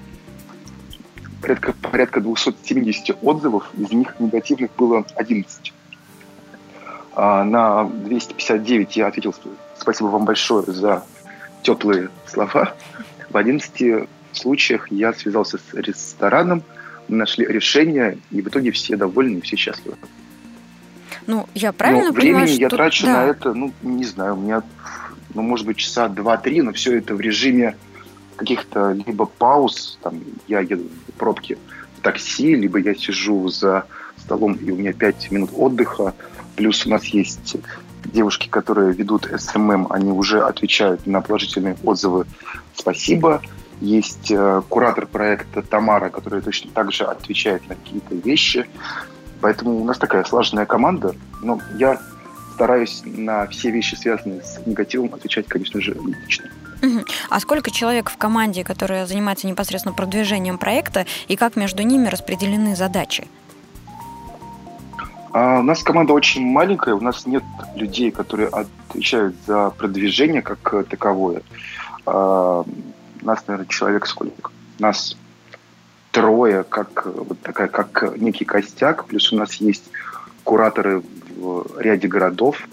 порядка, 1.41 1.73
порядка 1.73 2.21
270 2.21 3.19
отзывов, 3.23 3.71
из 3.77 3.91
них 3.91 4.15
негативных 4.19 4.71
было 4.77 5.05
11. 5.17 5.73
А 7.15 7.43
на 7.43 7.85
259 7.85 8.97
я 8.97 9.09
ответил 9.09 9.35
спасибо 9.77 10.09
вам 10.09 10.25
большое 10.25 10.65
за 10.67 11.05
теплые 11.63 12.09
слова. 12.27 12.75
В 13.31 13.37
11 13.37 14.09
случаях 14.33 14.91
я 14.91 15.13
связался 15.13 15.59
с 15.59 15.75
рестораном, 15.75 16.63
мы 17.09 17.17
нашли 17.17 17.47
решение, 17.47 18.19
и 18.31 18.41
в 18.43 18.49
итоге 18.49 18.71
все 18.71 18.97
довольны, 18.97 19.41
все 19.41 19.57
счастливы. 19.57 19.97
Ну, 21.27 21.47
я 21.55 21.73
правильно 21.73 22.09
но 22.09 22.15
понимаю, 22.15 22.47
времени 22.47 22.61
я 22.61 22.69
трачу 22.69 23.07
да. 23.07 23.13
на 23.13 23.27
это, 23.27 23.53
ну, 23.53 23.73
не 23.83 24.05
знаю, 24.05 24.35
у 24.35 24.41
меня, 24.41 24.63
ну, 25.35 25.43
может 25.43 25.67
быть, 25.67 25.77
часа 25.77 26.09
два-три, 26.09 26.63
но 26.63 26.73
все 26.73 26.97
это 26.97 27.15
в 27.15 27.21
режиме 27.21 27.77
каких-то 28.37 28.93
либо 28.93 29.27
пауз, 29.27 29.99
там, 30.03 30.21
я 30.47 30.61
еду 30.61 30.89
в 31.09 31.13
пробке 31.13 31.59
в 31.99 32.01
такси, 32.01 32.55
либо 32.55 32.79
я 32.79 32.95
сижу 32.95 33.49
за 33.49 33.85
столом, 34.17 34.55
и 34.55 34.71
у 34.71 34.77
меня 34.77 34.93
пять 34.93 35.31
минут 35.31 35.51
отдыха, 35.55 36.15
плюс 36.57 36.87
у 36.87 36.91
нас 36.91 37.05
есть 37.07 37.57
девушки, 38.05 38.49
которые 38.49 38.93
ведут 38.93 39.29
СММ, 39.35 39.89
они 39.91 40.11
уже 40.11 40.43
отвечают 40.43 41.07
на 41.07 41.21
положительные 41.21 41.77
отзывы 41.85 42.27
«спасибо». 42.75 43.43
Есть 43.81 44.33
э, 44.33 44.63
куратор 44.69 45.07
проекта 45.07 45.63
Тамара, 45.63 46.09
которая 46.09 46.41
точно 46.41 46.71
так 46.73 46.93
же 46.93 47.05
отвечает 47.05 47.69
на 47.69 47.77
какие-то 47.77 48.15
вещи. 48.17 48.69
Поэтому 49.41 49.81
у 49.81 49.85
нас 49.85 49.99
такая 49.99 50.25
слаженная 50.25 50.67
команда. 50.67 51.15
Но 51.43 51.61
я 51.77 52.01
стараюсь 52.55 53.03
на 53.05 53.47
все 53.47 53.71
вещи, 53.71 53.95
связанные 53.95 54.43
с 54.43 54.59
негативом, 54.67 55.15
отвечать, 55.15 55.47
конечно 55.47 55.81
же, 55.81 55.95
лично. 55.95 56.51
А 57.31 57.39
сколько 57.39 57.71
человек 57.71 58.11
в 58.11 58.17
команде, 58.17 58.65
которая 58.65 59.07
занимается 59.07 59.47
непосредственно 59.47 59.95
продвижением 59.95 60.59
проекта, 60.59 61.07
и 61.29 61.37
как 61.37 61.55
между 61.55 61.83
ними 61.83 62.09
распределены 62.09 62.75
задачи? 62.75 63.29
А 65.33 65.61
у 65.61 65.63
нас 65.63 65.83
команда 65.83 66.13
очень 66.13 66.47
маленькая, 66.47 66.95
у 66.95 67.01
нас 67.01 67.27
нет 67.27 67.43
людей, 67.77 68.11
которые 68.11 68.49
отвечают 68.49 69.37
за 69.47 69.71
продвижение 69.71 70.43
как 70.43 70.87
таковое. 70.89 71.43
А, 72.07 72.65
нас, 73.21 73.45
наверное, 73.47 73.69
человек 73.69 74.07
сколько? 74.07 74.51
Нас 74.79 75.17
трое, 76.13 76.65
как 76.65 77.07
вот 77.07 77.41
такая, 77.41 77.69
как 77.69 78.17
некий 78.17 78.45
костяк, 78.45 79.05
плюс 79.05 79.33
у 79.33 79.37
нас 79.37 79.55
есть 79.55 79.85
кураторы 80.45 81.03
в 81.37 81.79
ряде 81.79 82.09
городов, 82.09 82.69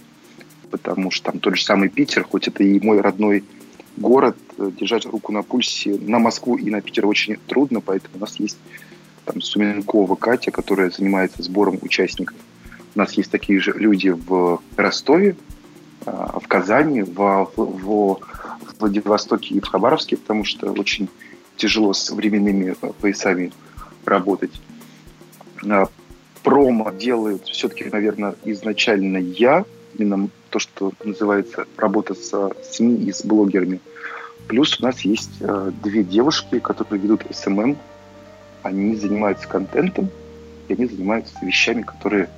потому 0.71 1.11
что 1.11 1.31
там 1.31 1.39
тот 1.39 1.57
же 1.57 1.63
самый 1.63 1.89
Питер, 1.89 2.23
хоть 2.23 2.47
это 2.47 2.63
и 2.63 2.79
мой 2.79 3.01
родной 3.01 3.43
город, 3.97 4.37
держать 4.57 5.05
руку 5.05 5.31
на 5.31 5.43
пульсе 5.43 5.97
на 5.97 6.19
Москву 6.19 6.57
и 6.57 6.69
на 6.69 6.81
Питер 6.81 7.05
очень 7.05 7.37
трудно, 7.47 7.81
поэтому 7.81 8.15
у 8.17 8.19
нас 8.19 8.35
есть 8.37 8.57
там 9.25 9.41
Суменкова 9.41 10.15
Катя, 10.15 10.51
которая 10.51 10.89
занимается 10.91 11.43
сбором 11.43 11.79
участников. 11.81 12.37
У 12.95 12.99
нас 12.99 13.13
есть 13.13 13.31
такие 13.31 13.59
же 13.59 13.73
люди 13.73 14.09
в 14.09 14.61
Ростове, 14.77 15.35
а, 16.05 16.39
в 16.39 16.47
Казани, 16.47 17.01
в, 17.01 17.51
в, 17.55 18.19
Владивостоке 18.79 19.55
и 19.55 19.59
в 19.59 19.67
Хабаровске, 19.67 20.17
потому 20.17 20.43
что 20.43 20.71
очень 20.71 21.09
тяжело 21.57 21.93
с 21.93 22.09
временными 22.11 22.75
поясами 23.01 23.51
работать. 24.05 24.61
А, 25.67 25.87
промо 26.43 26.91
делают 26.91 27.45
все-таки, 27.45 27.85
наверное, 27.85 28.35
изначально 28.45 29.17
я, 29.17 29.65
именно 29.97 30.29
то, 30.49 30.59
что 30.59 30.93
называется 31.03 31.65
работа 31.77 32.13
с 32.13 32.53
СМИ 32.71 33.07
и 33.07 33.11
с 33.11 33.25
блогерами. 33.25 33.81
Плюс 34.47 34.79
у 34.79 34.83
нас 34.83 35.01
есть 35.01 35.39
две 35.81 36.03
девушки, 36.03 36.59
которые 36.59 37.01
ведут 37.01 37.25
СММ. 37.31 37.77
Они 38.65 38.95
занимаются 38.95 39.47
контентом, 39.47 40.09
и 40.67 40.73
они 40.73 40.87
занимаются 40.87 41.33
вещами, 41.43 41.83
которые 41.83 42.29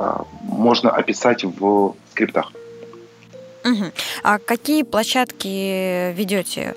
э, 0.00 0.16
можно 0.42 0.90
описать 0.90 1.44
в 1.44 1.94
скриптах. 2.10 2.52
Угу. 3.64 3.84
А 4.24 4.38
какие 4.38 4.82
площадки 4.82 6.12
ведете? 6.12 6.74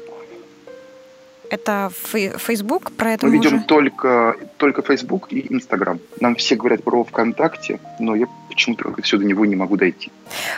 Это 1.50 1.90
Facebook, 1.92 2.92
про 2.92 3.14
это 3.14 3.26
мы, 3.26 3.32
мы 3.32 3.38
ведем 3.38 3.56
уже... 3.56 3.66
только, 3.66 4.36
только 4.58 4.84
Facebook 4.84 5.34
и 5.34 5.40
Instagram. 5.40 6.00
Нам 6.20 6.36
все 6.36 6.56
говорят 6.56 6.84
про 6.84 7.04
ВКонтакте, 7.04 7.80
но 8.00 8.16
я 8.16 8.28
почему-то 8.54 9.02
все 9.02 9.18
до 9.18 9.26
него 9.26 9.46
не 9.46 9.56
могу 9.56 9.78
дойти. 9.78 10.12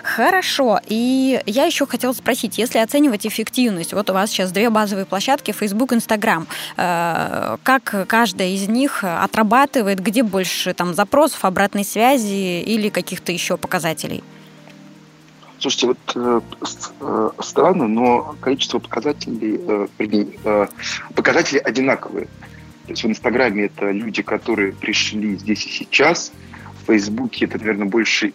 Хорошо. 0.03 0.79
И 0.87 1.41
я 1.45 1.65
еще 1.65 1.85
хотела 1.85 2.13
спросить, 2.13 2.57
если 2.57 2.79
оценивать 2.79 3.25
эффективность, 3.25 3.93
вот 3.93 4.09
у 4.09 4.13
вас 4.13 4.29
сейчас 4.29 4.51
две 4.51 4.69
базовые 4.69 5.05
площадки, 5.05 5.51
Facebook, 5.51 5.93
Instagram, 5.93 6.47
э, 6.77 7.57
как 7.63 8.07
каждая 8.07 8.49
из 8.49 8.67
них 8.67 9.03
отрабатывает, 9.03 9.99
где 9.99 10.23
больше 10.23 10.73
там 10.73 10.93
запросов, 10.93 11.45
обратной 11.45 11.83
связи 11.83 12.61
или 12.61 12.89
каких-то 12.89 13.31
еще 13.31 13.57
показателей? 13.57 14.23
Слушайте, 15.59 15.87
вот 15.87 15.97
э, 16.15 16.41
э, 17.01 17.29
странно, 17.39 17.87
но 17.87 18.35
количество 18.41 18.79
показателей, 18.79 19.59
э, 19.67 19.87
э, 20.43 20.67
показатели 21.15 21.59
одинаковые. 21.59 22.27
То 22.85 22.91
есть 22.91 23.03
в 23.03 23.07
Инстаграме 23.07 23.65
это 23.65 23.89
люди, 23.89 24.21
которые 24.21 24.73
пришли 24.73 25.35
здесь 25.37 25.65
и 25.65 25.69
сейчас. 25.69 26.31
В 26.85 26.87
Фейсбуке 26.87 27.45
это, 27.45 27.57
наверное, 27.57 27.87
больше 27.87 28.33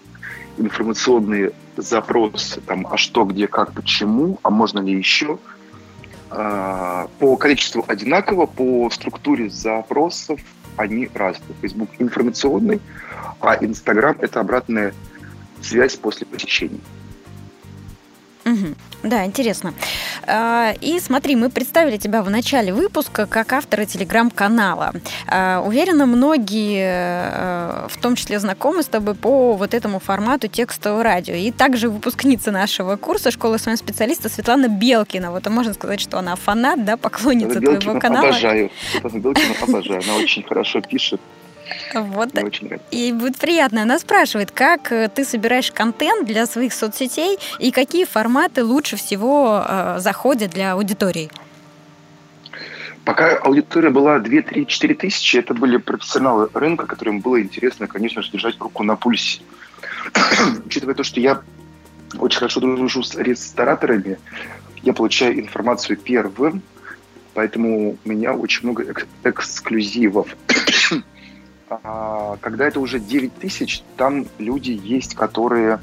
информационные 0.59 1.53
запросы, 1.77 2.61
там, 2.61 2.85
а 2.91 2.97
что, 2.97 3.25
где, 3.25 3.47
как, 3.47 3.73
почему, 3.73 4.41
а 4.43 4.51
можно 4.51 4.81
ли 4.81 4.93
еще. 4.93 5.39
Э, 6.33 7.07
по 7.21 7.37
количеству 7.37 7.85
одинаково, 7.87 8.47
по 8.47 8.91
структуре 8.91 9.51
запросов 9.51 10.41
они 10.77 11.09
разные. 11.15 11.55
Facebook 11.61 11.91
информационный, 12.01 12.81
а 13.41 13.57
Инстаграм– 13.65 14.17
это 14.21 14.41
обратная 14.41 14.95
связь 15.63 15.95
после 15.95 16.27
посещения. 16.27 16.81
Угу. 18.51 18.75
Да, 19.03 19.25
интересно. 19.25 19.73
А, 20.27 20.75
и 20.81 21.01
смотри, 21.01 21.37
мы 21.37 21.49
представили 21.49 21.97
тебя 21.97 22.23
в 22.23 22.29
начале 22.29 22.73
выпуска 22.73 23.27
как 23.27 23.53
автора 23.53 23.87
телеграм-канала. 23.87 24.93
А, 25.27 25.63
уверена, 25.65 26.05
многие, 26.07 26.85
э, 26.85 27.87
в 27.89 27.97
том 27.99 28.15
числе 28.17 28.39
знакомы 28.39 28.83
с 28.83 28.87
тобой 28.87 29.15
по 29.15 29.55
вот 29.55 29.73
этому 29.73 30.01
формату 30.01 30.49
текстового 30.49 31.03
радио. 31.03 31.35
И 31.35 31.51
также 31.51 31.89
выпускница 31.89 32.51
нашего 32.51 32.97
курса 32.97 33.31
школы 33.31 33.59
своего 33.59 33.79
специалиста 33.79 34.29
Светлана 34.29 34.69
Белкина. 34.69 35.31
Вот 35.31 35.49
можно 35.49 35.73
сказать, 35.73 36.01
что 36.01 36.19
она 36.19 36.37
фанат, 36.37 36.85
да, 36.85 36.97
поклонница 36.97 37.61
Белкина 37.61 37.81
твоего 37.81 38.01
канала. 38.01 38.29
обожаю. 38.29 38.71
Светлана 38.91 39.23
Белкина 39.23 39.55
обожаю. 39.63 40.03
Она 40.05 40.17
очень 40.17 40.43
хорошо 40.43 40.81
пишет. 40.83 41.21
Вот. 41.95 42.35
Мне 42.35 42.45
очень 42.45 42.67
нравится. 42.67 42.89
И 42.91 43.13
будет 43.13 43.39
приятно. 43.39 43.83
Она 43.83 43.99
спрашивает, 43.99 44.51
как 44.51 44.93
э, 44.93 45.09
ты 45.09 45.25
собираешь 45.25 45.71
контент 45.73 46.27
для 46.27 46.47
своих 46.47 46.73
соцсетей 46.73 47.39
и 47.59 47.71
какие 47.71 48.05
форматы 48.05 48.65
лучше 48.65 48.97
всего 48.97 49.65
э, 49.67 49.97
заходят 49.99 50.51
для 50.51 50.73
аудитории? 50.73 51.31
Пока 53.05 53.37
аудитория 53.39 53.91
была 53.91 54.19
2, 54.19 54.43
3, 54.43 54.67
4 54.67 54.95
тысячи, 54.95 55.39
это 55.39 55.55
были 55.55 55.79
профессионалы 55.79 56.49
рынка, 56.53 56.87
которым 56.87 57.21
было 57.21 57.41
интересно, 57.41 57.87
конечно 57.87 58.23
же, 58.23 58.31
держать 58.31 58.59
руку 58.61 58.83
на 58.83 58.97
пульсе. 58.97 59.41
Учитывая 60.67 60.95
то, 60.95 61.03
что 61.03 61.21
я 61.21 61.41
очень 62.19 62.39
хорошо 62.39 62.61
дружу 62.61 63.03
с 63.03 63.15
рестораторами, 63.15 64.19
я 64.83 64.93
получаю 64.93 65.41
информацию 65.41 65.97
первым, 65.97 66.63
поэтому 67.35 67.97
у 68.05 68.09
меня 68.09 68.35
очень 68.35 68.65
много 68.65 68.85
эк- 68.85 69.07
эксклюзивов. 69.25 70.37
А, 71.71 72.37
когда 72.41 72.67
это 72.67 72.81
уже 72.81 72.99
9 72.99 73.35
тысяч, 73.35 73.83
там 73.97 74.27
люди 74.39 74.73
есть, 74.73 75.15
которые 75.15 75.79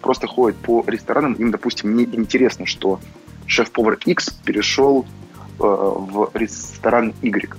просто 0.00 0.26
ходят 0.26 0.56
по 0.58 0.82
ресторанам, 0.86 1.34
им, 1.34 1.50
допустим, 1.50 1.94
не 1.96 2.04
интересно, 2.04 2.64
что 2.64 2.98
шеф-повар 3.46 3.98
X 4.04 4.30
перешел 4.44 5.04
э, 5.04 5.62
в 5.62 6.30
ресторан 6.34 7.14
Y. 7.20 7.56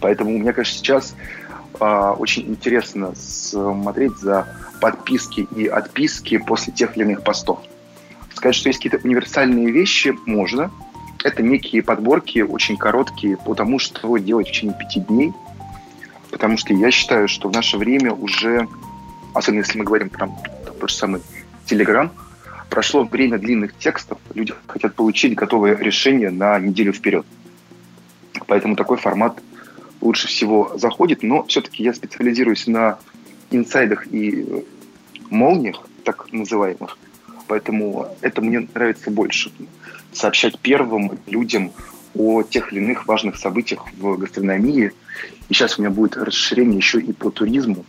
Поэтому 0.00 0.38
мне 0.38 0.52
кажется, 0.52 0.78
сейчас 0.78 1.16
э, 1.80 2.14
очень 2.18 2.48
интересно 2.48 3.12
смотреть 3.16 4.16
за 4.18 4.46
подписки 4.80 5.48
и 5.56 5.66
отписки 5.66 6.38
после 6.38 6.72
тех 6.72 6.96
или 6.96 7.04
иных 7.04 7.24
постов. 7.24 7.58
Сказать, 8.34 8.54
что 8.54 8.68
есть 8.68 8.78
какие-то 8.78 9.04
универсальные 9.04 9.72
вещи, 9.72 10.16
можно. 10.26 10.70
Это 11.24 11.42
некие 11.42 11.82
подборки, 11.82 12.38
очень 12.38 12.76
короткие, 12.76 13.36
потому 13.36 13.80
что 13.80 14.16
делать 14.18 14.46
в 14.46 14.50
течение 14.52 14.78
пяти 14.78 15.00
дней– 15.00 15.32
Потому 16.30 16.56
что 16.56 16.74
я 16.74 16.90
считаю, 16.90 17.28
что 17.28 17.48
в 17.48 17.52
наше 17.52 17.78
время 17.78 18.12
уже, 18.12 18.68
особенно 19.34 19.60
если 19.60 19.78
мы 19.78 19.84
говорим 19.84 20.10
про 20.10 20.28
тот 20.78 20.90
же 20.90 20.96
самый 20.96 21.22
Телеграм, 21.66 22.12
прошло 22.70 23.04
время 23.04 23.38
длинных 23.38 23.76
текстов, 23.76 24.18
люди 24.34 24.54
хотят 24.66 24.94
получить 24.94 25.34
готовое 25.34 25.76
решение 25.76 26.30
на 26.30 26.58
неделю 26.58 26.92
вперед. 26.92 27.26
Поэтому 28.46 28.76
такой 28.76 28.96
формат 28.96 29.42
лучше 30.00 30.28
всего 30.28 30.72
заходит, 30.76 31.22
но 31.22 31.44
все-таки 31.44 31.82
я 31.82 31.92
специализируюсь 31.92 32.66
на 32.66 32.98
инсайдах 33.50 34.06
и 34.06 34.64
молниях, 35.30 35.86
так 36.04 36.32
называемых. 36.32 36.98
Поэтому 37.46 38.06
это 38.20 38.40
мне 38.42 38.68
нравится 38.74 39.10
больше. 39.10 39.50
Сообщать 40.12 40.58
первым 40.58 41.18
людям 41.26 41.72
о 42.14 42.42
тех 42.42 42.72
или 42.72 42.80
иных 42.80 43.06
важных 43.06 43.36
событиях 43.36 43.84
в 43.98 44.16
гастрономии. 44.16 44.92
И 45.48 45.54
сейчас 45.54 45.78
у 45.78 45.82
меня 45.82 45.90
будет 45.90 46.16
расширение 46.16 46.76
еще 46.76 47.00
и 47.00 47.12
по 47.12 47.30
туризму, 47.30 47.84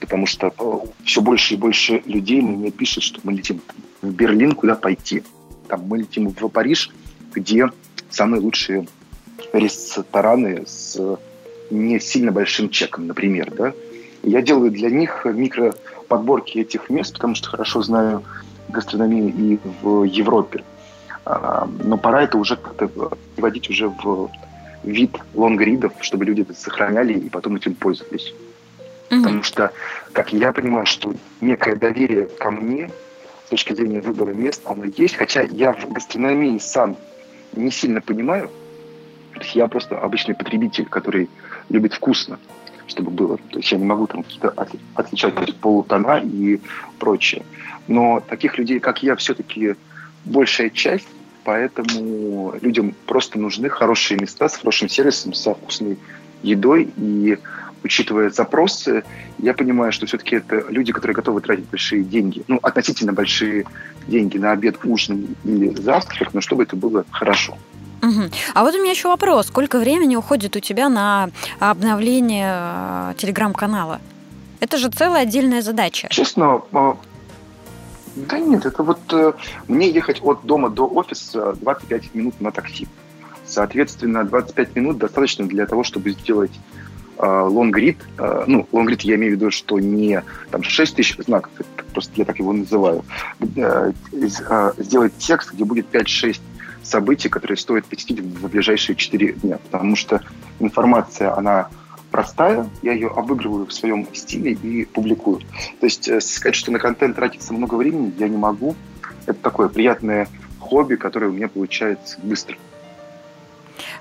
потому 0.00 0.26
что 0.26 0.52
э, 0.56 0.78
все 1.04 1.20
больше 1.20 1.54
и 1.54 1.56
больше 1.56 2.02
людей 2.06 2.40
мне 2.40 2.70
пишут, 2.70 3.02
что 3.02 3.20
мы 3.24 3.32
летим 3.32 3.60
в 4.00 4.10
Берлин, 4.10 4.52
куда 4.52 4.74
пойти. 4.76 5.24
Там 5.68 5.82
мы 5.82 5.98
летим 5.98 6.28
в 6.28 6.48
Париж, 6.48 6.90
где 7.34 7.68
самые 8.10 8.40
лучшие 8.40 8.86
рестораны 9.52 10.64
с 10.66 11.18
не 11.70 12.00
сильно 12.00 12.32
большим 12.32 12.70
чеком, 12.70 13.06
например, 13.06 13.52
да. 13.54 13.72
Я 14.22 14.42
делаю 14.42 14.70
для 14.70 14.90
них 14.90 15.26
микроподборки 15.26 16.58
этих 16.58 16.90
мест, 16.90 17.14
потому 17.14 17.34
что 17.34 17.50
хорошо 17.50 17.82
знаю 17.82 18.24
гастрономию 18.68 19.28
и 19.28 19.58
в 19.82 20.04
Европе. 20.04 20.64
А, 21.24 21.68
но 21.84 21.98
пора 21.98 22.22
это 22.22 22.38
уже 22.38 22.56
как-то 22.56 22.88
приводить 23.36 23.70
уже 23.70 23.88
в 23.88 24.30
вид 24.82 25.16
лонгридов, 25.34 25.92
чтобы 26.00 26.24
люди 26.24 26.42
это 26.42 26.54
сохраняли 26.54 27.14
и 27.14 27.28
потом 27.28 27.56
этим 27.56 27.74
пользовались. 27.74 28.34
Угу. 29.10 29.22
Потому 29.22 29.42
что, 29.42 29.72
как 30.12 30.32
я 30.32 30.52
понимаю, 30.52 30.86
что 30.86 31.14
некое 31.40 31.76
доверие 31.76 32.26
ко 32.26 32.50
мне 32.50 32.90
с 33.46 33.50
точки 33.50 33.72
зрения 33.72 34.00
выбора 34.00 34.32
мест, 34.32 34.62
оно 34.64 34.84
есть, 34.84 35.16
хотя 35.16 35.42
я 35.42 35.72
в 35.72 35.92
гастрономии 35.92 36.58
сам 36.58 36.96
не 37.54 37.70
сильно 37.70 38.00
понимаю, 38.00 38.50
то 39.32 39.40
есть 39.40 39.54
я 39.54 39.68
просто 39.68 39.98
обычный 39.98 40.34
потребитель, 40.34 40.86
который 40.86 41.30
любит 41.68 41.94
вкусно, 41.94 42.38
чтобы 42.86 43.10
было. 43.10 43.38
То 43.50 43.58
есть 43.58 43.70
я 43.72 43.78
не 43.78 43.84
могу 43.84 44.06
там 44.06 44.22
какие-то 44.22 44.52
отличать 44.94 45.56
полутона 45.56 46.20
и 46.22 46.60
прочее. 46.98 47.44
Но 47.86 48.20
таких 48.20 48.58
людей, 48.58 48.80
как 48.80 49.02
я, 49.02 49.16
все-таки 49.16 49.76
большая 50.24 50.70
часть, 50.70 51.08
поэтому 51.44 52.54
людям 52.60 52.94
просто 53.06 53.38
нужны 53.38 53.68
хорошие 53.68 54.18
места 54.18 54.48
с 54.48 54.56
хорошим 54.56 54.88
сервисом, 54.88 55.34
со 55.34 55.54
вкусной 55.54 55.98
едой, 56.42 56.88
и 56.96 57.38
учитывая 57.84 58.30
запросы, 58.30 59.04
я 59.38 59.54
понимаю, 59.54 59.92
что 59.92 60.06
все-таки 60.06 60.36
это 60.36 60.64
люди, 60.68 60.92
которые 60.92 61.14
готовы 61.14 61.40
тратить 61.40 61.68
большие 61.68 62.02
деньги, 62.02 62.42
ну, 62.48 62.58
относительно 62.62 63.12
большие 63.12 63.64
деньги 64.06 64.38
на 64.38 64.52
обед, 64.52 64.78
ужин 64.84 65.36
или 65.44 65.74
завтрак, 65.74 66.34
но 66.34 66.40
чтобы 66.40 66.64
это 66.64 66.76
было 66.76 67.04
хорошо. 67.10 67.56
Угу. 68.02 68.22
А 68.54 68.62
вот 68.62 68.74
у 68.74 68.78
меня 68.78 68.92
еще 68.92 69.08
вопрос. 69.08 69.48
Сколько 69.48 69.78
времени 69.78 70.16
уходит 70.16 70.56
у 70.56 70.60
тебя 70.60 70.88
на 70.88 71.30
обновление 71.58 72.52
э, 72.54 73.14
телеграм-канала? 73.16 74.00
Это 74.60 74.76
же 74.76 74.88
целая 74.88 75.22
отдельная 75.22 75.62
задача. 75.62 76.08
Честно, 76.10 76.62
а, 76.72 76.96
да 78.26 78.38
нет, 78.38 78.66
это 78.66 78.82
вот 78.82 79.00
э, 79.12 79.32
мне 79.68 79.90
ехать 79.90 80.20
от 80.22 80.44
дома 80.44 80.70
до 80.70 80.86
офиса 80.86 81.54
25 81.60 82.14
минут 82.14 82.40
на 82.40 82.50
такси. 82.50 82.88
Соответственно, 83.46 84.24
25 84.24 84.76
минут 84.76 84.98
достаточно 84.98 85.46
для 85.46 85.66
того, 85.66 85.84
чтобы 85.84 86.10
сделать 86.10 86.52
лонгрид, 87.18 87.98
э, 88.18 88.22
э, 88.22 88.44
ну, 88.46 88.68
лонгрид 88.72 89.02
я 89.02 89.16
имею 89.16 89.32
в 89.32 89.36
виду, 89.36 89.50
что 89.50 89.78
не 89.78 90.22
там 90.50 90.62
6 90.62 90.96
тысяч 90.96 91.16
знаков, 91.18 91.50
просто 91.92 92.12
я 92.16 92.24
так 92.24 92.38
его 92.38 92.52
называю, 92.52 93.04
э, 93.56 93.92
сделать 94.78 95.12
текст, 95.18 95.52
где 95.52 95.64
будет 95.64 95.86
5-6 95.90 96.40
событий, 96.82 97.28
которые 97.28 97.58
стоит 97.58 97.84
посетить 97.86 98.20
в 98.20 98.48
ближайшие 98.48 98.96
4 98.96 99.32
дня, 99.32 99.58
потому 99.70 99.96
что 99.96 100.22
информация, 100.60 101.36
она 101.36 101.68
простая, 102.10 102.68
я 102.82 102.92
ее 102.92 103.08
обыгрываю 103.08 103.66
в 103.66 103.72
своем 103.72 104.06
стиле 104.14 104.52
и 104.52 104.84
публикую. 104.84 105.40
То 105.80 105.86
есть 105.86 106.04
сказать, 106.22 106.54
что 106.54 106.72
на 106.72 106.78
контент 106.78 107.16
тратится 107.16 107.52
много 107.52 107.74
времени, 107.74 108.12
я 108.18 108.28
не 108.28 108.36
могу. 108.36 108.74
Это 109.26 109.38
такое 109.40 109.68
приятное 109.68 110.28
хобби, 110.58 110.96
которое 110.96 111.26
у 111.28 111.32
меня 111.32 111.48
получается 111.48 112.18
быстро. 112.22 112.56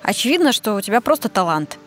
Очевидно, 0.02 0.52
что 0.52 0.76
у 0.76 0.82
тебя 0.82 1.02
просто 1.02 1.30
талант. 1.30 1.78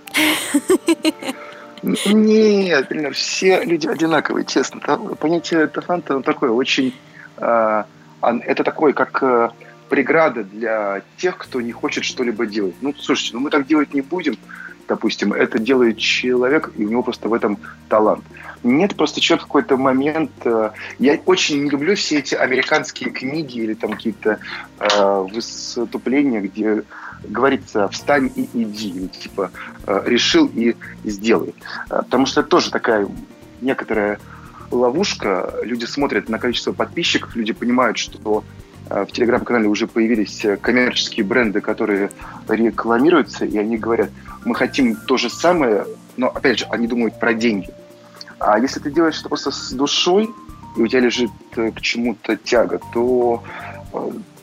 Нет, 1.82 2.88
блин, 2.88 3.12
все 3.12 3.64
люди 3.64 3.86
одинаковые, 3.86 4.44
честно. 4.44 4.80
Понятие 5.18 5.66
таланта 5.66 6.14
оно 6.14 6.22
такое 6.22 6.50
очень... 6.50 6.94
Э, 7.38 7.84
это 8.20 8.64
такое, 8.64 8.92
как 8.92 9.22
э, 9.22 9.48
преграда 9.88 10.44
для 10.44 11.02
тех, 11.16 11.38
кто 11.38 11.60
не 11.62 11.72
хочет 11.72 12.04
что-либо 12.04 12.44
делать. 12.44 12.74
Ну, 12.82 12.94
слушайте, 12.98 13.34
ну 13.34 13.40
мы 13.40 13.50
так 13.50 13.66
делать 13.66 13.94
не 13.94 14.02
будем, 14.02 14.36
допустим. 14.90 15.32
Это 15.32 15.58
делает 15.58 15.98
человек, 15.98 16.72
и 16.76 16.84
у 16.84 16.88
него 16.88 17.02
просто 17.02 17.28
в 17.28 17.32
этом 17.32 17.58
талант. 17.88 18.24
Нет, 18.64 18.96
просто 18.96 19.20
человек 19.20 19.46
какой-то 19.46 19.76
момент... 19.76 20.32
Э, 20.44 20.70
я 20.98 21.18
очень 21.26 21.62
не 21.64 21.70
люблю 21.70 21.94
все 21.94 22.18
эти 22.18 22.34
американские 22.34 23.10
книги 23.10 23.60
или 23.60 23.74
там 23.74 23.92
какие-то 23.92 24.40
э, 24.80 25.26
выступления, 25.32 26.40
где 26.40 26.82
говорится 27.22 27.86
«встань 27.88 28.32
и 28.34 28.48
иди», 28.52 29.08
типа 29.08 29.50
э, 29.86 30.02
«решил 30.06 30.50
и 30.52 30.74
сделай». 31.04 31.54
Э, 31.88 32.02
потому 32.02 32.26
что 32.26 32.40
это 32.40 32.50
тоже 32.50 32.70
такая 32.72 33.06
некоторая 33.60 34.18
ловушка. 34.72 35.54
Люди 35.62 35.84
смотрят 35.84 36.28
на 36.28 36.38
количество 36.38 36.72
подписчиков, 36.72 37.36
люди 37.36 37.52
понимают, 37.52 37.96
что 37.96 38.42
в 38.90 39.06
телеграм-канале 39.12 39.68
уже 39.68 39.86
появились 39.86 40.44
коммерческие 40.60 41.24
бренды, 41.24 41.60
которые 41.60 42.10
рекламируются, 42.48 43.44
и 43.44 43.56
они 43.56 43.78
говорят, 43.78 44.10
мы 44.44 44.54
хотим 44.54 44.96
то 44.96 45.16
же 45.16 45.30
самое, 45.30 45.86
но, 46.16 46.28
опять 46.28 46.58
же, 46.58 46.66
они 46.70 46.86
думают 46.86 47.18
про 47.18 47.32
деньги. 47.32 47.68
А 48.38 48.58
если 48.58 48.80
ты 48.80 48.90
делаешь 48.90 49.20
это 49.20 49.28
просто 49.28 49.50
с 49.50 49.70
душой, 49.70 50.28
и 50.76 50.82
у 50.82 50.86
тебя 50.86 51.00
лежит 51.00 51.30
к 51.52 51.80
чему-то 51.80 52.36
тяга, 52.36 52.80
то 52.92 53.42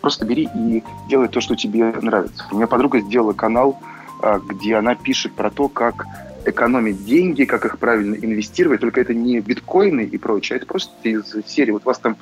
Просто 0.02 0.26
бери 0.26 0.48
и 0.56 0.84
делай 1.10 1.28
то, 1.28 1.42
что 1.42 1.56
тебе 1.56 1.92
нравится. 2.02 2.46
У 2.52 2.56
меня 2.56 2.68
подруга 2.68 3.00
сделала 3.00 3.34
канал, 3.34 3.80
а, 4.22 4.40
где 4.40 4.76
она 4.76 4.96
пишет 4.96 5.34
про 5.34 5.50
то, 5.50 5.68
как 5.68 6.06
экономить 6.46 7.04
деньги, 7.06 7.44
как 7.44 7.66
их 7.66 7.78
правильно 7.78 8.16
инвестировать, 8.16 8.80
только 8.80 9.02
это 9.02 9.14
не 9.14 9.40
биткоины 9.42 10.02
и 10.02 10.18
прочее, 10.18 10.56
а 10.56 10.58
это 10.58 10.66
просто 10.66 10.94
из 11.04 11.36
серии, 11.46 11.72
вот 11.72 11.82
у 11.84 11.88
вас 11.88 12.00
там 12.00 12.16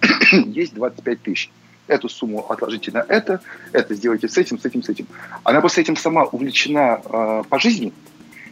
есть 0.32 0.74
25 0.74 1.22
тысяч, 1.22 1.50
эту 1.92 2.08
сумму 2.08 2.44
отложите 2.48 2.90
на 2.90 3.04
это, 3.08 3.40
это 3.72 3.94
сделайте 3.94 4.28
с 4.28 4.36
этим, 4.38 4.58
с 4.58 4.64
этим, 4.64 4.82
с 4.82 4.88
этим. 4.88 5.06
Она 5.44 5.60
после 5.60 5.82
этим 5.82 5.96
сама 5.96 6.24
увлечена 6.24 7.00
э, 7.04 7.42
по 7.48 7.58
жизни, 7.58 7.92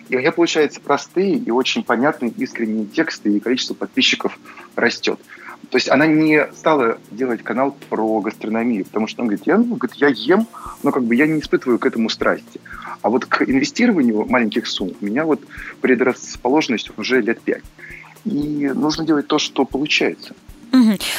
и 0.09 0.17
у 0.17 0.21
нее 0.21 0.33
получаются 0.33 0.81
простые 0.81 1.37
и 1.37 1.51
очень 1.51 1.85
понятные 1.85 2.33
искренние 2.33 2.87
тексты, 2.87 3.37
и 3.37 3.41
количество 3.41 3.75
подписчиков 3.75 4.39
растет. 4.75 5.21
То 5.69 5.77
есть 5.77 5.89
она 5.89 6.07
не 6.07 6.49
стала 6.53 6.99
делать 7.13 7.43
канал 7.43 7.77
про 7.89 8.21
гастрономию, 8.21 8.85
потому 8.85 9.07
что 9.07 9.23
он 9.23 9.29
говорит, 9.29 9.47
я, 9.47 9.57
ну, 9.59 9.77
говорит, 9.77 9.95
я 9.97 10.09
ем, 10.09 10.49
но 10.83 10.91
как 10.91 11.05
бы 11.05 11.15
я 11.15 11.29
не 11.29 11.39
испытываю 11.39 11.79
к 11.79 11.87
этому 11.87 12.09
страсти. 12.09 12.61
А 13.03 13.09
вот 13.09 13.27
к 13.27 13.43
инвестированию 13.43 14.27
маленьких 14.27 14.67
сумм 14.67 14.93
у 15.01 15.05
меня 15.05 15.25
вот 15.25 15.41
предрасположенность 15.81 16.91
уже 16.99 17.21
лет 17.21 17.41
пять. 17.41 17.63
И 18.25 18.71
нужно 18.75 19.07
делать 19.07 19.29
то, 19.29 19.39
что 19.39 19.65
получается. 19.65 20.35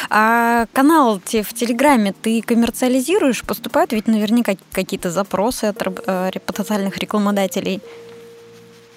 А 0.10 0.66
канал 0.74 1.20
в 1.20 1.54
Телеграме 1.54 2.14
ты 2.22 2.42
коммерциализируешь? 2.42 3.44
Поступают 3.44 3.94
ведь 3.94 4.08
наверняка 4.08 4.54
какие-то 4.72 5.12
запросы 5.12 5.66
от 5.66 5.82
э, 5.82 6.32
потенциальных 6.46 6.98
рекламодателей. 6.98 7.82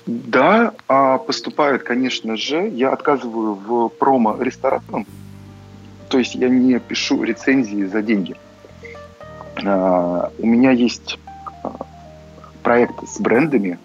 Да, 0.07 0.75
а 0.87 1.19
поступают, 1.19 1.83
конечно 1.83 2.37
же. 2.37 2.69
Я 2.69 2.93
отказываю 2.93 3.55
в 3.55 3.89
промо 3.89 4.37
ресторанам, 4.39 5.07
то 6.09 6.19
есть 6.19 6.35
я 6.35 6.49
не 6.49 6.79
пишу 6.79 7.23
рецензии 7.23 7.85
за 7.85 8.03
деньги. 8.03 8.37
А, 9.65 10.31
у 10.39 10.47
меня 10.47 10.73
есть 10.73 11.19
а, 11.63 11.87
проекты 12.63 13.07
с 13.07 13.19
брендами, 13.19 13.79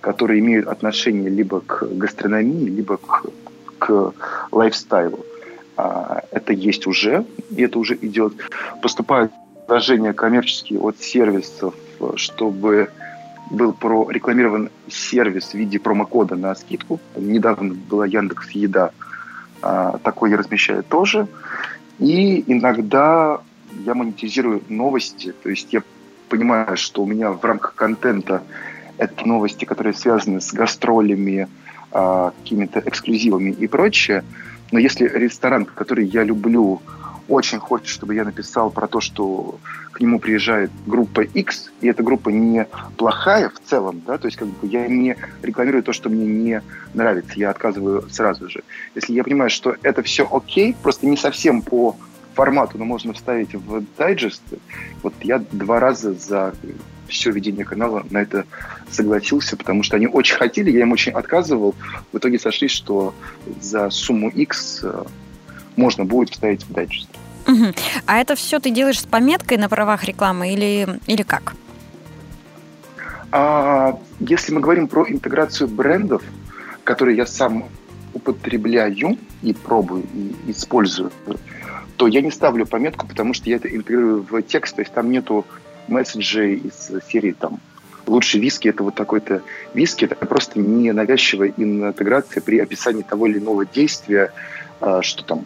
которые 0.00 0.40
имеют 0.40 0.68
отношение 0.68 1.30
либо 1.30 1.60
к 1.60 1.84
гастрономии, 1.84 2.68
либо 2.68 2.98
к, 2.98 3.24
к 3.78 4.12
лайфстайлу. 4.52 5.24
А, 5.76 6.22
это 6.30 6.52
есть 6.52 6.86
уже, 6.86 7.24
и 7.50 7.62
это 7.62 7.78
уже 7.78 7.96
идет. 8.00 8.34
Поступают 8.82 9.32
предложения 9.66 10.12
коммерческие 10.12 10.80
от 10.80 10.98
сервисов, 11.00 11.74
чтобы 12.16 12.90
был 13.50 13.72
прорекламирован 13.72 14.70
сервис 14.88 15.50
в 15.50 15.54
виде 15.54 15.78
промокода 15.78 16.34
на 16.34 16.54
скидку. 16.54 17.00
Недавно 17.16 17.74
была 17.74 18.06
Яндекс 18.06 18.50
Еда, 18.50 18.90
а, 19.62 19.98
такой 19.98 20.30
я 20.30 20.36
размещаю 20.36 20.82
тоже. 20.82 21.28
И 21.98 22.44
иногда 22.46 23.40
я 23.84 23.94
монетизирую 23.94 24.62
новости, 24.68 25.32
то 25.42 25.48
есть 25.48 25.72
я 25.72 25.82
понимаю, 26.28 26.76
что 26.76 27.02
у 27.02 27.06
меня 27.06 27.30
в 27.30 27.44
рамках 27.44 27.74
контента 27.74 28.42
это 28.98 29.26
новости, 29.26 29.64
которые 29.64 29.94
связаны 29.94 30.40
с 30.40 30.52
гастролями, 30.52 31.48
а, 31.92 32.32
какими-то 32.42 32.80
эксклюзивами 32.80 33.50
и 33.50 33.66
прочее. 33.66 34.24
Но 34.72 34.78
если 34.78 35.06
ресторан, 35.06 35.64
который 35.64 36.06
я 36.06 36.24
люблю, 36.24 36.82
очень 37.28 37.58
хочет, 37.58 37.88
чтобы 37.88 38.14
я 38.14 38.24
написал 38.24 38.70
про 38.70 38.86
то, 38.86 39.00
что 39.00 39.58
к 39.92 40.00
нему 40.00 40.20
приезжает 40.20 40.70
группа 40.86 41.22
X, 41.22 41.70
и 41.80 41.88
эта 41.88 42.02
группа 42.02 42.28
не 42.28 42.66
плохая 42.96 43.48
в 43.48 43.58
целом, 43.68 44.02
да, 44.06 44.18
то 44.18 44.26
есть 44.26 44.36
как 44.36 44.48
бы 44.48 44.66
я 44.66 44.86
не 44.86 45.16
рекламирую 45.42 45.82
то, 45.82 45.92
что 45.92 46.08
мне 46.08 46.26
не 46.26 46.62
нравится, 46.94 47.32
я 47.36 47.50
отказываю 47.50 48.08
сразу 48.10 48.48
же. 48.48 48.62
Если 48.94 49.14
я 49.14 49.24
понимаю, 49.24 49.50
что 49.50 49.76
это 49.82 50.02
все 50.02 50.28
окей, 50.30 50.76
просто 50.82 51.06
не 51.06 51.16
совсем 51.16 51.62
по 51.62 51.96
формату, 52.34 52.78
но 52.78 52.84
можно 52.84 53.12
вставить 53.12 53.54
в 53.54 53.82
дайджест, 53.96 54.42
вот 55.02 55.14
я 55.22 55.38
два 55.50 55.80
раза 55.80 56.12
за 56.12 56.54
все 57.08 57.30
ведение 57.30 57.64
канала 57.64 58.04
на 58.10 58.18
это 58.18 58.46
согласился, 58.90 59.56
потому 59.56 59.82
что 59.82 59.96
они 59.96 60.06
очень 60.06 60.36
хотели, 60.36 60.70
я 60.70 60.82
им 60.82 60.92
очень 60.92 61.12
отказывал. 61.12 61.74
В 62.12 62.18
итоге 62.18 62.38
сошлись, 62.38 62.70
что 62.70 63.14
за 63.60 63.90
сумму 63.90 64.28
X 64.28 64.80
э, 64.82 65.04
можно 65.76 66.04
будет 66.04 66.30
вставить 66.30 66.64
в 66.64 66.72
дайджест. 66.72 67.08
Угу. 67.46 67.74
А 68.06 68.18
это 68.18 68.34
все 68.34 68.58
ты 68.58 68.70
делаешь 68.70 69.00
с 69.00 69.06
пометкой 69.06 69.56
на 69.56 69.68
правах 69.68 70.04
рекламы 70.04 70.52
или, 70.52 71.00
или 71.06 71.22
как? 71.22 71.54
А, 73.32 73.98
если 74.20 74.52
мы 74.52 74.60
говорим 74.60 74.88
про 74.88 75.08
интеграцию 75.08 75.68
брендов, 75.68 76.22
которые 76.84 77.16
я 77.16 77.26
сам 77.26 77.68
употребляю 78.14 79.18
и 79.42 79.52
пробую, 79.52 80.04
и 80.14 80.50
использую, 80.50 81.12
то 81.96 82.06
я 82.06 82.20
не 82.20 82.30
ставлю 82.30 82.66
пометку, 82.66 83.06
потому 83.06 83.34
что 83.34 83.48
я 83.50 83.56
это 83.56 83.68
интегрирую 83.74 84.26
в 84.28 84.42
текст, 84.42 84.76
то 84.76 84.82
есть 84.82 84.92
там 84.92 85.10
нету 85.10 85.44
месседжей 85.88 86.54
из 86.56 86.90
серии 87.08 87.32
там 87.32 87.60
лучший 88.06 88.40
виски 88.40 88.68
это 88.68 88.84
вот 88.84 88.94
такой-то 88.94 89.42
виски, 89.74 90.04
это 90.04 90.14
просто 90.14 90.60
не 90.60 90.92
навязчивая 90.92 91.52
интеграция 91.56 92.40
при 92.40 92.58
описании 92.58 93.02
того 93.02 93.26
или 93.26 93.38
иного 93.38 93.66
действия, 93.66 94.32
а, 94.80 95.02
что 95.02 95.24
там 95.24 95.44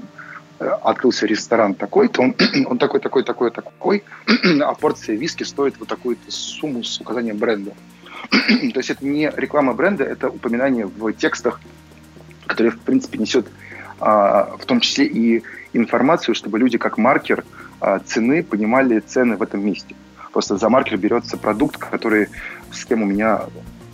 Э, 0.60 0.76
открылся 0.82 1.26
ресторан 1.26 1.74
такой-то, 1.74 2.20
он, 2.20 2.36
он 2.66 2.76
такой, 2.76 3.00
такой, 3.00 3.24
такой, 3.24 3.50
такой, 3.50 4.04
а 4.62 4.74
порция 4.74 5.16
виски 5.16 5.42
стоит 5.42 5.78
вот 5.78 5.88
такую-то 5.88 6.30
сумму 6.30 6.84
с 6.84 7.00
указанием 7.00 7.38
бренда. 7.38 7.72
То 8.30 8.78
есть 8.78 8.90
это 8.90 9.04
не 9.04 9.32
реклама 9.34 9.72
бренда, 9.72 10.04
это 10.04 10.28
упоминание 10.28 10.84
в 10.84 11.12
текстах, 11.14 11.60
которые, 12.46 12.72
в 12.72 12.78
принципе, 12.80 13.18
несет 13.18 13.46
а, 14.00 14.54
в 14.58 14.66
том 14.66 14.80
числе 14.80 15.06
и 15.06 15.42
информацию, 15.72 16.34
чтобы 16.34 16.58
люди 16.58 16.76
как 16.76 16.98
маркер 16.98 17.42
а, 17.80 17.98
цены 18.00 18.42
понимали 18.42 19.00
цены 19.00 19.36
в 19.36 19.42
этом 19.42 19.64
месте. 19.64 19.94
Просто 20.32 20.56
за 20.56 20.68
маркер 20.68 20.96
берется 20.96 21.36
продукт, 21.36 21.76
который 21.76 22.28
с 22.72 22.84
кем 22.84 23.02
у 23.02 23.06
меня 23.06 23.42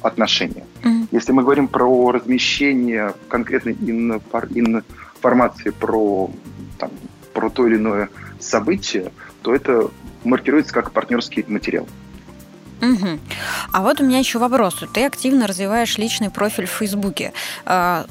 отношения. 0.03 0.64
Mm-hmm. 0.82 1.09
Если 1.11 1.32
мы 1.32 1.43
говорим 1.43 1.68
про 1.68 2.12
размещение 2.12 3.14
конкретной 3.28 3.72
информации 3.72 5.70
про, 5.70 6.30
там, 6.78 6.91
про 7.32 7.51
то 7.51 7.66
или 7.66 7.76
иное 7.76 8.09
событие, 8.39 9.12
то 9.43 9.55
это 9.55 9.91
маркируется 10.24 10.72
как 10.72 10.93
партнерский 10.93 11.45
материал. 11.49 11.87
Угу. 12.81 13.18
А 13.72 13.83
вот 13.83 14.01
у 14.01 14.05
меня 14.05 14.18
еще 14.18 14.39
вопрос. 14.39 14.85
Ты 14.93 15.07
активно 15.07 15.47
развиваешь 15.47 15.97
личный 15.99 16.31
профиль 16.31 16.66
в 16.66 16.70
Фейсбуке. 16.70 17.33
А, 17.64 18.07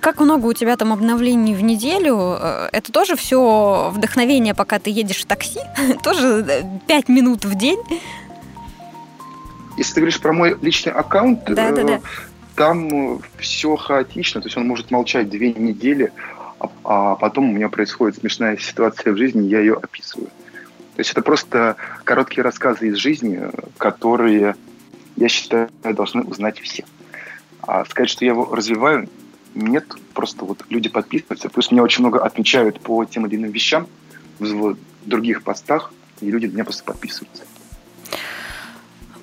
как 0.00 0.20
много 0.20 0.46
у 0.46 0.52
тебя 0.52 0.76
там 0.76 0.92
обновлений 0.92 1.54
в 1.54 1.62
неделю? 1.62 2.36
Э, 2.38 2.68
это 2.72 2.92
тоже 2.92 3.16
все 3.16 3.90
вдохновение, 3.94 4.54
пока 4.54 4.78
ты 4.78 4.90
едешь 4.90 5.22
в 5.22 5.26
такси? 5.26 5.60
Тоже 6.02 6.44
5 6.86 7.08
минут 7.08 7.44
в 7.44 7.54
день? 7.54 7.80
Если 9.76 9.94
ты 9.94 10.00
говоришь 10.00 10.20
про 10.20 10.32
мой 10.32 10.56
личный 10.60 10.92
аккаунт, 10.92 11.44
да, 11.46 11.72
да, 11.72 11.82
да. 11.82 12.00
там 12.54 13.20
все 13.38 13.74
хаотично. 13.76 14.40
То 14.40 14.46
есть 14.46 14.56
он 14.56 14.68
может 14.68 14.90
молчать 14.90 15.28
две 15.30 15.52
недели, 15.52 16.12
а, 16.60 16.68
а 16.84 17.14
потом 17.16 17.50
у 17.50 17.52
меня 17.52 17.68
происходит 17.68 18.18
смешная 18.18 18.56
ситуация 18.58 19.12
в 19.12 19.16
жизни, 19.16 19.48
я 19.48 19.60
ее 19.60 19.74
описываю. 19.74 20.28
То 20.94 21.00
есть 21.00 21.10
это 21.10 21.22
просто 21.22 21.76
короткие 22.04 22.42
рассказы 22.42 22.88
из 22.88 22.96
жизни, 22.96 23.50
которые, 23.78 24.54
я 25.16 25.28
считаю, 25.28 25.68
должны 25.82 26.22
узнать 26.22 26.60
все. 26.60 26.84
А 27.62 27.84
сказать, 27.84 28.10
что 28.10 28.24
я 28.24 28.30
его 28.30 28.54
развиваю, 28.54 29.08
нет, 29.54 29.86
просто 30.14 30.44
вот 30.44 30.64
люди 30.68 30.88
подписываются. 30.88 31.48
Плюс 31.48 31.72
меня 31.72 31.82
очень 31.82 32.00
много 32.00 32.24
отмечают 32.24 32.80
по 32.80 33.04
тем 33.04 33.26
или 33.26 33.36
иным 33.36 33.50
вещам 33.50 33.88
в 34.38 34.76
других 35.04 35.42
постах, 35.42 35.92
и 36.20 36.30
люди 36.30 36.46
меня 36.46 36.64
просто 36.64 36.84
подписываются. 36.84 37.42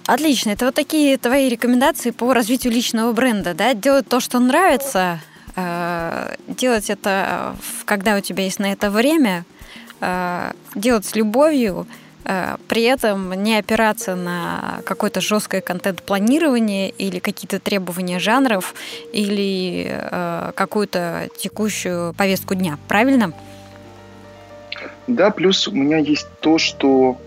Отлично. 0.08 0.50
Это 0.50 0.66
вот 0.66 0.76
такие 0.76 1.18
твои 1.18 1.48
рекомендации 1.48 2.12
по 2.12 2.34
развитию 2.34 2.74
личного 2.74 3.14
бренда, 3.14 3.54
да? 3.54 3.74
Делать 3.74 4.10
то, 4.10 4.20
что 4.20 4.40
нравится, 4.40 5.22
э, 5.56 6.36
делать 6.48 6.90
это, 6.90 7.56
когда 7.86 8.18
у 8.18 8.20
тебя 8.20 8.44
есть 8.44 8.60
на 8.60 8.74
это 8.74 8.92
время– 8.92 9.46
Э, 9.56 9.61
делать 10.76 11.06
с 11.06 11.16
любовью, 11.16 11.88
э, 12.26 12.58
при 12.68 12.84
этом 12.84 13.34
не 13.34 13.58
опираться 13.58 14.16
на 14.16 14.82
какое-то 14.86 15.22
жесткое 15.22 15.62
контент-планирование 15.62 16.90
или 16.90 17.20
какие-то 17.20 17.60
требования 17.60 18.20
жанров 18.20 18.74
или 19.14 19.88
э, 19.90 20.52
какую-то 20.56 21.30
текущую 21.38 22.14
повестку 22.14 22.56
дня. 22.56 22.78
Правильно? 22.88 23.34
Да, 25.08 25.30
плюс 25.30 25.68
у 25.68 25.72
меня 25.72 25.98
есть 25.98 26.28
то, 26.40 26.58
что 26.58 27.20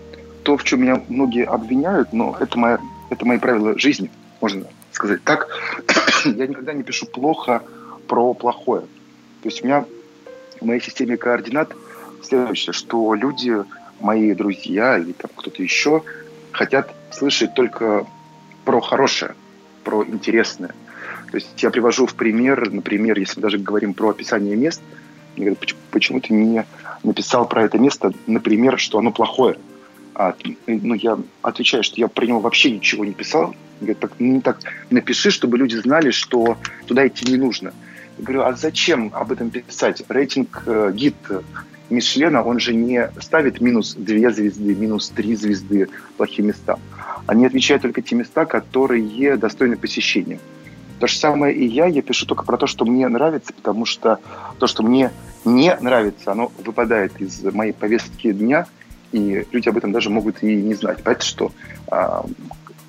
то, 0.43 0.57
в 0.57 0.63
чем 0.63 0.81
меня 0.81 1.01
многие 1.07 1.45
обвиняют, 1.45 2.13
но 2.13 2.35
это, 2.39 2.57
моя, 2.57 2.79
это 3.09 3.25
мои 3.25 3.39
правила 3.39 3.77
жизни, 3.79 4.09
можно 4.41 4.65
сказать 4.91 5.23
так. 5.23 5.47
Я 6.25 6.47
никогда 6.47 6.73
не 6.73 6.83
пишу 6.83 7.05
плохо 7.05 7.63
про 8.07 8.33
плохое. 8.33 8.81
То 8.81 9.49
есть 9.49 9.63
у 9.63 9.65
меня 9.65 9.85
в 10.59 10.65
моей 10.65 10.81
системе 10.81 11.17
координат– 11.17 11.73
следующее, 12.25 12.73
что 12.73 13.13
люди, 13.13 13.53
мои 13.99 14.33
друзья 14.33 14.97
или 14.97 15.13
там 15.13 15.31
кто-то 15.35 15.61
еще, 15.61 16.03
хотят 16.51 16.93
слышать 17.11 17.53
только 17.53 18.05
про 18.65 18.81
хорошее, 18.81 19.35
про 19.83 20.03
интересное. 20.03 20.73
То 21.31 21.37
есть 21.37 21.61
я 21.61 21.69
привожу 21.69 22.05
в 22.05 22.15
пример, 22.15 22.71
например, 22.71 23.19
если 23.19 23.39
мы 23.39 23.43
даже 23.43 23.57
говорим 23.57 23.93
про 23.93 24.09
описание 24.09 24.55
мест, 24.55 24.81
мне 25.35 25.47
говорят, 25.47 25.75
почему, 25.91 26.19
ты 26.21 26.33
не 26.33 26.65
написал 27.03 27.47
про 27.47 27.63
это 27.63 27.77
место, 27.77 28.13
например, 28.25 28.79
что 28.79 28.99
оно 28.99 29.11
плохое. 29.11 29.57
А, 30.13 30.33
ну, 30.65 30.93
я 30.93 31.19
отвечаю, 31.41 31.83
что 31.83 31.99
я 31.99 32.07
про 32.07 32.25
него 32.25 32.39
вообще 32.39 32.71
ничего 32.71 33.03
не 33.03 33.11
писал. 33.11 33.53
Говорят, 33.81 33.99
так, 33.99 34.11
ну, 34.19 34.41
так 34.41 34.59
напиши, 34.89 35.29
чтобы 35.29 35.57
люди 35.57 35.75
знали, 35.75 36.11
что 36.11 36.57
туда 36.87 37.05
идти 37.05 37.29
не 37.29 37.37
нужно. 37.37 37.73
Я 38.17 38.23
говорю, 38.23 38.43
а 38.43 38.53
зачем 38.53 39.11
об 39.13 39.33
этом 39.33 39.49
писать? 39.49 40.03
Рейтинг 40.07 40.63
э, 40.65 40.91
гид 40.95 41.15
Мишлена, 41.89 42.41
он 42.43 42.59
же 42.59 42.73
не 42.73 43.11
ставит 43.19 43.61
минус 43.61 43.95
две 43.95 44.31
звезды, 44.31 44.75
минус 44.75 45.09
три 45.09 45.35
звезды 45.35 45.89
плохим 46.17 46.47
местам. 46.47 46.79
Они 47.27 47.45
отвечают 47.45 47.83
только 47.83 48.01
те 48.01 48.15
места, 48.15 48.45
которые 48.45 49.37
достойны 49.37 49.77
посещения. 49.77 50.39
То 50.99 51.07
же 51.07 51.17
самое 51.17 51.53
и 51.55 51.65
я, 51.65 51.87
я 51.87 52.01
пишу 52.01 52.25
только 52.25 52.45
про 52.45 52.57
то, 52.57 52.67
что 52.67 52.85
мне 52.85 53.07
нравится, 53.07 53.53
потому 53.53 53.85
что 53.85 54.19
то, 54.59 54.67
что 54.67 54.81
мне 54.81 55.11
не 55.43 55.75
нравится, 55.75 56.31
оно 56.31 56.51
выпадает 56.63 57.19
из 57.19 57.43
моей 57.43 57.73
повестки 57.73 58.31
дня, 58.31 58.65
и 59.11 59.45
люди 59.51 59.69
об 59.69 59.77
этом 59.77 59.91
даже 59.91 60.09
могут 60.09 60.41
и 60.41 60.55
не 60.55 60.73
знать. 60.73 60.99
Поэтому 61.03 61.25
что 61.25 61.51
а, 61.87 62.25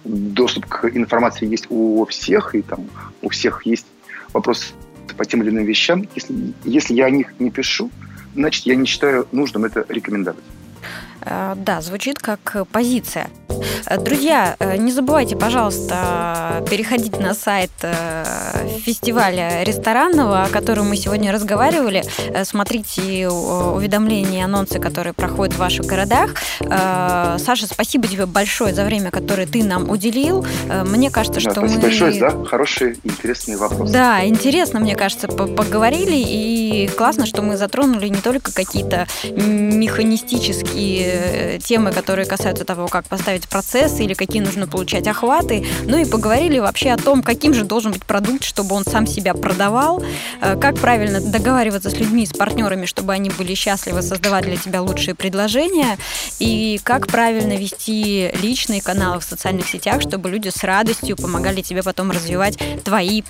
доступ 0.04 0.66
к 0.66 0.96
информации 0.96 1.46
есть 1.46 1.66
у 1.68 2.04
всех, 2.06 2.54
и 2.54 2.62
там 2.62 2.86
у 3.22 3.28
всех 3.28 3.66
есть 3.66 3.86
вопросы 4.32 4.72
по 5.16 5.24
тем 5.24 5.42
или 5.42 5.50
иным 5.50 5.64
вещам. 5.64 6.06
Если, 6.14 6.52
если 6.64 6.94
я 6.94 7.06
о 7.06 7.10
них 7.10 7.34
не 7.38 7.50
пишу, 7.50 7.90
значит, 8.36 8.66
я 8.66 8.76
не 8.76 8.86
считаю 8.86 9.26
нужным 9.32 9.64
это 9.64 9.84
рекомендовать. 9.88 10.44
Э, 11.26 11.54
да, 11.56 11.80
звучит 11.80 12.18
как 12.18 12.56
позиция. 12.70 13.28
Э, 13.86 13.98
друзья, 13.98 14.56
э, 14.58 14.76
не 14.76 14.92
забывайте, 14.92 15.36
пожалуйста, 15.36 16.64
переходить 16.70 17.18
на 17.18 17.34
сайт 17.34 17.70
фестиваля 18.80 19.64
ресторанного, 19.64 20.44
о 20.44 20.48
котором 20.48 20.88
мы 20.88 20.96
сегодня 20.96 21.32
разговаривали. 21.32 22.04
Смотрите 22.44 23.28
уведомления, 23.28 24.44
анонсы, 24.44 24.78
которые 24.78 25.12
проходят 25.12 25.54
в 25.54 25.58
ваших 25.58 25.86
городах. 25.86 26.34
Саша, 26.60 27.66
спасибо 27.66 28.06
тебе 28.06 28.26
большое 28.26 28.74
за 28.74 28.84
время, 28.84 29.10
которое 29.10 29.46
ты 29.46 29.64
нам 29.64 29.90
уделил. 29.90 30.46
Мне 30.84 31.10
кажется, 31.10 31.40
что 31.40 31.52
спасибо 31.52 31.74
мы... 31.74 31.80
большое 31.82 32.12
за 32.12 32.44
хорошие, 32.44 32.96
интересные 33.04 33.56
вопросы. 33.56 33.92
Да, 33.92 34.26
интересно, 34.26 34.80
мне 34.80 34.94
кажется, 34.94 35.28
поговорили, 35.28 36.16
и 36.16 36.88
классно, 36.96 37.26
что 37.26 37.42
мы 37.42 37.56
затронули 37.56 38.08
не 38.08 38.20
только 38.20 38.52
какие-то 38.52 39.06
механистические 39.24 41.15
Э, 41.16 41.58
темы, 41.58 41.92
которые 41.92 42.26
касаются 42.26 42.64
того, 42.64 42.86
как 42.88 43.06
поставить 43.06 43.48
процессы 43.48 44.04
или 44.04 44.14
какие 44.14 44.42
нужно 44.42 44.66
получать 44.66 45.06
охваты. 45.06 45.66
Ну 45.84 45.98
и 45.98 46.04
поговорили 46.04 46.58
вообще 46.58 46.90
о 46.90 46.96
том, 46.96 47.22
каким 47.22 47.54
же 47.54 47.64
должен 47.64 47.92
быть 47.92 48.04
продукт, 48.04 48.44
чтобы 48.44 48.74
он 48.74 48.84
сам 48.84 49.06
себя 49.06 49.34
продавал, 49.34 50.02
э, 50.40 50.56
как 50.60 50.78
правильно 50.78 51.20
договариваться 51.20 51.90
с 51.90 51.94
людьми, 51.94 52.26
с 52.26 52.32
партнерами, 52.32 52.86
чтобы 52.86 53.12
они 53.12 53.30
были 53.30 53.54
счастливы, 53.54 54.02
создавать 54.02 54.44
для 54.44 54.56
тебя 54.56 54.82
лучшие 54.82 55.14
предложения, 55.14 55.98
и 56.38 56.78
как 56.82 57.06
правильно 57.06 57.56
вести 57.56 58.30
личные 58.42 58.82
каналы 58.82 59.20
в 59.20 59.24
социальных 59.24 59.68
сетях, 59.68 60.02
чтобы 60.02 60.30
люди 60.30 60.50
с 60.50 60.62
радостью 60.62 61.16
помогали 61.16 61.62
тебе 61.62 61.82
потом 61.82 62.10
развивать 62.10 62.58
твои 62.84 63.22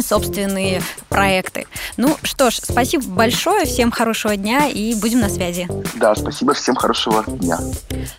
собственные 0.00 0.82
проекты. 1.08 1.66
Ну 1.96 2.16
что 2.22 2.50
ж, 2.50 2.56
спасибо 2.62 3.04
большое, 3.04 3.64
всем 3.64 3.90
хорошего 3.90 4.36
дня 4.36 4.68
и 4.68 4.94
будем 4.94 5.20
на 5.20 5.28
связи. 5.28 5.68
Да, 5.94 6.14
спасибо, 6.14 6.54
всем 6.54 6.74
хорошего 6.76 7.24
дня. 7.26 7.58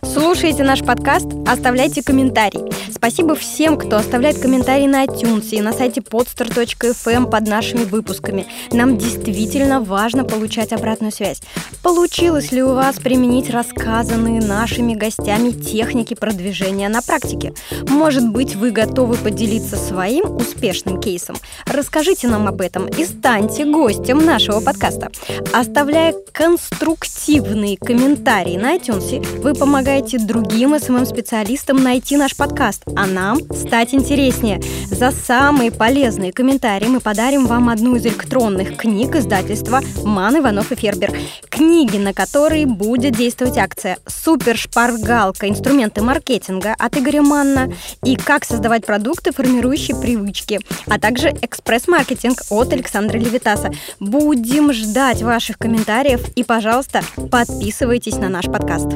Слушайте 0.03 0.63
наш 0.63 0.81
подкаст, 0.81 1.27
оставляйте 1.47 2.03
комментарий. 2.03 2.71
Спасибо 2.93 3.35
всем, 3.35 3.77
кто 3.77 3.97
оставляет 3.97 4.39
комментарии 4.39 4.87
на 4.87 5.05
iTunes 5.05 5.49
и 5.49 5.61
на 5.61 5.73
сайте 5.73 6.01
podster.fm 6.01 7.29
под 7.29 7.47
нашими 7.47 7.83
выпусками. 7.83 8.45
Нам 8.71 8.97
действительно 8.97 9.81
важно 9.81 10.23
получать 10.23 10.73
обратную 10.73 11.11
связь. 11.11 11.41
Получилось 11.81 12.51
ли 12.51 12.61
у 12.61 12.73
вас 12.73 12.97
применить 12.97 13.49
рассказанные 13.49 14.41
нашими 14.41 14.93
гостями 14.93 15.51
техники 15.51 16.13
продвижения 16.13 16.89
на 16.89 17.01
практике? 17.01 17.53
Может 17.89 18.27
быть, 18.29 18.55
вы 18.55 18.71
готовы 18.71 19.15
поделиться 19.15 19.77
своим 19.77 20.35
успешным 20.35 20.99
кейсом? 20.99 21.37
Расскажите 21.65 22.27
нам 22.27 22.47
об 22.47 22.61
этом 22.61 22.87
и 22.87 23.05
станьте 23.05 23.65
гостем 23.65 24.25
нашего 24.25 24.59
подкаста. 24.59 25.09
Оставляя 25.53 26.13
конструктивные 26.31 27.77
комментарии 27.77 28.57
на 28.57 28.75
iTunes, 28.75 29.25
вы 29.41 29.53
помогаете 29.53 30.17
другим 30.19 30.75
СММ-специалистам 30.75 31.81
найти 31.81 32.17
наш 32.17 32.35
подкаст, 32.35 32.83
а 32.95 33.05
нам 33.05 33.39
стать 33.53 33.93
интереснее. 33.93 34.61
За 34.87 35.11
самые 35.11 35.71
полезные 35.71 36.31
комментарии 36.31 36.87
мы 36.87 36.99
подарим 36.99 37.45
вам 37.45 37.69
одну 37.69 37.95
из 37.95 38.05
электронных 38.05 38.77
книг 38.77 39.15
издательства 39.15 39.81
«Ман, 40.03 40.37
Иванов 40.37 40.71
и 40.71 40.75
Фербер». 40.75 41.11
Книги, 41.49 41.97
на 41.97 42.13
которые 42.13 42.65
будет 42.65 43.15
действовать 43.15 43.57
акция 43.57 43.97
«Супер 44.07 44.57
шпаргалка. 44.57 45.47
Инструменты 45.47 46.01
маркетинга» 46.01 46.75
от 46.77 46.97
Игоря 46.97 47.21
Манна 47.21 47.71
и 48.03 48.15
«Как 48.15 48.45
создавать 48.45 48.85
продукты, 48.85 49.31
формирующие 49.31 49.99
привычки», 49.99 50.59
а 50.87 50.99
также 50.99 51.33
«Экспресс-маркетинг» 51.51 52.43
от 52.49 52.71
Александра 52.71 53.17
Левитаса. 53.17 53.71
Будем 53.99 54.71
ждать 54.71 55.21
ваших 55.21 55.57
комментариев 55.57 56.21
и, 56.35 56.45
пожалуйста, 56.45 57.01
подписывайтесь 57.29 58.15
на 58.15 58.29
наш 58.29 58.45
подкаст. 58.45 58.87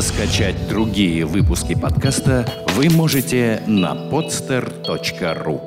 Скачать 0.00 0.68
другие 0.68 1.24
выпуски 1.24 1.74
подкаста 1.74 2.48
вы 2.76 2.88
можете 2.90 3.60
на 3.66 3.94
podster.ru 3.94 5.65